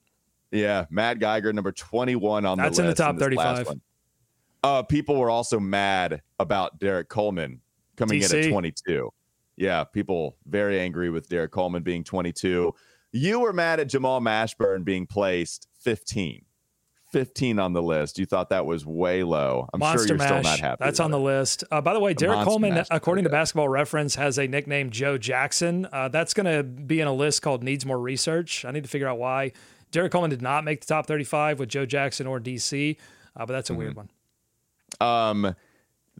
Yeah, 0.52 0.86
Matt 0.90 1.20
Geiger 1.20 1.54
number 1.54 1.72
21 1.72 2.46
on 2.46 2.58
the. 2.58 2.64
That's 2.64 2.78
in 2.80 2.88
the 2.88 2.94
top 2.94 3.18
35. 3.18 3.70
Uh, 4.64 4.84
people 4.84 5.16
were 5.16 5.30
also 5.30 5.60
mad 5.60 6.22
about 6.40 6.78
Derrick 6.78 7.08
Coleman 7.10 7.62
coming 7.96 8.22
in 8.22 8.36
at 8.36 8.50
22. 8.50 9.12
Yeah, 9.62 9.84
people 9.84 10.38
very 10.48 10.80
angry 10.80 11.10
with 11.12 11.30
Derrick 11.30 11.52
Coleman 11.52 11.84
being 11.84 12.04
22. 12.04 12.74
You 13.12 13.40
were 13.40 13.54
mad 13.54 13.80
at 13.80 13.88
Jamal 13.90 14.20
Mashburn 14.22 14.84
being 14.84 15.06
placed 15.06 15.68
15. 15.82 16.46
15 17.12 17.60
on 17.60 17.74
the 17.74 17.82
list. 17.84 18.18
You 18.18 18.26
thought 18.26 18.50
that 18.50 18.66
was 18.66 18.86
way 18.86 19.22
low. 19.24 19.68
I'm 19.74 19.80
Monster 19.82 20.00
sure 20.00 20.08
you're 20.08 20.18
Mash. 20.18 20.28
still 20.30 20.42
not 20.44 20.60
happy. 20.62 20.78
That's 20.84 21.00
on 21.02 21.12
the 21.12 21.20
list. 21.20 21.64
Uh, 21.70 21.82
by 21.82 21.94
the 21.94 22.00
way, 22.00 22.14
Derrick 22.14 22.38
Monster 22.38 22.50
Coleman, 22.50 22.74
Mash 22.76 22.88
according 22.90 23.26
to 23.26 23.30
good. 23.30 23.36
Basketball 23.36 23.68
Reference, 23.68 24.16
has 24.16 24.40
a 24.40 24.48
nickname 24.48 24.90
Joe 24.92 25.18
Jackson. 25.18 25.88
Uh, 25.92 26.08
that's 26.08 26.34
going 26.34 26.46
to 26.46 26.64
be 26.64 27.02
in 27.02 27.08
a 27.08 27.14
list 27.14 27.42
called 27.42 27.64
Needs 27.64 27.86
More 27.86 28.00
Research. 28.00 28.64
I 28.64 28.72
need 28.72 28.84
to 28.84 28.90
figure 28.90 29.10
out 29.10 29.20
why. 29.20 29.52
Derrick 29.92 30.14
Coleman 30.14 30.30
did 30.30 30.42
not 30.42 30.64
make 30.64 30.80
the 30.80 30.88
top 30.88 31.06
35 31.06 31.60
with 31.60 31.68
Joe 31.68 31.86
Jackson 31.86 32.28
or 32.28 32.40
DC, 32.40 32.96
uh, 33.36 33.46
but 33.46 33.48
that's 33.54 33.70
a 33.70 33.74
Mm-hmm. 33.74 33.80
weird 33.80 33.96
one. 33.98 34.10
Um, 35.02 35.56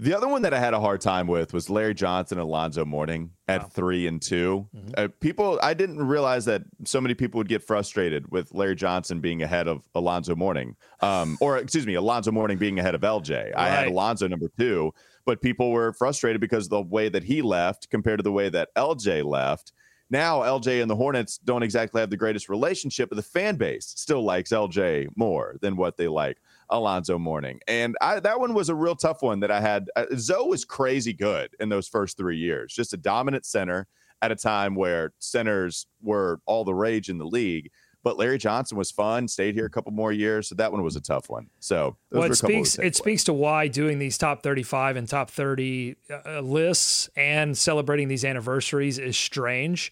the 0.02 0.16
other 0.18 0.28
one 0.28 0.42
that 0.42 0.52
I 0.52 0.60
had 0.60 0.74
a 0.74 0.80
hard 0.80 1.00
time 1.00 1.28
with 1.28 1.54
was 1.54 1.70
Larry 1.70 1.94
Johnson 1.94 2.40
and 2.40 2.48
Alonzo 2.48 2.84
Mourning 2.84 3.30
at 3.48 3.72
three 3.72 4.08
and 4.08 4.20
2 4.20 4.68
Uh, 4.98 5.08
people, 5.20 5.60
I 5.62 5.76
didn't 5.76 6.00
realize 6.00 6.46
that 6.46 6.64
so 6.86 7.00
many 7.00 7.14
people 7.14 7.38
would 7.38 7.48
get 7.48 7.62
frustrated 7.62 8.32
with 8.32 8.52
Larry 8.52 8.74
Johnson 8.76 9.20
being 9.20 9.44
ahead 9.44 9.68
of 9.68 9.88
Alonzo 9.94 10.36
Mourning, 10.36 10.76
um, 11.02 11.38
or 11.42 11.58
excuse 11.60 11.86
me, 11.86 11.94
Alonzo 11.94 12.32
Mourning 12.32 12.58
being 12.58 12.80
ahead 12.80 12.96
of 12.96 13.02
LJ. 13.02 13.54
I 13.56 13.70
had 13.70 13.88
Alonzo 13.90 14.28
number 14.28 14.52
two, 14.58 14.92
but 15.24 15.40
people 15.40 15.72
were 15.72 15.94
frustrated 15.94 16.42
because 16.42 16.66
of 16.66 16.72
the 16.72 16.82
way 16.82 17.08
that 17.08 17.24
he 17.24 17.44
left 17.44 17.92
compared 17.92 18.18
to 18.18 18.24
the 18.24 18.32
way 18.32 18.50
that 18.50 18.70
LJ 18.76 19.24
left. 19.24 19.72
Now, 20.10 20.42
LJ 20.42 20.82
and 20.82 20.90
the 20.90 20.96
Hornets 20.96 21.38
don't 21.38 21.64
exactly 21.64 22.02
have 22.02 22.10
the 22.10 22.18
greatest 22.18 22.50
relationship, 22.50 23.10
but 23.10 23.16
the 23.18 23.22
fan 23.22 23.56
base 23.56 23.94
still 23.96 24.24
likes 24.24 24.50
LJ 24.52 25.10
more 25.16 25.58
than 25.62 25.78
what 25.78 25.96
they 25.96 26.08
like 26.08 26.38
Alonzo 26.72 27.20
Mourning. 27.20 27.60
And 27.68 27.96
I, 28.02 28.20
that 28.20 28.40
one 28.40 28.54
was 28.54 28.70
a 28.70 28.76
real 28.76 28.96
tough 28.96 29.22
one 29.22 29.40
that 29.42 29.52
I 29.52 29.62
had. 29.62 29.90
Uh, 29.96 30.06
Zoe 30.16 30.48
was 30.48 30.66
crazy 30.66 31.14
good 31.14 31.56
in 31.60 31.70
those 31.70 31.88
first 31.88 32.18
three 32.18 32.38
years, 32.38 32.74
just 32.74 32.94
a 32.94 32.98
dominant 32.98 33.46
center 33.46 33.88
at 34.22 34.32
a 34.32 34.36
time 34.36 34.76
where 34.76 35.14
centers 35.20 35.88
were 36.02 36.40
all 36.46 36.64
the 36.64 36.74
rage 36.74 37.10
in 37.10 37.18
the 37.18 37.26
league. 37.26 37.70
But 38.04 38.18
Larry 38.18 38.40
Johnson 38.40 38.80
was 38.80 38.90
fun, 38.90 39.28
stayed 39.28 39.54
here 39.54 39.66
a 39.66 39.70
couple 39.70 39.92
more 39.92 40.12
years, 40.12 40.50
so 40.50 40.56
that 40.56 40.72
one 40.72 40.82
was 40.82 40.96
a 40.96 41.02
tough 41.02 41.30
one. 41.30 41.48
So 41.60 41.98
well, 42.12 42.24
it 42.24 42.34
speaks 42.34 42.80
it 42.80 42.96
speaks 42.96 43.24
to 43.26 43.34
why 43.34 43.68
doing 43.68 44.00
these 44.00 44.18
top 44.18 44.42
35 44.42 44.96
and 44.96 45.08
top 45.08 45.30
30 45.30 45.98
uh, 46.10 46.40
lists 46.40 47.12
and 47.16 47.56
celebrating 47.56 48.08
these 48.08 48.26
anniversaries 48.26 48.98
is 48.98 49.16
strange 49.18 49.92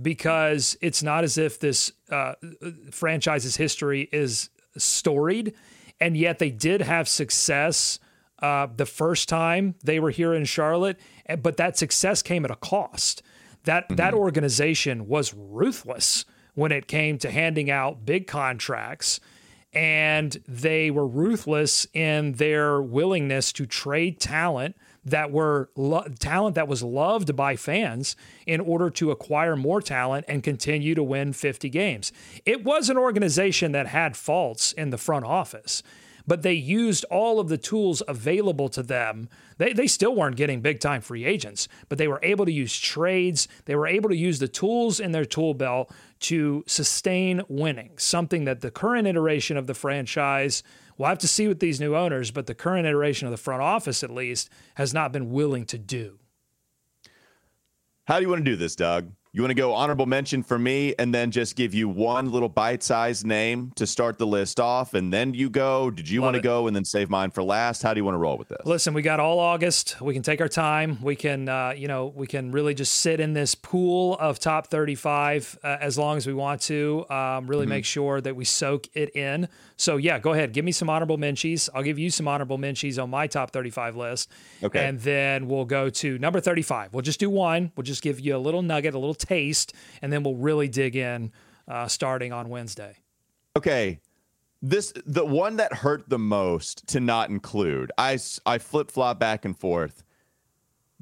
because 0.00 0.78
it's 0.80 1.02
not 1.02 1.22
as 1.22 1.36
if 1.36 1.60
this 1.60 1.92
uh, 2.10 2.32
franchise's 2.92 3.56
history 3.56 4.08
is 4.10 4.48
storied, 4.78 5.54
and 6.00 6.16
yet 6.16 6.38
they 6.38 6.50
did 6.50 6.82
have 6.82 7.08
success 7.08 7.98
uh, 8.40 8.66
the 8.74 8.86
first 8.86 9.28
time 9.28 9.74
they 9.84 10.00
were 10.00 10.10
here 10.10 10.32
in 10.32 10.44
Charlotte, 10.44 10.98
but 11.42 11.56
that 11.58 11.76
success 11.76 12.22
came 12.22 12.44
at 12.44 12.50
a 12.50 12.56
cost. 12.56 13.22
That 13.64 13.84
mm-hmm. 13.84 13.96
that 13.96 14.14
organization 14.14 15.06
was 15.06 15.34
ruthless 15.34 16.24
when 16.54 16.72
it 16.72 16.86
came 16.86 17.18
to 17.18 17.30
handing 17.30 17.70
out 17.70 18.04
big 18.04 18.26
contracts. 18.26 19.20
And 19.72 20.42
they 20.48 20.90
were 20.90 21.06
ruthless 21.06 21.86
in 21.92 22.32
their 22.32 22.82
willingness 22.82 23.52
to 23.52 23.66
trade 23.66 24.18
talent 24.18 24.76
that 25.04 25.30
were 25.30 25.70
lo- 25.76 26.06
talent 26.18 26.54
that 26.56 26.68
was 26.68 26.82
loved 26.82 27.34
by 27.34 27.56
fans 27.56 28.16
in 28.46 28.60
order 28.60 28.90
to 28.90 29.10
acquire 29.10 29.56
more 29.56 29.80
talent 29.80 30.24
and 30.28 30.42
continue 30.42 30.94
to 30.94 31.02
win 31.02 31.32
50 31.32 31.68
games. 31.70 32.12
It 32.44 32.64
was 32.64 32.90
an 32.90 32.98
organization 32.98 33.72
that 33.72 33.86
had 33.86 34.16
faults 34.16 34.72
in 34.72 34.90
the 34.90 34.98
front 34.98 35.24
office 35.24 35.82
but 36.30 36.42
they 36.42 36.52
used 36.52 37.04
all 37.06 37.40
of 37.40 37.48
the 37.48 37.58
tools 37.58 38.04
available 38.06 38.68
to 38.68 38.84
them. 38.84 39.28
They, 39.58 39.72
they 39.72 39.88
still 39.88 40.14
weren't 40.14 40.36
getting 40.36 40.60
big 40.60 40.78
time 40.78 41.00
free 41.00 41.24
agents, 41.24 41.66
but 41.88 41.98
they 41.98 42.06
were 42.06 42.20
able 42.22 42.44
to 42.44 42.52
use 42.52 42.78
trades. 42.78 43.48
They 43.64 43.74
were 43.74 43.88
able 43.88 44.08
to 44.10 44.16
use 44.16 44.38
the 44.38 44.46
tools 44.46 45.00
in 45.00 45.10
their 45.10 45.24
tool 45.24 45.54
belt 45.54 45.90
to 46.20 46.62
sustain 46.68 47.42
winning, 47.48 47.98
something 47.98 48.44
that 48.44 48.60
the 48.60 48.70
current 48.70 49.08
iteration 49.08 49.56
of 49.56 49.66
the 49.66 49.74
franchise, 49.74 50.62
we'll 51.00 51.08
have 51.08 51.18
to 51.18 51.28
see 51.28 51.48
with 51.48 51.60
these 51.60 51.80
new 51.80 51.96
owners, 51.96 52.30
but 52.30 52.46
the 52.46 52.54
current 52.54 52.86
iteration 52.86 53.26
of 53.26 53.30
the 53.30 53.38
front 53.38 53.62
office, 53.62 54.04
at 54.04 54.10
least, 54.10 54.50
has 54.74 54.92
not 54.92 55.12
been 55.12 55.30
willing 55.30 55.64
to 55.64 55.78
do. 55.78 56.18
How 58.04 58.16
do 58.16 58.22
you 58.22 58.28
want 58.28 58.44
to 58.44 58.50
do 58.50 58.54
this, 58.54 58.76
Doug? 58.76 59.10
You 59.32 59.40
want 59.42 59.50
to 59.52 59.54
go 59.54 59.72
honorable 59.72 60.06
mention 60.06 60.42
for 60.42 60.58
me 60.58 60.92
and 60.98 61.14
then 61.14 61.30
just 61.30 61.54
give 61.54 61.72
you 61.72 61.88
one 61.88 62.32
little 62.32 62.48
bite 62.48 62.82
sized 62.82 63.24
name 63.24 63.72
to 63.76 63.86
start 63.86 64.18
the 64.18 64.26
list 64.26 64.58
off 64.58 64.92
and 64.92 65.12
then 65.12 65.32
you 65.32 65.48
go? 65.48 65.88
Did 65.88 66.08
you 66.08 66.20
Love 66.20 66.26
want 66.26 66.34
to 66.34 66.40
it. 66.40 66.42
go 66.42 66.66
and 66.66 66.74
then 66.74 66.84
save 66.84 67.08
mine 67.08 67.30
for 67.30 67.44
last? 67.44 67.80
How 67.80 67.94
do 67.94 68.00
you 68.00 68.04
want 68.04 68.16
to 68.16 68.18
roll 68.18 68.36
with 68.36 68.48
this? 68.48 68.58
Listen, 68.64 68.92
we 68.92 69.02
got 69.02 69.20
all 69.20 69.38
August. 69.38 70.00
We 70.00 70.14
can 70.14 70.24
take 70.24 70.40
our 70.40 70.48
time. 70.48 71.00
We 71.00 71.14
can, 71.14 71.48
uh, 71.48 71.74
you 71.76 71.86
know, 71.86 72.12
we 72.14 72.26
can 72.26 72.50
really 72.50 72.74
just 72.74 72.94
sit 72.94 73.20
in 73.20 73.32
this 73.32 73.54
pool 73.54 74.18
of 74.18 74.40
top 74.40 74.66
35 74.66 75.60
uh, 75.62 75.76
as 75.80 75.96
long 75.96 76.16
as 76.16 76.26
we 76.26 76.34
want 76.34 76.62
to. 76.62 77.08
Um, 77.08 77.46
really 77.46 77.66
mm-hmm. 77.66 77.70
make 77.70 77.84
sure 77.84 78.20
that 78.20 78.34
we 78.34 78.44
soak 78.44 78.88
it 78.94 79.14
in. 79.14 79.48
So, 79.80 79.96
yeah, 79.96 80.18
go 80.18 80.32
ahead. 80.32 80.52
Give 80.52 80.64
me 80.64 80.72
some 80.72 80.90
honorable 80.90 81.16
mentions. 81.16 81.70
I'll 81.74 81.82
give 81.82 81.98
you 81.98 82.10
some 82.10 82.28
honorable 82.28 82.58
mentions 82.58 82.98
on 82.98 83.08
my 83.08 83.26
top 83.26 83.50
35 83.50 83.96
list. 83.96 84.30
Okay. 84.62 84.86
And 84.86 85.00
then 85.00 85.48
we'll 85.48 85.64
go 85.64 85.88
to 85.88 86.18
number 86.18 86.38
35. 86.38 86.92
We'll 86.92 87.00
just 87.00 87.18
do 87.18 87.30
one. 87.30 87.72
We'll 87.74 87.84
just 87.84 88.02
give 88.02 88.20
you 88.20 88.36
a 88.36 88.38
little 88.38 88.60
nugget, 88.60 88.92
a 88.92 88.98
little 88.98 89.14
taste, 89.14 89.72
and 90.02 90.12
then 90.12 90.22
we'll 90.22 90.36
really 90.36 90.68
dig 90.68 90.96
in 90.96 91.32
uh, 91.66 91.88
starting 91.88 92.30
on 92.30 92.50
Wednesday. 92.50 92.98
Okay. 93.56 94.00
This 94.60 94.92
the 95.06 95.24
one 95.24 95.56
that 95.56 95.72
hurt 95.72 96.10
the 96.10 96.18
most 96.18 96.86
to 96.88 97.00
not 97.00 97.30
include. 97.30 97.90
I 97.96 98.18
I 98.44 98.58
flip 98.58 98.90
flop 98.90 99.18
back 99.18 99.46
and 99.46 99.58
forth. 99.58 100.04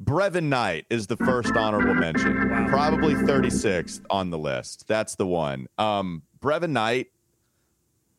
Brevin 0.00 0.44
Knight 0.44 0.86
is 0.88 1.08
the 1.08 1.16
first 1.16 1.56
honorable 1.56 1.94
mention, 1.94 2.48
wow. 2.48 2.68
probably 2.68 3.14
36th 3.14 4.00
on 4.10 4.30
the 4.30 4.38
list. 4.38 4.86
That's 4.86 5.16
the 5.16 5.26
one. 5.26 5.66
Um, 5.76 6.22
Brevin 6.40 6.70
Knight, 6.70 7.08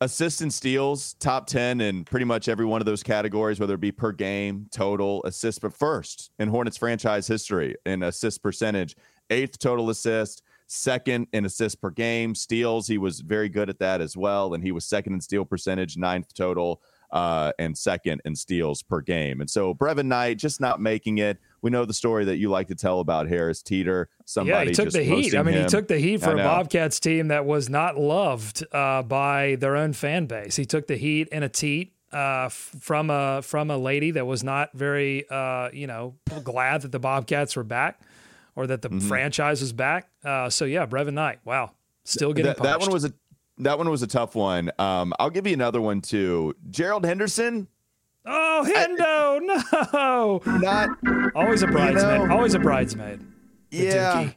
assists 0.00 0.40
and 0.40 0.52
steals, 0.52 1.14
top 1.14 1.46
10 1.46 1.80
in 1.80 2.04
pretty 2.04 2.24
much 2.24 2.48
every 2.48 2.64
one 2.64 2.80
of 2.80 2.86
those 2.86 3.02
categories, 3.02 3.60
whether 3.60 3.74
it 3.74 3.80
be 3.80 3.92
per 3.92 4.12
game, 4.12 4.66
total, 4.70 5.22
assists, 5.24 5.58
but 5.58 5.74
first 5.74 6.30
in 6.38 6.48
Hornets 6.48 6.76
franchise 6.76 7.26
history 7.26 7.74
in 7.86 8.02
assist 8.02 8.42
percentage 8.42 8.96
eighth 9.30 9.58
total 9.58 9.90
assist, 9.90 10.42
second 10.66 11.26
in 11.32 11.44
assists 11.44 11.76
per 11.76 11.90
game. 11.90 12.34
Steals, 12.34 12.86
he 12.86 12.98
was 12.98 13.20
very 13.20 13.48
good 13.48 13.70
at 13.70 13.78
that 13.78 14.00
as 14.00 14.16
well. 14.16 14.54
And 14.54 14.62
he 14.62 14.72
was 14.72 14.84
second 14.84 15.14
in 15.14 15.20
steal 15.20 15.44
percentage, 15.44 15.96
ninth 15.96 16.34
total, 16.34 16.82
uh, 17.12 17.52
and 17.58 17.76
second 17.76 18.20
in 18.24 18.36
steals 18.36 18.82
per 18.82 19.00
game. 19.00 19.40
And 19.40 19.50
so 19.50 19.74
Brevin 19.74 20.06
Knight 20.06 20.38
just 20.38 20.60
not 20.60 20.80
making 20.80 21.18
it. 21.18 21.38
We 21.62 21.70
know 21.70 21.84
the 21.84 21.94
story 21.94 22.24
that 22.26 22.36
you 22.36 22.48
like 22.48 22.68
to 22.68 22.74
tell 22.74 23.00
about 23.00 23.28
Harris 23.28 23.62
Teeter. 23.62 24.08
Somebody 24.24 24.52
yeah, 24.52 24.64
he 24.70 24.74
took 24.74 24.90
the 24.90 25.02
heat. 25.02 25.34
I 25.34 25.42
mean, 25.42 25.54
him. 25.54 25.62
he 25.64 25.68
took 25.68 25.88
the 25.88 25.98
heat 25.98 26.20
for 26.22 26.32
a 26.32 26.36
Bobcats 26.36 27.00
team 27.00 27.28
that 27.28 27.44
was 27.44 27.68
not 27.68 27.98
loved 27.98 28.64
uh, 28.72 29.02
by 29.02 29.56
their 29.56 29.76
own 29.76 29.92
fan 29.92 30.26
base. 30.26 30.56
He 30.56 30.64
took 30.64 30.86
the 30.86 30.96
heat 30.96 31.28
in 31.28 31.42
a 31.42 31.48
teat 31.48 31.94
uh, 32.12 32.48
from 32.48 33.10
a 33.10 33.42
from 33.42 33.70
a 33.70 33.76
lady 33.76 34.12
that 34.12 34.26
was 34.26 34.42
not 34.42 34.72
very 34.72 35.28
uh, 35.28 35.70
you 35.72 35.86
know 35.86 36.14
glad 36.44 36.82
that 36.82 36.92
the 36.92 36.98
Bobcats 36.98 37.56
were 37.56 37.64
back 37.64 38.00
or 38.56 38.66
that 38.66 38.82
the 38.82 38.88
mm-hmm. 38.88 39.06
franchise 39.06 39.60
was 39.60 39.72
back. 39.72 40.08
Uh, 40.24 40.50
so 40.50 40.64
yeah, 40.64 40.86
Brevin 40.86 41.14
Knight. 41.14 41.40
Wow, 41.44 41.72
still 42.04 42.32
getting 42.32 42.52
that, 42.52 42.62
that 42.62 42.80
one 42.80 42.90
was 42.90 43.04
a 43.04 43.12
that 43.60 43.78
one 43.78 43.88
was 43.90 44.02
a 44.02 44.06
tough 44.06 44.34
one. 44.34 44.70
Um, 44.78 45.12
I'll 45.18 45.30
give 45.30 45.46
you 45.46 45.54
another 45.54 45.80
one 45.80 46.00
too. 46.00 46.54
Gerald 46.70 47.04
Henderson. 47.04 47.68
Oh, 48.26 48.66
Hendo, 48.66 49.40
no, 49.92 50.42
not 50.58 50.90
always 51.34 51.62
a 51.62 51.66
bridesmaid. 51.66 52.20
You 52.20 52.26
know, 52.26 52.34
always 52.34 52.54
a 52.54 52.58
bridesmaid. 52.58 53.20
yeah, 53.70 54.14
Dookie. 54.14 54.34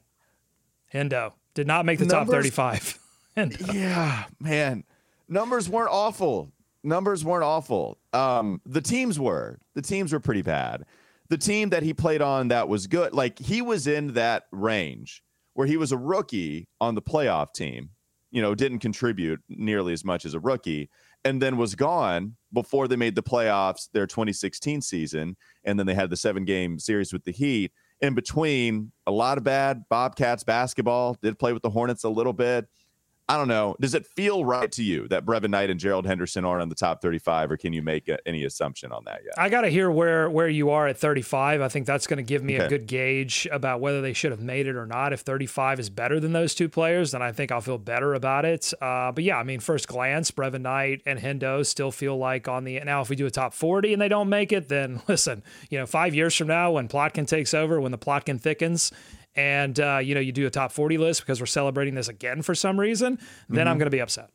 Hendo 0.93 1.34
did 1.53 1.67
not 1.67 1.86
make 1.86 1.99
the 1.99 2.05
Numbers, 2.05 2.28
top 2.28 2.34
thirty-five. 2.34 2.99
Hendo. 3.38 3.74
yeah, 3.74 4.26
man, 4.39 4.84
numbers 5.28 5.67
weren't 5.67 5.91
awful. 5.91 6.51
Numbers 6.84 7.26
weren't 7.26 7.43
awful. 7.43 7.97
Um, 8.13 8.61
the 8.65 8.82
teams 8.82 9.19
were. 9.19 9.59
The 9.74 9.82
teams 9.82 10.13
were 10.13 10.19
pretty 10.19 10.43
bad 10.43 10.86
the 11.34 11.38
team 11.39 11.69
that 11.69 11.82
he 11.82 11.95
played 11.95 12.21
on 12.21 12.49
that 12.49 12.67
was 12.67 12.86
good, 12.86 13.11
like 13.11 13.39
he 13.39 13.61
was 13.61 13.88
in 13.88 14.13
that 14.13 14.43
range 14.51 15.24
where 15.55 15.65
he 15.65 15.78
was 15.78 15.91
a 15.91 15.97
rookie 15.97 16.67
on 16.80 16.93
the 16.93 17.01
playoff 17.01 17.53
team, 17.53 17.89
you 18.34 18.41
know, 18.41 18.55
didn't 18.55 18.79
contribute 18.79 19.39
nearly 19.47 19.93
as 19.93 20.03
much 20.03 20.25
as 20.25 20.34
a 20.34 20.39
rookie, 20.39 20.89
and 21.23 21.39
then 21.39 21.55
was 21.55 21.75
gone 21.75 22.36
before 22.51 22.88
they 22.88 22.95
made 22.95 23.13
the 23.15 23.21
playoffs 23.21 23.88
their 23.93 24.07
2016 24.07 24.81
season. 24.81 25.38
And 25.63 25.79
then 25.79 25.86
they 25.86 25.93
had 25.93 26.09
the 26.09 26.17
seven 26.17 26.43
game 26.43 26.79
series 26.79 27.13
with 27.13 27.23
the 27.23 27.31
Heat. 27.31 27.71
In 28.01 28.15
between, 28.15 28.91
a 29.05 29.11
lot 29.11 29.38
of 29.38 29.43
bad 29.43 29.84
Bobcats 29.88 30.43
basketball, 30.43 31.15
did 31.21 31.38
play 31.38 31.53
with 31.53 31.61
the 31.61 31.69
Hornets 31.69 32.03
a 32.03 32.09
little 32.09 32.34
bit. 32.34 32.67
I 33.34 33.38
don't 33.38 33.47
know. 33.47 33.75
Does 33.81 33.95
it 33.95 34.05
feel 34.05 34.45
right 34.45 34.71
to 34.73 34.84
you 34.84 35.07
that 35.07 35.25
Brevin 35.25 35.49
Knight 35.49 35.71
and 35.71 35.79
Gerald 35.79 36.05
Henderson 36.05 36.45
aren't 36.45 36.61
on 36.61 36.69
the 36.69 36.75
top 36.75 37.01
35, 37.01 37.49
or 37.49 37.57
can 37.57 37.73
you 37.73 37.81
make 37.81 38.07
a, 38.07 38.19
any 38.27 38.43
assumption 38.43 38.91
on 38.91 39.05
that 39.05 39.21
yet? 39.25 39.34
I 39.39 39.49
got 39.49 39.61
to 39.61 39.69
hear 39.69 39.89
where 39.89 40.29
where 40.29 40.47
you 40.47 40.69
are 40.69 40.88
at 40.88 40.99
35. 40.99 41.59
I 41.59 41.67
think 41.67 41.88
that's 41.88 42.05
going 42.05 42.17
to 42.17 42.23
give 42.23 42.43
me 42.43 42.57
okay. 42.57 42.65
a 42.65 42.69
good 42.69 42.86
gauge 42.86 43.47
about 43.51 43.81
whether 43.81 44.01
they 44.01 44.13
should 44.13 44.29
have 44.29 44.39
made 44.39 44.67
it 44.67 44.75
or 44.75 44.86
not. 44.86 45.13
If 45.13 45.21
35 45.21 45.79
is 45.79 45.89
better 45.89 46.19
than 46.19 46.31
those 46.34 46.53
two 46.53 46.69
players, 46.69 47.09
then 47.09 47.23
I 47.23 47.31
think 47.31 47.51
I'll 47.51 47.59
feel 47.59 47.79
better 47.79 48.13
about 48.13 48.45
it. 48.45 48.71
Uh, 48.79 49.11
but 49.11 49.23
yeah, 49.23 49.38
I 49.39 49.43
mean, 49.43 49.59
first 49.59 49.88
glance, 49.88 50.29
Brevin 50.29 50.61
Knight 50.61 51.01
and 51.07 51.17
Hendo 51.17 51.65
still 51.65 51.89
feel 51.89 52.15
like 52.15 52.47
on 52.47 52.65
the 52.65 52.79
now. 52.81 53.01
If 53.01 53.09
we 53.09 53.15
do 53.15 53.25
a 53.25 53.31
top 53.31 53.55
40 53.55 53.93
and 53.93 54.01
they 54.01 54.09
don't 54.09 54.29
make 54.29 54.51
it, 54.51 54.69
then 54.69 55.01
listen, 55.07 55.41
you 55.71 55.79
know, 55.79 55.88
five 55.88 56.13
years 56.13 56.36
from 56.36 56.49
now 56.49 56.73
when 56.73 56.88
Plotkin 56.88 57.27
takes 57.27 57.55
over, 57.55 57.81
when 57.81 57.91
the 57.91 57.97
Plotkin 57.97 58.39
thickens 58.39 58.91
and 59.36 59.79
uh, 59.79 59.99
you 60.01 60.15
know 60.15 60.21
you 60.21 60.31
do 60.31 60.45
a 60.47 60.49
top 60.49 60.71
40 60.71 60.97
list 60.97 61.21
because 61.21 61.39
we're 61.39 61.45
celebrating 61.45 61.95
this 61.95 62.07
again 62.07 62.41
for 62.41 62.55
some 62.55 62.79
reason, 62.79 63.19
then 63.49 63.59
mm-hmm. 63.59 63.67
I'm 63.69 63.77
going 63.77 63.88
to 63.88 63.91
be 63.91 64.01
upset. 64.01 64.29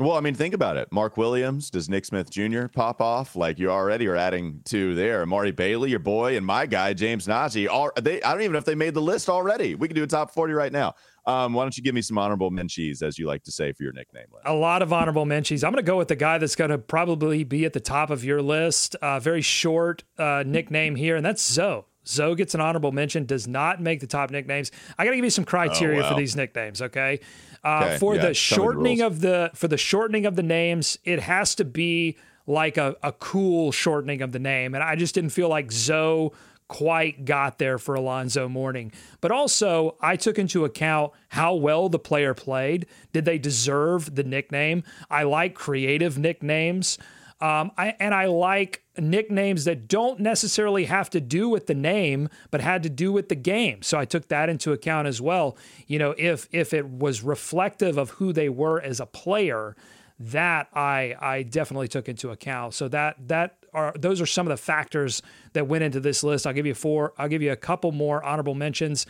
Well, 0.00 0.14
I 0.14 0.20
mean, 0.20 0.34
think 0.34 0.54
about 0.54 0.76
it. 0.76 0.88
Mark 0.90 1.16
Williams, 1.16 1.70
does 1.70 1.88
Nick 1.88 2.04
Smith 2.04 2.28
Jr. 2.28 2.66
pop 2.66 3.00
off? 3.00 3.36
Like 3.36 3.60
you 3.60 3.70
already 3.70 4.08
are 4.08 4.16
adding 4.16 4.60
to 4.64 4.92
there. 4.96 5.22
Amari 5.22 5.52
Bailey, 5.52 5.90
your 5.90 6.00
boy, 6.00 6.36
and 6.36 6.44
my 6.44 6.66
guy 6.66 6.94
James. 6.94 7.28
All 7.28 7.92
they, 8.02 8.20
I 8.20 8.32
don't 8.32 8.40
even 8.40 8.52
know 8.52 8.58
if 8.58 8.64
they 8.64 8.74
made 8.74 8.94
the 8.94 9.02
list 9.02 9.28
already. 9.28 9.76
We 9.76 9.86
can 9.86 9.94
do 9.94 10.02
a 10.02 10.06
top 10.08 10.32
forty 10.32 10.52
right 10.52 10.72
now. 10.72 10.94
Um, 11.26 11.52
why 11.54 11.62
don't 11.62 11.76
you 11.76 11.82
give 11.84 11.94
me 11.94 12.02
some 12.02 12.18
honorable 12.18 12.50
mentions, 12.50 13.02
as 13.02 13.20
you 13.20 13.28
like 13.28 13.44
to 13.44 13.52
say, 13.52 13.72
for 13.72 13.84
your 13.84 13.92
nickname 13.92 14.26
list? 14.32 14.46
A 14.46 14.52
lot 14.52 14.82
of 14.82 14.92
honorable 14.92 15.26
mentions. 15.26 15.62
I'm 15.62 15.70
going 15.70 15.82
to 15.82 15.86
go 15.86 15.96
with 15.96 16.08
the 16.08 16.16
guy 16.16 16.38
that's 16.38 16.56
going 16.56 16.70
to 16.70 16.78
probably 16.78 17.44
be 17.44 17.64
at 17.64 17.72
the 17.72 17.80
top 17.80 18.10
of 18.10 18.24
your 18.24 18.42
list. 18.42 18.96
Uh, 18.96 19.20
very 19.20 19.42
short 19.42 20.02
uh, 20.18 20.42
nickname 20.44 20.96
here, 20.96 21.14
and 21.14 21.24
that's 21.24 21.42
Zoe. 21.42 21.84
Zoe 22.06 22.34
gets 22.34 22.54
an 22.54 22.60
honorable 22.60 22.92
mention, 22.92 23.24
does 23.26 23.48
not 23.48 23.80
make 23.80 24.00
the 24.00 24.06
top 24.06 24.30
nicknames. 24.30 24.70
I 24.98 25.04
got 25.04 25.10
to 25.10 25.16
give 25.16 25.24
you 25.24 25.30
some 25.30 25.44
criteria 25.44 26.00
oh, 26.00 26.02
wow. 26.02 26.10
for 26.10 26.14
these 26.14 26.36
nicknames, 26.36 26.82
okay? 26.82 27.20
Uh, 27.64 27.82
okay. 27.84 27.98
For 27.98 28.16
yeah, 28.16 28.26
the 28.26 28.34
shortening 28.34 28.98
the 28.98 29.06
of 29.06 29.20
the 29.20 29.50
for 29.54 29.68
the 29.68 29.78
shortening 29.78 30.26
of 30.26 30.36
the 30.36 30.42
names, 30.42 30.98
it 31.04 31.20
has 31.20 31.54
to 31.56 31.64
be 31.64 32.16
like 32.46 32.76
a, 32.76 32.96
a 33.02 33.12
cool 33.12 33.72
shortening 33.72 34.20
of 34.20 34.32
the 34.32 34.38
name, 34.38 34.74
and 34.74 34.84
I 34.84 34.96
just 34.96 35.14
didn't 35.14 35.30
feel 35.30 35.48
like 35.48 35.72
Zoe 35.72 36.30
quite 36.68 37.24
got 37.24 37.58
there 37.58 37.78
for 37.78 37.94
Alonzo 37.94 38.48
Mourning. 38.48 38.92
But 39.20 39.30
also, 39.30 39.96
I 40.00 40.16
took 40.16 40.38
into 40.38 40.64
account 40.64 41.12
how 41.28 41.54
well 41.54 41.88
the 41.88 41.98
player 41.98 42.34
played. 42.34 42.86
Did 43.12 43.24
they 43.24 43.38
deserve 43.38 44.14
the 44.14 44.24
nickname? 44.24 44.82
I 45.10 45.24
like 45.24 45.54
creative 45.54 46.18
nicknames. 46.18 46.98
Um, 47.44 47.72
I, 47.76 47.94
and 48.00 48.14
I 48.14 48.24
like 48.24 48.82
nicknames 48.96 49.66
that 49.66 49.86
don't 49.86 50.18
necessarily 50.18 50.86
have 50.86 51.10
to 51.10 51.20
do 51.20 51.46
with 51.50 51.66
the 51.66 51.74
name, 51.74 52.30
but 52.50 52.62
had 52.62 52.82
to 52.84 52.88
do 52.88 53.12
with 53.12 53.28
the 53.28 53.34
game. 53.34 53.82
So 53.82 53.98
I 53.98 54.06
took 54.06 54.28
that 54.28 54.48
into 54.48 54.72
account 54.72 55.08
as 55.08 55.20
well. 55.20 55.54
You 55.86 55.98
know, 55.98 56.14
if 56.16 56.48
if 56.52 56.72
it 56.72 56.88
was 56.88 57.22
reflective 57.22 57.98
of 57.98 58.08
who 58.10 58.32
they 58.32 58.48
were 58.48 58.80
as 58.80 58.98
a 58.98 59.04
player, 59.04 59.76
that 60.18 60.68
I 60.72 61.16
I 61.20 61.42
definitely 61.42 61.88
took 61.88 62.08
into 62.08 62.30
account. 62.30 62.72
So 62.72 62.88
that 62.88 63.16
that 63.28 63.58
are 63.74 63.92
those 63.98 64.22
are 64.22 64.26
some 64.26 64.46
of 64.46 64.50
the 64.50 64.56
factors 64.56 65.20
that 65.52 65.66
went 65.66 65.84
into 65.84 66.00
this 66.00 66.24
list. 66.24 66.46
I'll 66.46 66.54
give 66.54 66.64
you 66.64 66.74
four. 66.74 67.12
I'll 67.18 67.28
give 67.28 67.42
you 67.42 67.52
a 67.52 67.56
couple 67.56 67.92
more 67.92 68.24
honorable 68.24 68.54
mentions. 68.54 69.04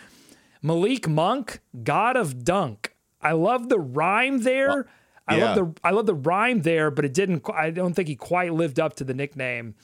Malik 0.60 1.06
Monk, 1.06 1.60
God 1.84 2.16
of 2.16 2.42
Dunk. 2.42 2.96
I 3.22 3.30
love 3.30 3.68
the 3.68 3.78
rhyme 3.78 4.38
there. 4.38 4.68
Well, 4.68 4.84
I 5.26 5.36
yeah. 5.36 5.44
love 5.44 5.54
the 5.56 5.80
I 5.82 5.90
love 5.90 6.06
the 6.06 6.14
rhyme 6.14 6.62
there, 6.62 6.90
but 6.90 7.04
it 7.04 7.14
didn't. 7.14 7.44
I 7.52 7.70
don't 7.70 7.94
think 7.94 8.08
he 8.08 8.16
quite 8.16 8.52
lived 8.52 8.78
up 8.78 8.96
to 8.96 9.04
the 9.04 9.14
nickname. 9.14 9.74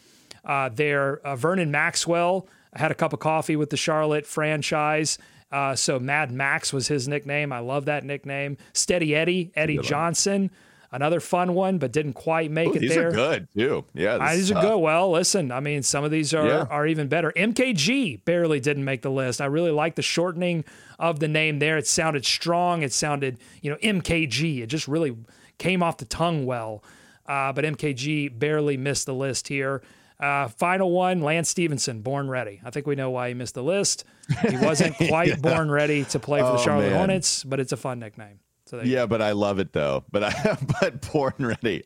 Uh, 0.45 0.69
there, 0.71 1.19
uh, 1.19 1.37
Vernon 1.37 1.71
Maxwell 1.71 2.47
had 2.75 2.91
a 2.91 2.95
cup 2.95 3.13
of 3.13 3.21
coffee 3.21 3.57
with 3.57 3.71
the 3.71 3.77
Charlotte 3.77 4.27
franchise. 4.27 5.19
Uh, 5.51 5.75
so 5.75 5.99
Mad 5.99 6.31
Max 6.31 6.73
was 6.73 6.89
his 6.89 7.09
nickname. 7.09 7.53
I 7.53 7.59
love 7.59 7.87
that 7.87 8.05
nickname. 8.05 8.57
Steady 8.73 9.15
Eddie, 9.15 9.51
Eddie 9.57 9.79
Johnson, 9.79 10.51
another 10.93 11.21
fun 11.21 11.55
one, 11.55 11.79
but 11.79 11.93
didn't 11.93 12.15
quite 12.15 12.51
make 12.51 12.69
Ooh, 12.69 12.75
it 12.75 12.81
these 12.81 12.95
there. 12.95 13.11
These 13.11 13.19
are 13.19 13.31
good 13.31 13.49
too. 13.55 13.85
Yeah, 13.95 14.15
uh, 14.15 14.35
these 14.35 14.51
are 14.51 14.61
good. 14.61 14.79
Well, 14.79 15.11
listen, 15.11 15.53
I 15.53 15.61
mean, 15.61 15.83
some 15.83 16.05
of 16.05 16.11
these 16.11 16.35
are 16.35 16.47
yeah. 16.47 16.67
are 16.71 16.87
even 16.87 17.09
better. 17.09 17.33
MKG 17.37 18.25
barely 18.25 18.61
didn't 18.61 18.85
make 18.85 19.03
the 19.03 19.11
list. 19.11 19.41
I 19.41 19.47
really 19.47 19.71
like 19.71 19.95
the 19.95 20.03
shortening 20.03 20.65
of 20.99 21.21
the 21.21 21.29
name 21.29 21.59
there. 21.59 21.79
It 21.79 21.87
sounded 21.87 22.25
strong. 22.25 22.83
It 22.83 22.93
sounded, 22.93 23.39
you 23.63 23.71
know, 23.71 23.77
MKG. 23.79 24.63
It 24.63 24.67
just 24.67 24.89
really 24.89 25.17
came 25.59 25.83
off 25.83 25.99
the 25.99 26.05
tongue 26.05 26.47
well. 26.47 26.83
Uh, 27.27 27.53
but 27.53 27.65
MKG 27.65 28.37
barely 28.39 28.77
missed 28.77 29.07
the 29.07 29.15
list 29.15 29.49
here. 29.49 29.83
Uh, 30.19 30.49
final 30.49 30.91
one, 30.91 31.23
Lance 31.23 31.49
Stephenson, 31.49 32.03
born 32.03 32.29
ready. 32.29 32.61
I 32.63 32.71
think 32.71 32.87
we 32.87 32.95
know 32.95 33.09
why 33.11 33.29
he 33.29 33.35
missed 33.35 33.55
the 33.55 33.63
list. 33.63 34.05
He 34.49 34.57
wasn't 34.57 34.95
quite 35.09 35.29
yeah. 35.29 35.37
born 35.37 35.71
ready 35.71 36.05
to 36.07 36.19
play 36.19 36.41
for 36.41 36.47
oh, 36.47 36.53
the 36.53 36.59
Charlotte 36.59 36.91
man. 36.91 36.97
Hornets, 36.97 37.43
but 37.43 37.59
it's 37.59 37.73
a 37.73 37.77
fun 37.77 38.01
nickname. 38.01 38.41
So 38.71 38.81
yeah, 38.83 39.05
but 39.07 39.21
I 39.21 39.33
love 39.33 39.59
it 39.59 39.73
though. 39.73 40.05
But 40.13 40.23
I, 40.23 40.57
but 40.81 41.11
born 41.13 41.35
ready 41.39 41.83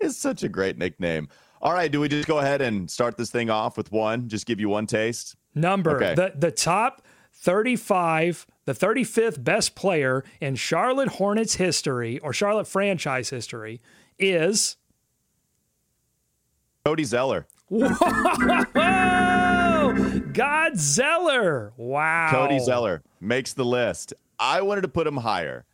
is 0.00 0.16
such 0.16 0.42
a 0.42 0.48
great 0.48 0.76
nickname. 0.76 1.28
All 1.62 1.72
right, 1.72 1.90
do 1.90 2.00
we 2.00 2.08
just 2.08 2.26
go 2.26 2.38
ahead 2.38 2.60
and 2.60 2.90
start 2.90 3.16
this 3.16 3.30
thing 3.30 3.48
off 3.48 3.76
with 3.76 3.92
one? 3.92 4.28
Just 4.28 4.44
give 4.44 4.58
you 4.58 4.68
one 4.68 4.88
taste. 4.88 5.36
Number 5.54 5.96
okay. 5.96 6.14
the 6.16 6.32
the 6.36 6.50
top 6.50 7.02
35, 7.32 8.44
the 8.64 8.72
35th 8.72 9.44
best 9.44 9.76
player 9.76 10.24
in 10.40 10.56
Charlotte 10.56 11.10
Hornets 11.10 11.54
history 11.54 12.18
or 12.18 12.32
Charlotte 12.32 12.66
franchise 12.66 13.30
history 13.30 13.80
is 14.18 14.76
Cody 16.84 17.04
Zeller. 17.04 17.46
Whoa! 17.68 17.92
God 20.32 20.76
Zeller. 20.76 21.72
Wow. 21.76 22.30
Cody 22.32 22.58
Zeller 22.58 23.04
makes 23.20 23.52
the 23.52 23.64
list. 23.64 24.12
I 24.40 24.62
wanted 24.62 24.80
to 24.80 24.88
put 24.88 25.06
him 25.06 25.18
higher. 25.18 25.64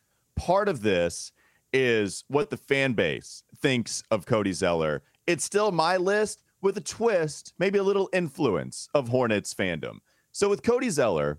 Part 0.45 0.68
of 0.68 0.82
this 0.82 1.30
is 1.72 2.24
what 2.26 2.51
the 2.51 2.57
fan 2.57 2.95
base 2.95 3.45
thinks 3.61 4.03
of 4.11 4.26
Cody 4.26 4.53
Zeller. 4.53 5.03
It's 5.28 5.45
still 5.45 5.70
my 5.70 5.97
list 5.97 6.43
with 6.61 6.76
a 6.76 6.80
twist, 6.80 7.55
maybe 7.61 7.78
a 7.78 7.82
little 7.84 8.09
influence 8.12 8.88
of 8.93 9.07
Hornets 9.07 9.55
fandom. 9.55 9.99
So 10.32 10.49
with 10.49 10.64
Cody 10.64 10.90
Zeller, 10.90 11.38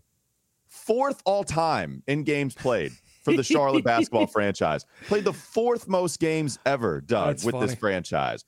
fourth 0.68 1.22
all 1.26 1.44
time 1.44 2.02
in 2.08 2.24
games 2.24 2.56
played 2.56 2.94
for 3.24 3.34
the 3.34 3.44
Charlotte 3.44 3.84
basketball 3.84 4.28
franchise. 4.34 4.86
Played 5.08 5.26
the 5.26 5.34
fourth 5.34 5.90
most 5.90 6.22
games 6.22 6.58
ever, 6.66 7.02
Doug, 7.02 7.28
That's 7.28 7.44
with 7.44 7.56
funny. 7.56 7.68
this 7.68 7.76
franchise. 7.76 8.46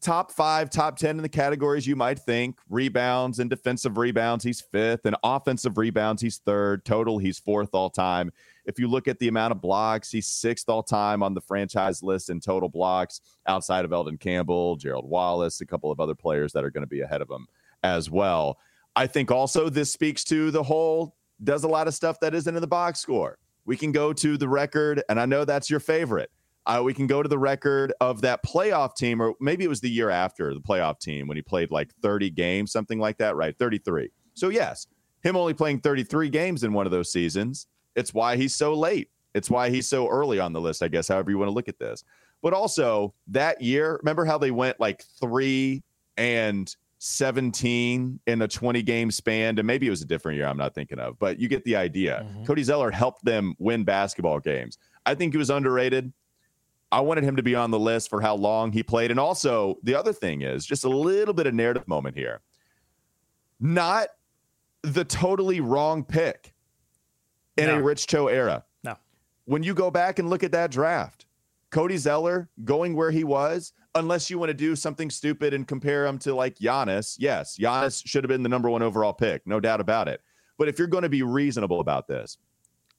Top 0.00 0.30
five, 0.32 0.70
top 0.70 0.96
10 0.96 1.16
in 1.16 1.22
the 1.22 1.28
categories 1.28 1.86
you 1.86 1.96
might 1.96 2.18
think 2.18 2.58
rebounds 2.68 3.38
and 3.38 3.48
defensive 3.50 3.96
rebounds, 3.96 4.44
he's 4.44 4.60
fifth, 4.60 5.04
and 5.06 5.16
offensive 5.24 5.76
rebounds, 5.78 6.22
he's 6.22 6.38
third. 6.38 6.84
Total, 6.84 7.18
he's 7.18 7.38
fourth 7.38 7.70
all 7.74 7.90
time. 7.90 8.30
If 8.68 8.78
you 8.78 8.86
look 8.86 9.08
at 9.08 9.18
the 9.18 9.28
amount 9.28 9.52
of 9.52 9.62
blocks, 9.62 10.10
he's 10.10 10.26
sixth 10.26 10.68
all 10.68 10.82
time 10.82 11.22
on 11.22 11.32
the 11.32 11.40
franchise 11.40 12.02
list 12.02 12.28
in 12.28 12.38
total 12.38 12.68
blocks, 12.68 13.22
outside 13.46 13.86
of 13.86 13.94
Elden 13.94 14.18
Campbell, 14.18 14.76
Gerald 14.76 15.08
Wallace, 15.08 15.62
a 15.62 15.66
couple 15.66 15.90
of 15.90 16.00
other 16.00 16.14
players 16.14 16.52
that 16.52 16.64
are 16.64 16.70
going 16.70 16.82
to 16.82 16.88
be 16.88 17.00
ahead 17.00 17.22
of 17.22 17.30
him 17.30 17.46
as 17.82 18.10
well. 18.10 18.58
I 18.94 19.06
think 19.06 19.30
also 19.30 19.70
this 19.70 19.90
speaks 19.90 20.22
to 20.24 20.50
the 20.50 20.62
whole 20.62 21.16
does 21.42 21.64
a 21.64 21.68
lot 21.68 21.88
of 21.88 21.94
stuff 21.94 22.20
that 22.20 22.34
isn't 22.34 22.54
in 22.54 22.60
the 22.60 22.66
box 22.66 23.00
score. 23.00 23.38
We 23.64 23.76
can 23.76 23.90
go 23.90 24.12
to 24.12 24.36
the 24.36 24.48
record, 24.48 25.02
and 25.08 25.18
I 25.18 25.24
know 25.24 25.46
that's 25.46 25.70
your 25.70 25.80
favorite. 25.80 26.30
Uh, 26.66 26.82
we 26.84 26.92
can 26.92 27.06
go 27.06 27.22
to 27.22 27.28
the 27.28 27.38
record 27.38 27.94
of 28.02 28.20
that 28.20 28.44
playoff 28.44 28.96
team, 28.96 29.22
or 29.22 29.34
maybe 29.40 29.64
it 29.64 29.68
was 29.68 29.80
the 29.80 29.88
year 29.88 30.10
after 30.10 30.52
the 30.52 30.60
playoff 30.60 31.00
team 31.00 31.26
when 31.26 31.38
he 31.38 31.42
played 31.42 31.70
like 31.70 31.90
30 32.02 32.28
games, 32.30 32.70
something 32.70 32.98
like 32.98 33.16
that, 33.16 33.34
right? 33.34 33.56
33. 33.58 34.10
So, 34.34 34.50
yes, 34.50 34.86
him 35.22 35.36
only 35.36 35.54
playing 35.54 35.80
33 35.80 36.28
games 36.28 36.64
in 36.64 36.74
one 36.74 36.84
of 36.84 36.92
those 36.92 37.10
seasons. 37.10 37.66
It's 37.98 38.14
why 38.14 38.36
he's 38.36 38.54
so 38.54 38.74
late. 38.74 39.10
It's 39.34 39.50
why 39.50 39.70
he's 39.70 39.86
so 39.86 40.08
early 40.08 40.38
on 40.38 40.52
the 40.52 40.60
list, 40.60 40.82
I 40.82 40.88
guess, 40.88 41.08
however 41.08 41.30
you 41.30 41.38
want 41.38 41.48
to 41.48 41.54
look 41.54 41.68
at 41.68 41.78
this. 41.78 42.04
But 42.42 42.52
also 42.52 43.14
that 43.28 43.60
year, 43.60 43.98
remember 44.02 44.24
how 44.24 44.38
they 44.38 44.50
went 44.50 44.78
like 44.80 45.04
three 45.20 45.82
and 46.16 46.74
17 46.98 48.20
in 48.26 48.42
a 48.42 48.48
20 48.48 48.82
game 48.82 49.10
span, 49.10 49.58
and 49.58 49.66
maybe 49.66 49.86
it 49.86 49.90
was 49.90 50.02
a 50.02 50.06
different 50.06 50.36
year 50.36 50.46
I'm 50.46 50.56
not 50.56 50.74
thinking 50.74 50.98
of, 50.98 51.18
but 51.18 51.38
you 51.38 51.48
get 51.48 51.64
the 51.64 51.76
idea. 51.76 52.24
Mm-hmm. 52.24 52.44
Cody 52.44 52.62
Zeller 52.62 52.90
helped 52.90 53.24
them 53.24 53.54
win 53.58 53.84
basketball 53.84 54.40
games. 54.40 54.78
I 55.06 55.14
think 55.14 55.32
he 55.32 55.38
was 55.38 55.50
underrated. 55.50 56.12
I 56.90 57.00
wanted 57.00 57.24
him 57.24 57.36
to 57.36 57.42
be 57.42 57.54
on 57.54 57.70
the 57.70 57.78
list 57.78 58.08
for 58.08 58.20
how 58.20 58.34
long 58.34 58.72
he 58.72 58.82
played. 58.82 59.10
And 59.10 59.20
also, 59.20 59.76
the 59.82 59.94
other 59.94 60.12
thing 60.12 60.42
is 60.42 60.64
just 60.64 60.84
a 60.84 60.88
little 60.88 61.34
bit 61.34 61.46
of 61.46 61.54
narrative 61.54 61.86
moment 61.86 62.16
here. 62.16 62.40
Not 63.60 64.08
the 64.82 65.04
totally 65.04 65.60
wrong 65.60 66.04
pick 66.04 66.54
in 67.58 67.66
no. 67.66 67.78
a 67.78 67.82
Rich 67.82 68.06
Cho 68.06 68.28
era. 68.28 68.64
No. 68.84 68.96
When 69.44 69.62
you 69.62 69.74
go 69.74 69.90
back 69.90 70.18
and 70.18 70.30
look 70.30 70.42
at 70.42 70.52
that 70.52 70.70
draft, 70.70 71.26
Cody 71.70 71.96
Zeller 71.96 72.48
going 72.64 72.94
where 72.94 73.10
he 73.10 73.24
was, 73.24 73.72
unless 73.94 74.30
you 74.30 74.38
want 74.38 74.50
to 74.50 74.54
do 74.54 74.74
something 74.76 75.10
stupid 75.10 75.52
and 75.52 75.66
compare 75.66 76.06
him 76.06 76.18
to 76.20 76.34
like 76.34 76.56
Giannis. 76.58 77.16
Yes, 77.18 77.58
Giannis 77.58 78.06
should 78.06 78.24
have 78.24 78.28
been 78.28 78.42
the 78.42 78.48
number 78.48 78.70
one 78.70 78.82
overall 78.82 79.12
pick, 79.12 79.46
no 79.46 79.60
doubt 79.60 79.80
about 79.80 80.08
it. 80.08 80.22
But 80.56 80.68
if 80.68 80.78
you're 80.78 80.88
going 80.88 81.02
to 81.02 81.08
be 81.08 81.22
reasonable 81.22 81.80
about 81.80 82.08
this 82.08 82.38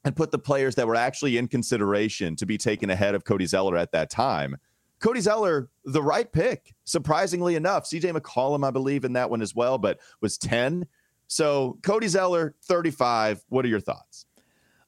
and 0.06 0.16
put 0.16 0.32
the 0.32 0.40
players 0.40 0.76
that 0.76 0.88
were 0.88 0.96
actually 0.96 1.38
in 1.38 1.48
consideration 1.48 2.36
to 2.38 2.46
be 2.46 2.58
taken 2.58 2.90
ahead 2.90 3.16
of 3.16 3.26
Cody 3.26 3.46
Zeller 3.46 3.76
at 3.76 3.92
that 3.92 4.10
time, 4.10 4.56
Cody 5.00 5.22
Zeller, 5.22 5.70
the 5.86 6.04
right 6.04 6.32
pick, 6.32 6.76
surprisingly 6.84 7.56
enough. 7.56 7.86
CJ 7.86 8.18
McCollum, 8.18 8.66
I 8.66 8.72
believe, 8.72 9.06
in 9.06 9.14
that 9.14 9.30
one 9.30 9.42
as 9.42 9.56
well, 9.56 9.78
but 9.78 10.00
was 10.22 10.38
10. 10.38 10.86
So 11.28 11.78
Cody 11.84 12.08
Zeller, 12.08 12.56
35. 12.64 13.44
What 13.50 13.64
are 13.64 13.70
your 13.70 13.80
thoughts? 13.80 14.26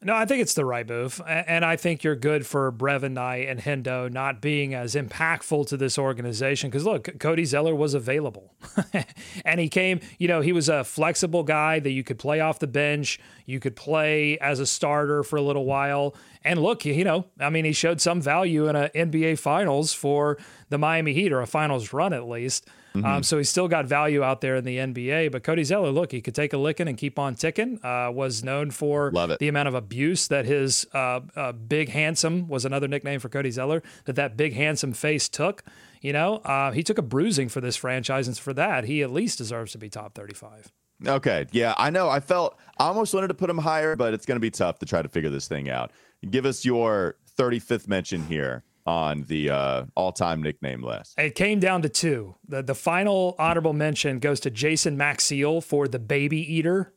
No, 0.04 0.16
I 0.16 0.26
think 0.26 0.42
it's 0.42 0.56
the 0.56 0.66
right 0.66 0.88
move. 0.88 1.22
And 1.28 1.64
I 1.64 1.76
think 1.76 2.04
you're 2.04 2.16
good 2.16 2.48
for 2.48 2.72
Brevin 2.72 3.12
Knight 3.12 3.48
and 3.48 3.60
Hendo 3.60 4.12
not 4.12 4.42
being 4.42 4.74
as 4.74 4.96
impactful 4.96 5.68
to 5.68 5.78
this 5.78 6.00
organization. 6.00 6.72
Because 6.72 6.86
look, 6.86 7.20
Cody 7.20 7.46
Zeller 7.46 7.76
was 7.76 7.94
available. 7.94 8.56
and 9.46 9.60
he 9.60 9.70
came, 9.70 10.00
you 10.18 10.28
know, 10.28 10.42
he 10.42 10.54
was 10.54 10.70
a 10.70 10.84
flexible 10.84 11.44
guy 11.44 11.80
that 11.80 11.92
you 11.92 12.04
could 12.04 12.18
play 12.18 12.40
off 12.40 12.58
the 12.58 12.66
bench. 12.66 13.20
You 13.46 13.60
could 13.60 13.76
play 13.76 14.40
as 14.40 14.60
a 14.60 14.66
starter 14.66 15.22
for 15.22 15.36
a 15.36 15.42
little 15.42 15.66
while. 15.66 16.16
And 16.44 16.60
look, 16.60 16.84
you 16.84 17.04
know, 17.04 17.26
I 17.40 17.52
mean, 17.52 17.66
he 17.66 17.72
showed 17.72 18.02
some 18.02 18.22
value 18.22 18.68
in 18.68 18.76
an 18.76 18.90
NBA 18.96 19.38
finals 19.38 19.94
for 19.94 20.40
the 20.70 20.80
Miami 20.80 21.14
Heat 21.14 21.32
or 21.32 21.42
a 21.42 21.48
finals 21.48 21.94
run 21.94 22.12
at 22.12 22.28
least. 22.28 22.68
Mm-hmm. 22.96 23.06
Um, 23.06 23.24
so 23.24 23.38
he's 23.38 23.50
still 23.50 23.68
got 23.68 23.86
value 23.86 24.24
out 24.24 24.42
there 24.42 24.56
in 24.56 24.66
the 24.66 24.78
NBA. 24.78 25.32
But 25.32 25.44
Cody 25.44 25.64
Zeller, 25.64 25.92
look, 25.92 26.12
he 26.12 26.22
could 26.22 26.36
take 26.36 26.54
a 26.54 26.58
licking 26.58 26.88
and 26.88 26.98
keep 26.98 27.18
on 27.18 27.36
ticking. 27.36 27.80
Uh, 27.84 28.12
was 28.12 28.44
known 28.44 28.72
for 28.72 29.12
the 29.40 29.48
amount 29.48 29.68
of 29.68 29.74
abuse 29.74 30.28
that 30.28 30.46
his 30.46 30.86
uh, 30.94 31.22
uh, 31.36 31.52
big 31.54 31.90
handsome 31.90 32.48
was 32.48 32.66
another 32.66 32.88
nickname 32.88 33.20
for 33.20 33.30
Cody 33.30 33.52
Zeller 33.52 33.82
that 34.06 34.16
that 34.16 34.36
big 34.36 34.54
handsome 34.54 34.94
face 34.94 35.30
took. 35.30 35.64
You 36.02 36.14
know, 36.14 36.38
uh, 36.38 36.72
he 36.72 36.84
took 36.84 36.98
a 36.98 37.04
bruising 37.04 37.48
for 37.48 37.62
this 37.62 37.76
franchise, 37.76 38.28
and 38.28 38.38
for 38.38 38.54
that, 38.54 38.86
he 38.86 39.04
at 39.04 39.12
least 39.12 39.38
deserves 39.38 39.72
to 39.74 39.78
be 39.78 39.90
top 39.90 40.16
thirty-five. 40.16 40.72
Okay, 41.06 41.48
yeah, 41.52 41.74
I 41.78 41.90
know. 41.90 42.10
I 42.10 42.20
felt 42.20 42.58
I 42.78 42.86
almost 42.86 43.14
wanted 43.14 43.28
to 43.28 43.34
put 43.34 43.50
him 43.50 43.58
higher, 43.58 43.96
but 43.96 44.14
it's 44.14 44.26
going 44.26 44.36
to 44.36 44.42
be 44.42 44.52
tough 44.52 44.80
to 44.80 44.86
try 44.86 45.02
to 45.02 45.10
figure 45.10 45.30
this 45.30 45.48
thing 45.48 45.70
out. 45.70 45.92
Give 46.30 46.46
us 46.46 46.64
your 46.64 47.16
35th 47.38 47.88
mention 47.88 48.24
here 48.26 48.64
on 48.86 49.24
the 49.24 49.50
uh, 49.50 49.86
all-time 49.96 50.42
nickname 50.42 50.84
list. 50.84 51.18
It 51.18 51.36
came 51.36 51.60
down 51.60 51.82
to 51.84 51.90
two. 51.90 52.36
The 52.48 52.62
the 52.64 52.76
final 52.76 53.36
honorable 53.38 53.74
mention 53.74 54.20
goes 54.20 54.40
to 54.42 54.50
Jason 54.50 54.98
Maxiell 54.98 55.64
for 55.64 55.88
the 55.88 56.00
Baby 56.00 56.40
Eater. 56.54 56.94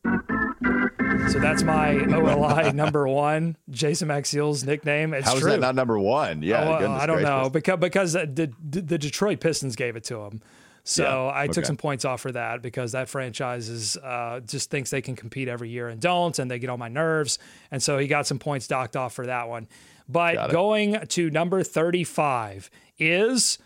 So 1.31 1.39
that's 1.39 1.63
my 1.63 1.95
OLI 1.99 2.73
number 2.75 3.09
one, 3.09 3.57
Jason 3.71 4.09
Maxiell's 4.09 4.65
nickname. 4.65 5.15
It's 5.15 5.27
How 5.27 5.35
is 5.37 5.41
true. 5.41 5.53
that 5.53 5.61
not 5.61 5.75
number 5.75 5.99
one? 5.99 6.43
Yeah, 6.43 6.69
oh, 6.69 6.93
I 6.93 7.07
don't 7.07 7.17
gracious. 7.17 7.29
know 7.29 7.51
because 7.51 7.79
because 7.79 8.13
the, 8.13 8.53
the 8.63 8.99
Detroit 8.99 9.41
Pistons 9.41 9.75
gave 9.75 9.97
it 9.97 10.05
to 10.05 10.21
him. 10.21 10.43
So 10.87 11.03
Yeah, 11.03 11.33
I 11.35 11.47
took 11.47 11.59
okay. 11.59 11.67
some 11.67 11.79
points 11.79 12.05
off 12.05 12.21
for 12.21 12.31
that 12.33 12.61
because 12.61 12.93
that 12.93 13.09
franchise 13.09 13.71
is 13.71 13.97
uh, 13.97 14.41
just 14.41 14.71
thinks 14.71 14.91
they 14.91 15.01
can 15.01 15.17
compete 15.17 15.49
every 15.49 15.71
year 15.71 15.89
and 15.89 15.99
don't, 15.99 16.39
and 16.39 16.51
they 16.51 16.59
get 16.59 16.69
on 16.69 16.79
my 16.79 16.89
nerves. 16.89 17.39
And 17.71 17.83
so 17.83 17.97
he 17.97 18.07
got 18.07 18.27
some 18.27 18.39
points 18.39 18.67
docked 18.69 18.95
off 18.95 19.15
for 19.15 19.25
that 19.27 19.49
one. 19.49 19.67
But 20.09 20.51
going 20.51 21.07
to 21.09 21.31
number 21.31 21.63
35 21.63 22.71
is 22.99 23.59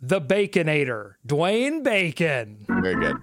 the 0.00 0.20
Baconator, 0.20 1.14
Dwayne 1.26 1.82
Bacon. 1.82 2.64
Very 2.68 2.94
good. 2.94 3.16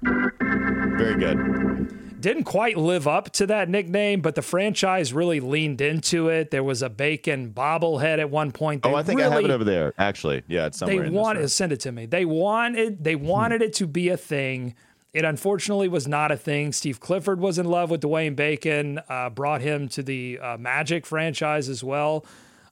Very 0.97 1.15
good. 1.15 2.21
didn't 2.21 2.43
quite 2.43 2.77
live 2.77 3.07
up 3.07 3.31
to 3.31 3.45
that 3.47 3.69
nickname, 3.69 4.21
but 4.21 4.35
the 4.35 4.41
franchise 4.41 5.13
really 5.13 5.39
leaned 5.39 5.79
into 5.79 6.29
it. 6.29 6.51
There 6.51 6.63
was 6.63 6.81
a 6.81 6.89
bacon 6.89 7.51
bobblehead 7.53 8.19
at 8.19 8.29
one 8.29 8.51
point. 8.51 8.81
Oh, 8.83 8.89
they 8.89 8.95
Oh, 8.95 8.97
I 8.97 9.03
think 9.03 9.21
I 9.21 9.29
have 9.29 9.45
it 9.45 9.51
over 9.51 9.63
there. 9.63 9.93
Actually, 9.97 10.43
yeah, 10.47 10.67
it's 10.67 10.79
somewhere. 10.79 11.03
They 11.03 11.09
wanted 11.09 11.49
send 11.49 11.71
it 11.71 11.81
to 11.81 11.91
me. 11.91 12.05
They 12.05 12.25
wanted 12.25 13.03
they 13.03 13.13
hmm. 13.13 13.25
wanted 13.25 13.61
it 13.61 13.73
to 13.73 13.87
be 13.87 14.09
a 14.09 14.17
thing. 14.17 14.75
It 15.15 15.23
unfortunately 15.23 15.87
was 15.87 16.09
not 16.09 16.33
a 16.33 16.35
thing. 16.35 16.73
Steve 16.73 16.99
Clifford 16.99 17.39
was 17.39 17.57
in 17.57 17.65
love 17.65 17.89
with 17.89 18.01
Dwayne 18.01 18.35
Bacon, 18.35 18.99
uh, 19.07 19.29
brought 19.29 19.61
him 19.61 19.87
to 19.87 20.03
the 20.03 20.37
uh, 20.39 20.57
Magic 20.57 21.05
franchise 21.05 21.69
as 21.69 21.81
well. 21.81 22.25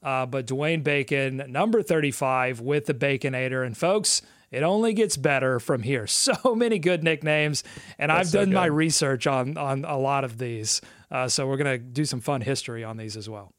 Uh, 0.04 0.26
but 0.26 0.46
Dwayne 0.46 0.84
Bacon, 0.84 1.42
number 1.48 1.82
35 1.82 2.60
with 2.60 2.86
the 2.86 2.94
Baconator. 2.94 3.66
And 3.66 3.78
folks, 3.78 4.22
it 4.52 4.62
only 4.62 4.92
gets 4.92 5.16
better 5.16 5.58
from 5.62 5.84
here. 5.84 6.06
So 6.08 6.54
many 6.54 6.80
good 6.80 7.02
nicknames. 7.02 7.64
And 7.98 8.12
I've 8.12 8.28
so 8.28 8.40
done 8.40 8.52
my 8.52 8.66
research 8.66 9.26
on, 9.26 9.58
on 9.58 9.86
a 9.86 9.98
lot 9.98 10.26
of 10.26 10.38
these. 10.38 10.82
Uh, 11.10 11.30
so 11.30 11.48
we're 11.48 11.56
going 11.56 11.80
to 11.80 11.86
do 11.86 12.04
some 12.04 12.20
fun 12.20 12.42
history 12.42 12.84
on 12.84 12.98
these 12.98 13.16
as 13.16 13.30
well. 13.30 13.54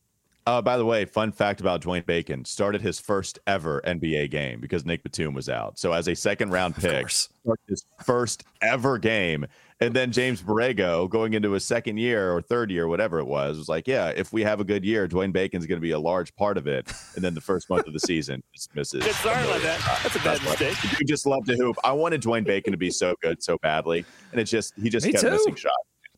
Uh, 0.46 0.60
by 0.60 0.76
the 0.76 0.84
way, 0.84 1.06
fun 1.06 1.32
fact 1.32 1.60
about 1.62 1.80
Dwayne 1.80 2.04
Bacon 2.04 2.44
started 2.44 2.82
his 2.82 3.00
first 3.00 3.38
ever 3.46 3.80
NBA 3.86 4.30
game 4.30 4.60
because 4.60 4.84
Nick 4.84 5.02
Batum 5.02 5.32
was 5.32 5.48
out. 5.48 5.78
So 5.78 5.92
as 5.92 6.06
a 6.06 6.14
second 6.14 6.50
round 6.50 6.76
pick, 6.76 7.08
started 7.08 7.62
his 7.66 7.86
first 8.04 8.44
ever 8.60 8.98
game. 8.98 9.46
And 9.80 9.94
then 9.94 10.12
James 10.12 10.42
Borrego, 10.42 11.08
going 11.10 11.34
into 11.34 11.50
his 11.52 11.64
second 11.64 11.96
year 11.96 12.32
or 12.32 12.42
third 12.42 12.70
year, 12.70 12.88
whatever 12.88 13.18
it 13.18 13.24
was, 13.24 13.58
was 13.58 13.68
like, 13.68 13.88
yeah, 13.88 14.10
if 14.10 14.32
we 14.32 14.42
have 14.42 14.60
a 14.60 14.64
good 14.64 14.84
year, 14.84 15.08
Dwayne 15.08 15.32
Bacon's 15.32 15.66
going 15.66 15.78
to 15.78 15.82
be 15.82 15.90
a 15.90 15.98
large 15.98 16.34
part 16.36 16.56
of 16.58 16.66
it. 16.66 16.92
And 17.16 17.24
then 17.24 17.34
the 17.34 17.40
first 17.40 17.68
month 17.70 17.86
of 17.86 17.92
the 17.92 18.00
season 18.00 18.42
just 18.54 18.74
misses. 18.76 19.02
Good 19.02 19.14
start 19.14 19.48
like 19.48 19.62
that. 19.62 19.80
That's 20.02 20.16
a 20.16 20.20
bad 20.20 20.42
mistake. 20.42 20.76
You 20.98 21.06
just 21.06 21.26
love 21.26 21.44
to 21.46 21.56
hoop. 21.56 21.76
I 21.82 21.92
wanted 21.92 22.22
Dwayne 22.22 22.44
Bacon 22.44 22.70
to 22.72 22.76
be 22.76 22.90
so 22.90 23.14
good 23.22 23.42
so 23.42 23.56
badly, 23.58 24.04
and 24.30 24.40
it 24.40 24.44
just 24.44 24.74
he 24.80 24.90
just 24.90 25.06
Me 25.06 25.12
kept 25.12 25.24
too. 25.24 25.30
missing 25.30 25.54
shots. 25.54 25.74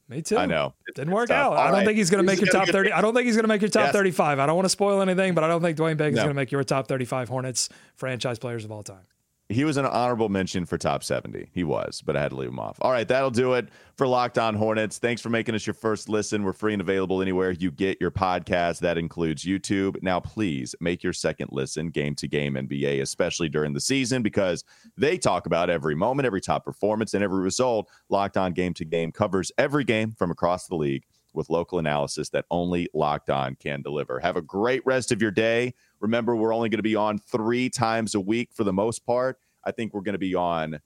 Me 0.09 0.23
too. 0.23 0.37
I 0.39 0.47
know. 0.47 0.73
It 0.87 0.95
Didn't 0.95 1.13
work 1.13 1.29
tough. 1.29 1.37
out. 1.37 1.53
All 1.55 1.59
I 1.59 1.65
don't 1.67 1.73
right. 1.79 1.87
think 1.87 1.99
he's 1.99 2.11
going 2.11 2.25
to 2.25 2.27
make 2.27 2.41
your 2.41 2.49
top 2.51 2.69
30. 2.69 2.93
I 2.93 3.01
don't 3.01 3.13
think 3.13 3.27
he's 3.27 3.35
going 3.35 3.45
to 3.45 3.49
make 3.49 3.61
your 3.61 3.71
top 3.71 3.87
Yes. 3.87 3.93
35. 3.93 4.39
I 4.39 4.47
don't 4.47 4.55
want 4.55 4.67
to 4.67 4.71
spoil 4.71 5.03
anything, 5.03 5.35
but 5.35 5.43
I 5.43 5.49
don't 5.49 5.61
think 5.63 5.77
Dwayne 5.77 5.97
Bacon's 5.97 6.17
No. 6.17 6.23
going 6.23 6.31
to 6.31 6.35
make 6.35 6.53
your 6.53 6.63
top 6.63 6.87
35 6.87 7.29
Hornets 7.29 7.69
franchise 7.97 8.39
players 8.39 8.65
of 8.65 8.71
all 8.71 8.85
time. 8.85 9.03
He 9.49 9.65
was 9.65 9.77
an 9.77 9.87
honorable 9.87 10.29
mention 10.29 10.67
for 10.67 10.77
top 10.77 11.05
70. 11.05 11.51
He 11.53 11.63
was, 11.63 12.03
but 12.05 12.17
I 12.17 12.21
had 12.21 12.31
to 12.31 12.37
leave 12.37 12.49
him 12.49 12.59
off. 12.59 12.79
All 12.81 12.91
right, 12.91 13.07
that'll 13.07 13.31
do 13.31 13.55
it 13.55 13.69
for 13.95 14.09
Locked 14.09 14.39
On 14.39 14.57
Hornets. 14.57 14.99
Thanks 14.99 15.23
for 15.23 15.29
making 15.31 15.55
us 15.55 15.65
your 15.65 15.75
first 15.75 16.09
listen. 16.09 16.43
We're 16.43 16.53
free 16.53 16.73
and 16.73 16.83
available 16.83 17.23
anywhere 17.23 17.53
you 17.53 17.71
get 17.71 18.01
your 18.01 18.11
podcast. 18.11 18.81
That 18.81 18.99
includes 18.99 19.45
YouTube. 19.45 20.03
Now, 20.03 20.19
please 20.19 20.75
make 20.81 21.05
your 21.05 21.13
second 21.13 21.51
listen 21.53 21.91
game 21.91 22.17
to 22.17 22.27
game 22.27 22.55
NBA, 22.55 23.01
especially 23.01 23.49
during 23.49 23.73
the 23.73 23.81
season, 23.81 24.21
because 24.21 24.65
they 24.97 25.17
talk 25.17 25.47
about 25.47 25.71
every 25.71 25.95
moment, 25.95 26.27
every 26.27 26.41
top 26.41 26.65
performance, 26.65 27.15
and 27.15 27.23
every 27.23 27.41
result. 27.41 27.89
Locked 28.09 28.37
On 28.37 28.53
Game 28.53 28.75
to 28.75 28.85
Game 28.85 29.13
covers 29.13 29.53
every 29.59 29.85
game 29.85 30.11
from 30.11 30.33
across 30.33 30.67
the 30.67 30.75
league 30.75 31.05
with 31.37 31.51
local 31.51 31.79
analysis 31.79 32.31
that 32.31 32.47
only 32.51 32.89
Locked 32.95 33.31
On 33.31 33.55
can 33.55 33.83
deliver. 33.83 34.19
Have 34.19 34.37
a 34.37 34.43
great 34.43 34.85
rest 34.85 35.13
of 35.13 35.23
your 35.23 35.31
day. 35.31 35.75
Remember, 36.01 36.37
we're 36.37 36.55
only 36.55 36.69
going 36.69 36.79
to 36.79 36.83
be 36.83 36.97
on 36.97 37.19
three 37.19 37.69
times 37.71 38.15
a 38.15 38.21
week 38.21 38.51
for 38.53 38.65
the 38.65 38.73
most 38.73 39.05
part. 39.07 39.39
I 39.65 39.71
think 39.73 39.93
we're 39.95 40.03
going 40.03 40.15
to 40.15 40.19
be 40.19 40.35
on 40.35 40.81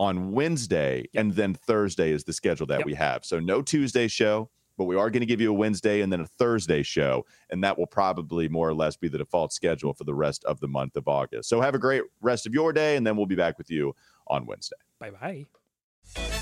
on 0.00 0.32
Wednesday, 0.32 1.04
and 1.14 1.32
then 1.34 1.54
Thursday 1.54 2.10
is 2.10 2.24
the 2.24 2.32
schedule 2.32 2.66
that 2.66 2.78
Yep. 2.80 2.86
we 2.86 2.94
have. 2.94 3.24
So 3.24 3.38
no 3.38 3.62
Tuesday 3.62 4.08
show, 4.08 4.50
but 4.76 4.86
we 4.86 4.96
are 4.96 5.10
going 5.10 5.20
to 5.20 5.26
give 5.26 5.40
you 5.40 5.50
a 5.50 5.54
Wednesday 5.54 6.00
and 6.00 6.12
then 6.12 6.20
a 6.20 6.26
Thursday 6.26 6.82
show, 6.82 7.24
and 7.50 7.62
that 7.62 7.78
will 7.78 7.86
probably 7.86 8.48
more 8.48 8.68
or 8.68 8.74
less 8.74 8.96
be 8.96 9.06
the 9.06 9.18
default 9.18 9.52
schedule 9.52 9.92
for 9.94 10.02
the 10.02 10.14
rest 10.14 10.44
of 10.44 10.58
the 10.58 10.66
month 10.66 10.96
of 10.96 11.06
August. 11.06 11.48
So 11.48 11.60
have 11.60 11.74
a 11.76 11.78
great 11.78 12.02
rest 12.20 12.46
of 12.46 12.54
your 12.54 12.72
day, 12.72 12.96
and 12.96 13.06
then 13.06 13.16
we'll 13.16 13.26
be 13.26 13.36
back 13.36 13.58
with 13.58 13.70
you 13.70 13.94
on 14.26 14.44
Wednesday. 14.46 14.76
Bye 14.98 15.10
bye. 15.10 16.41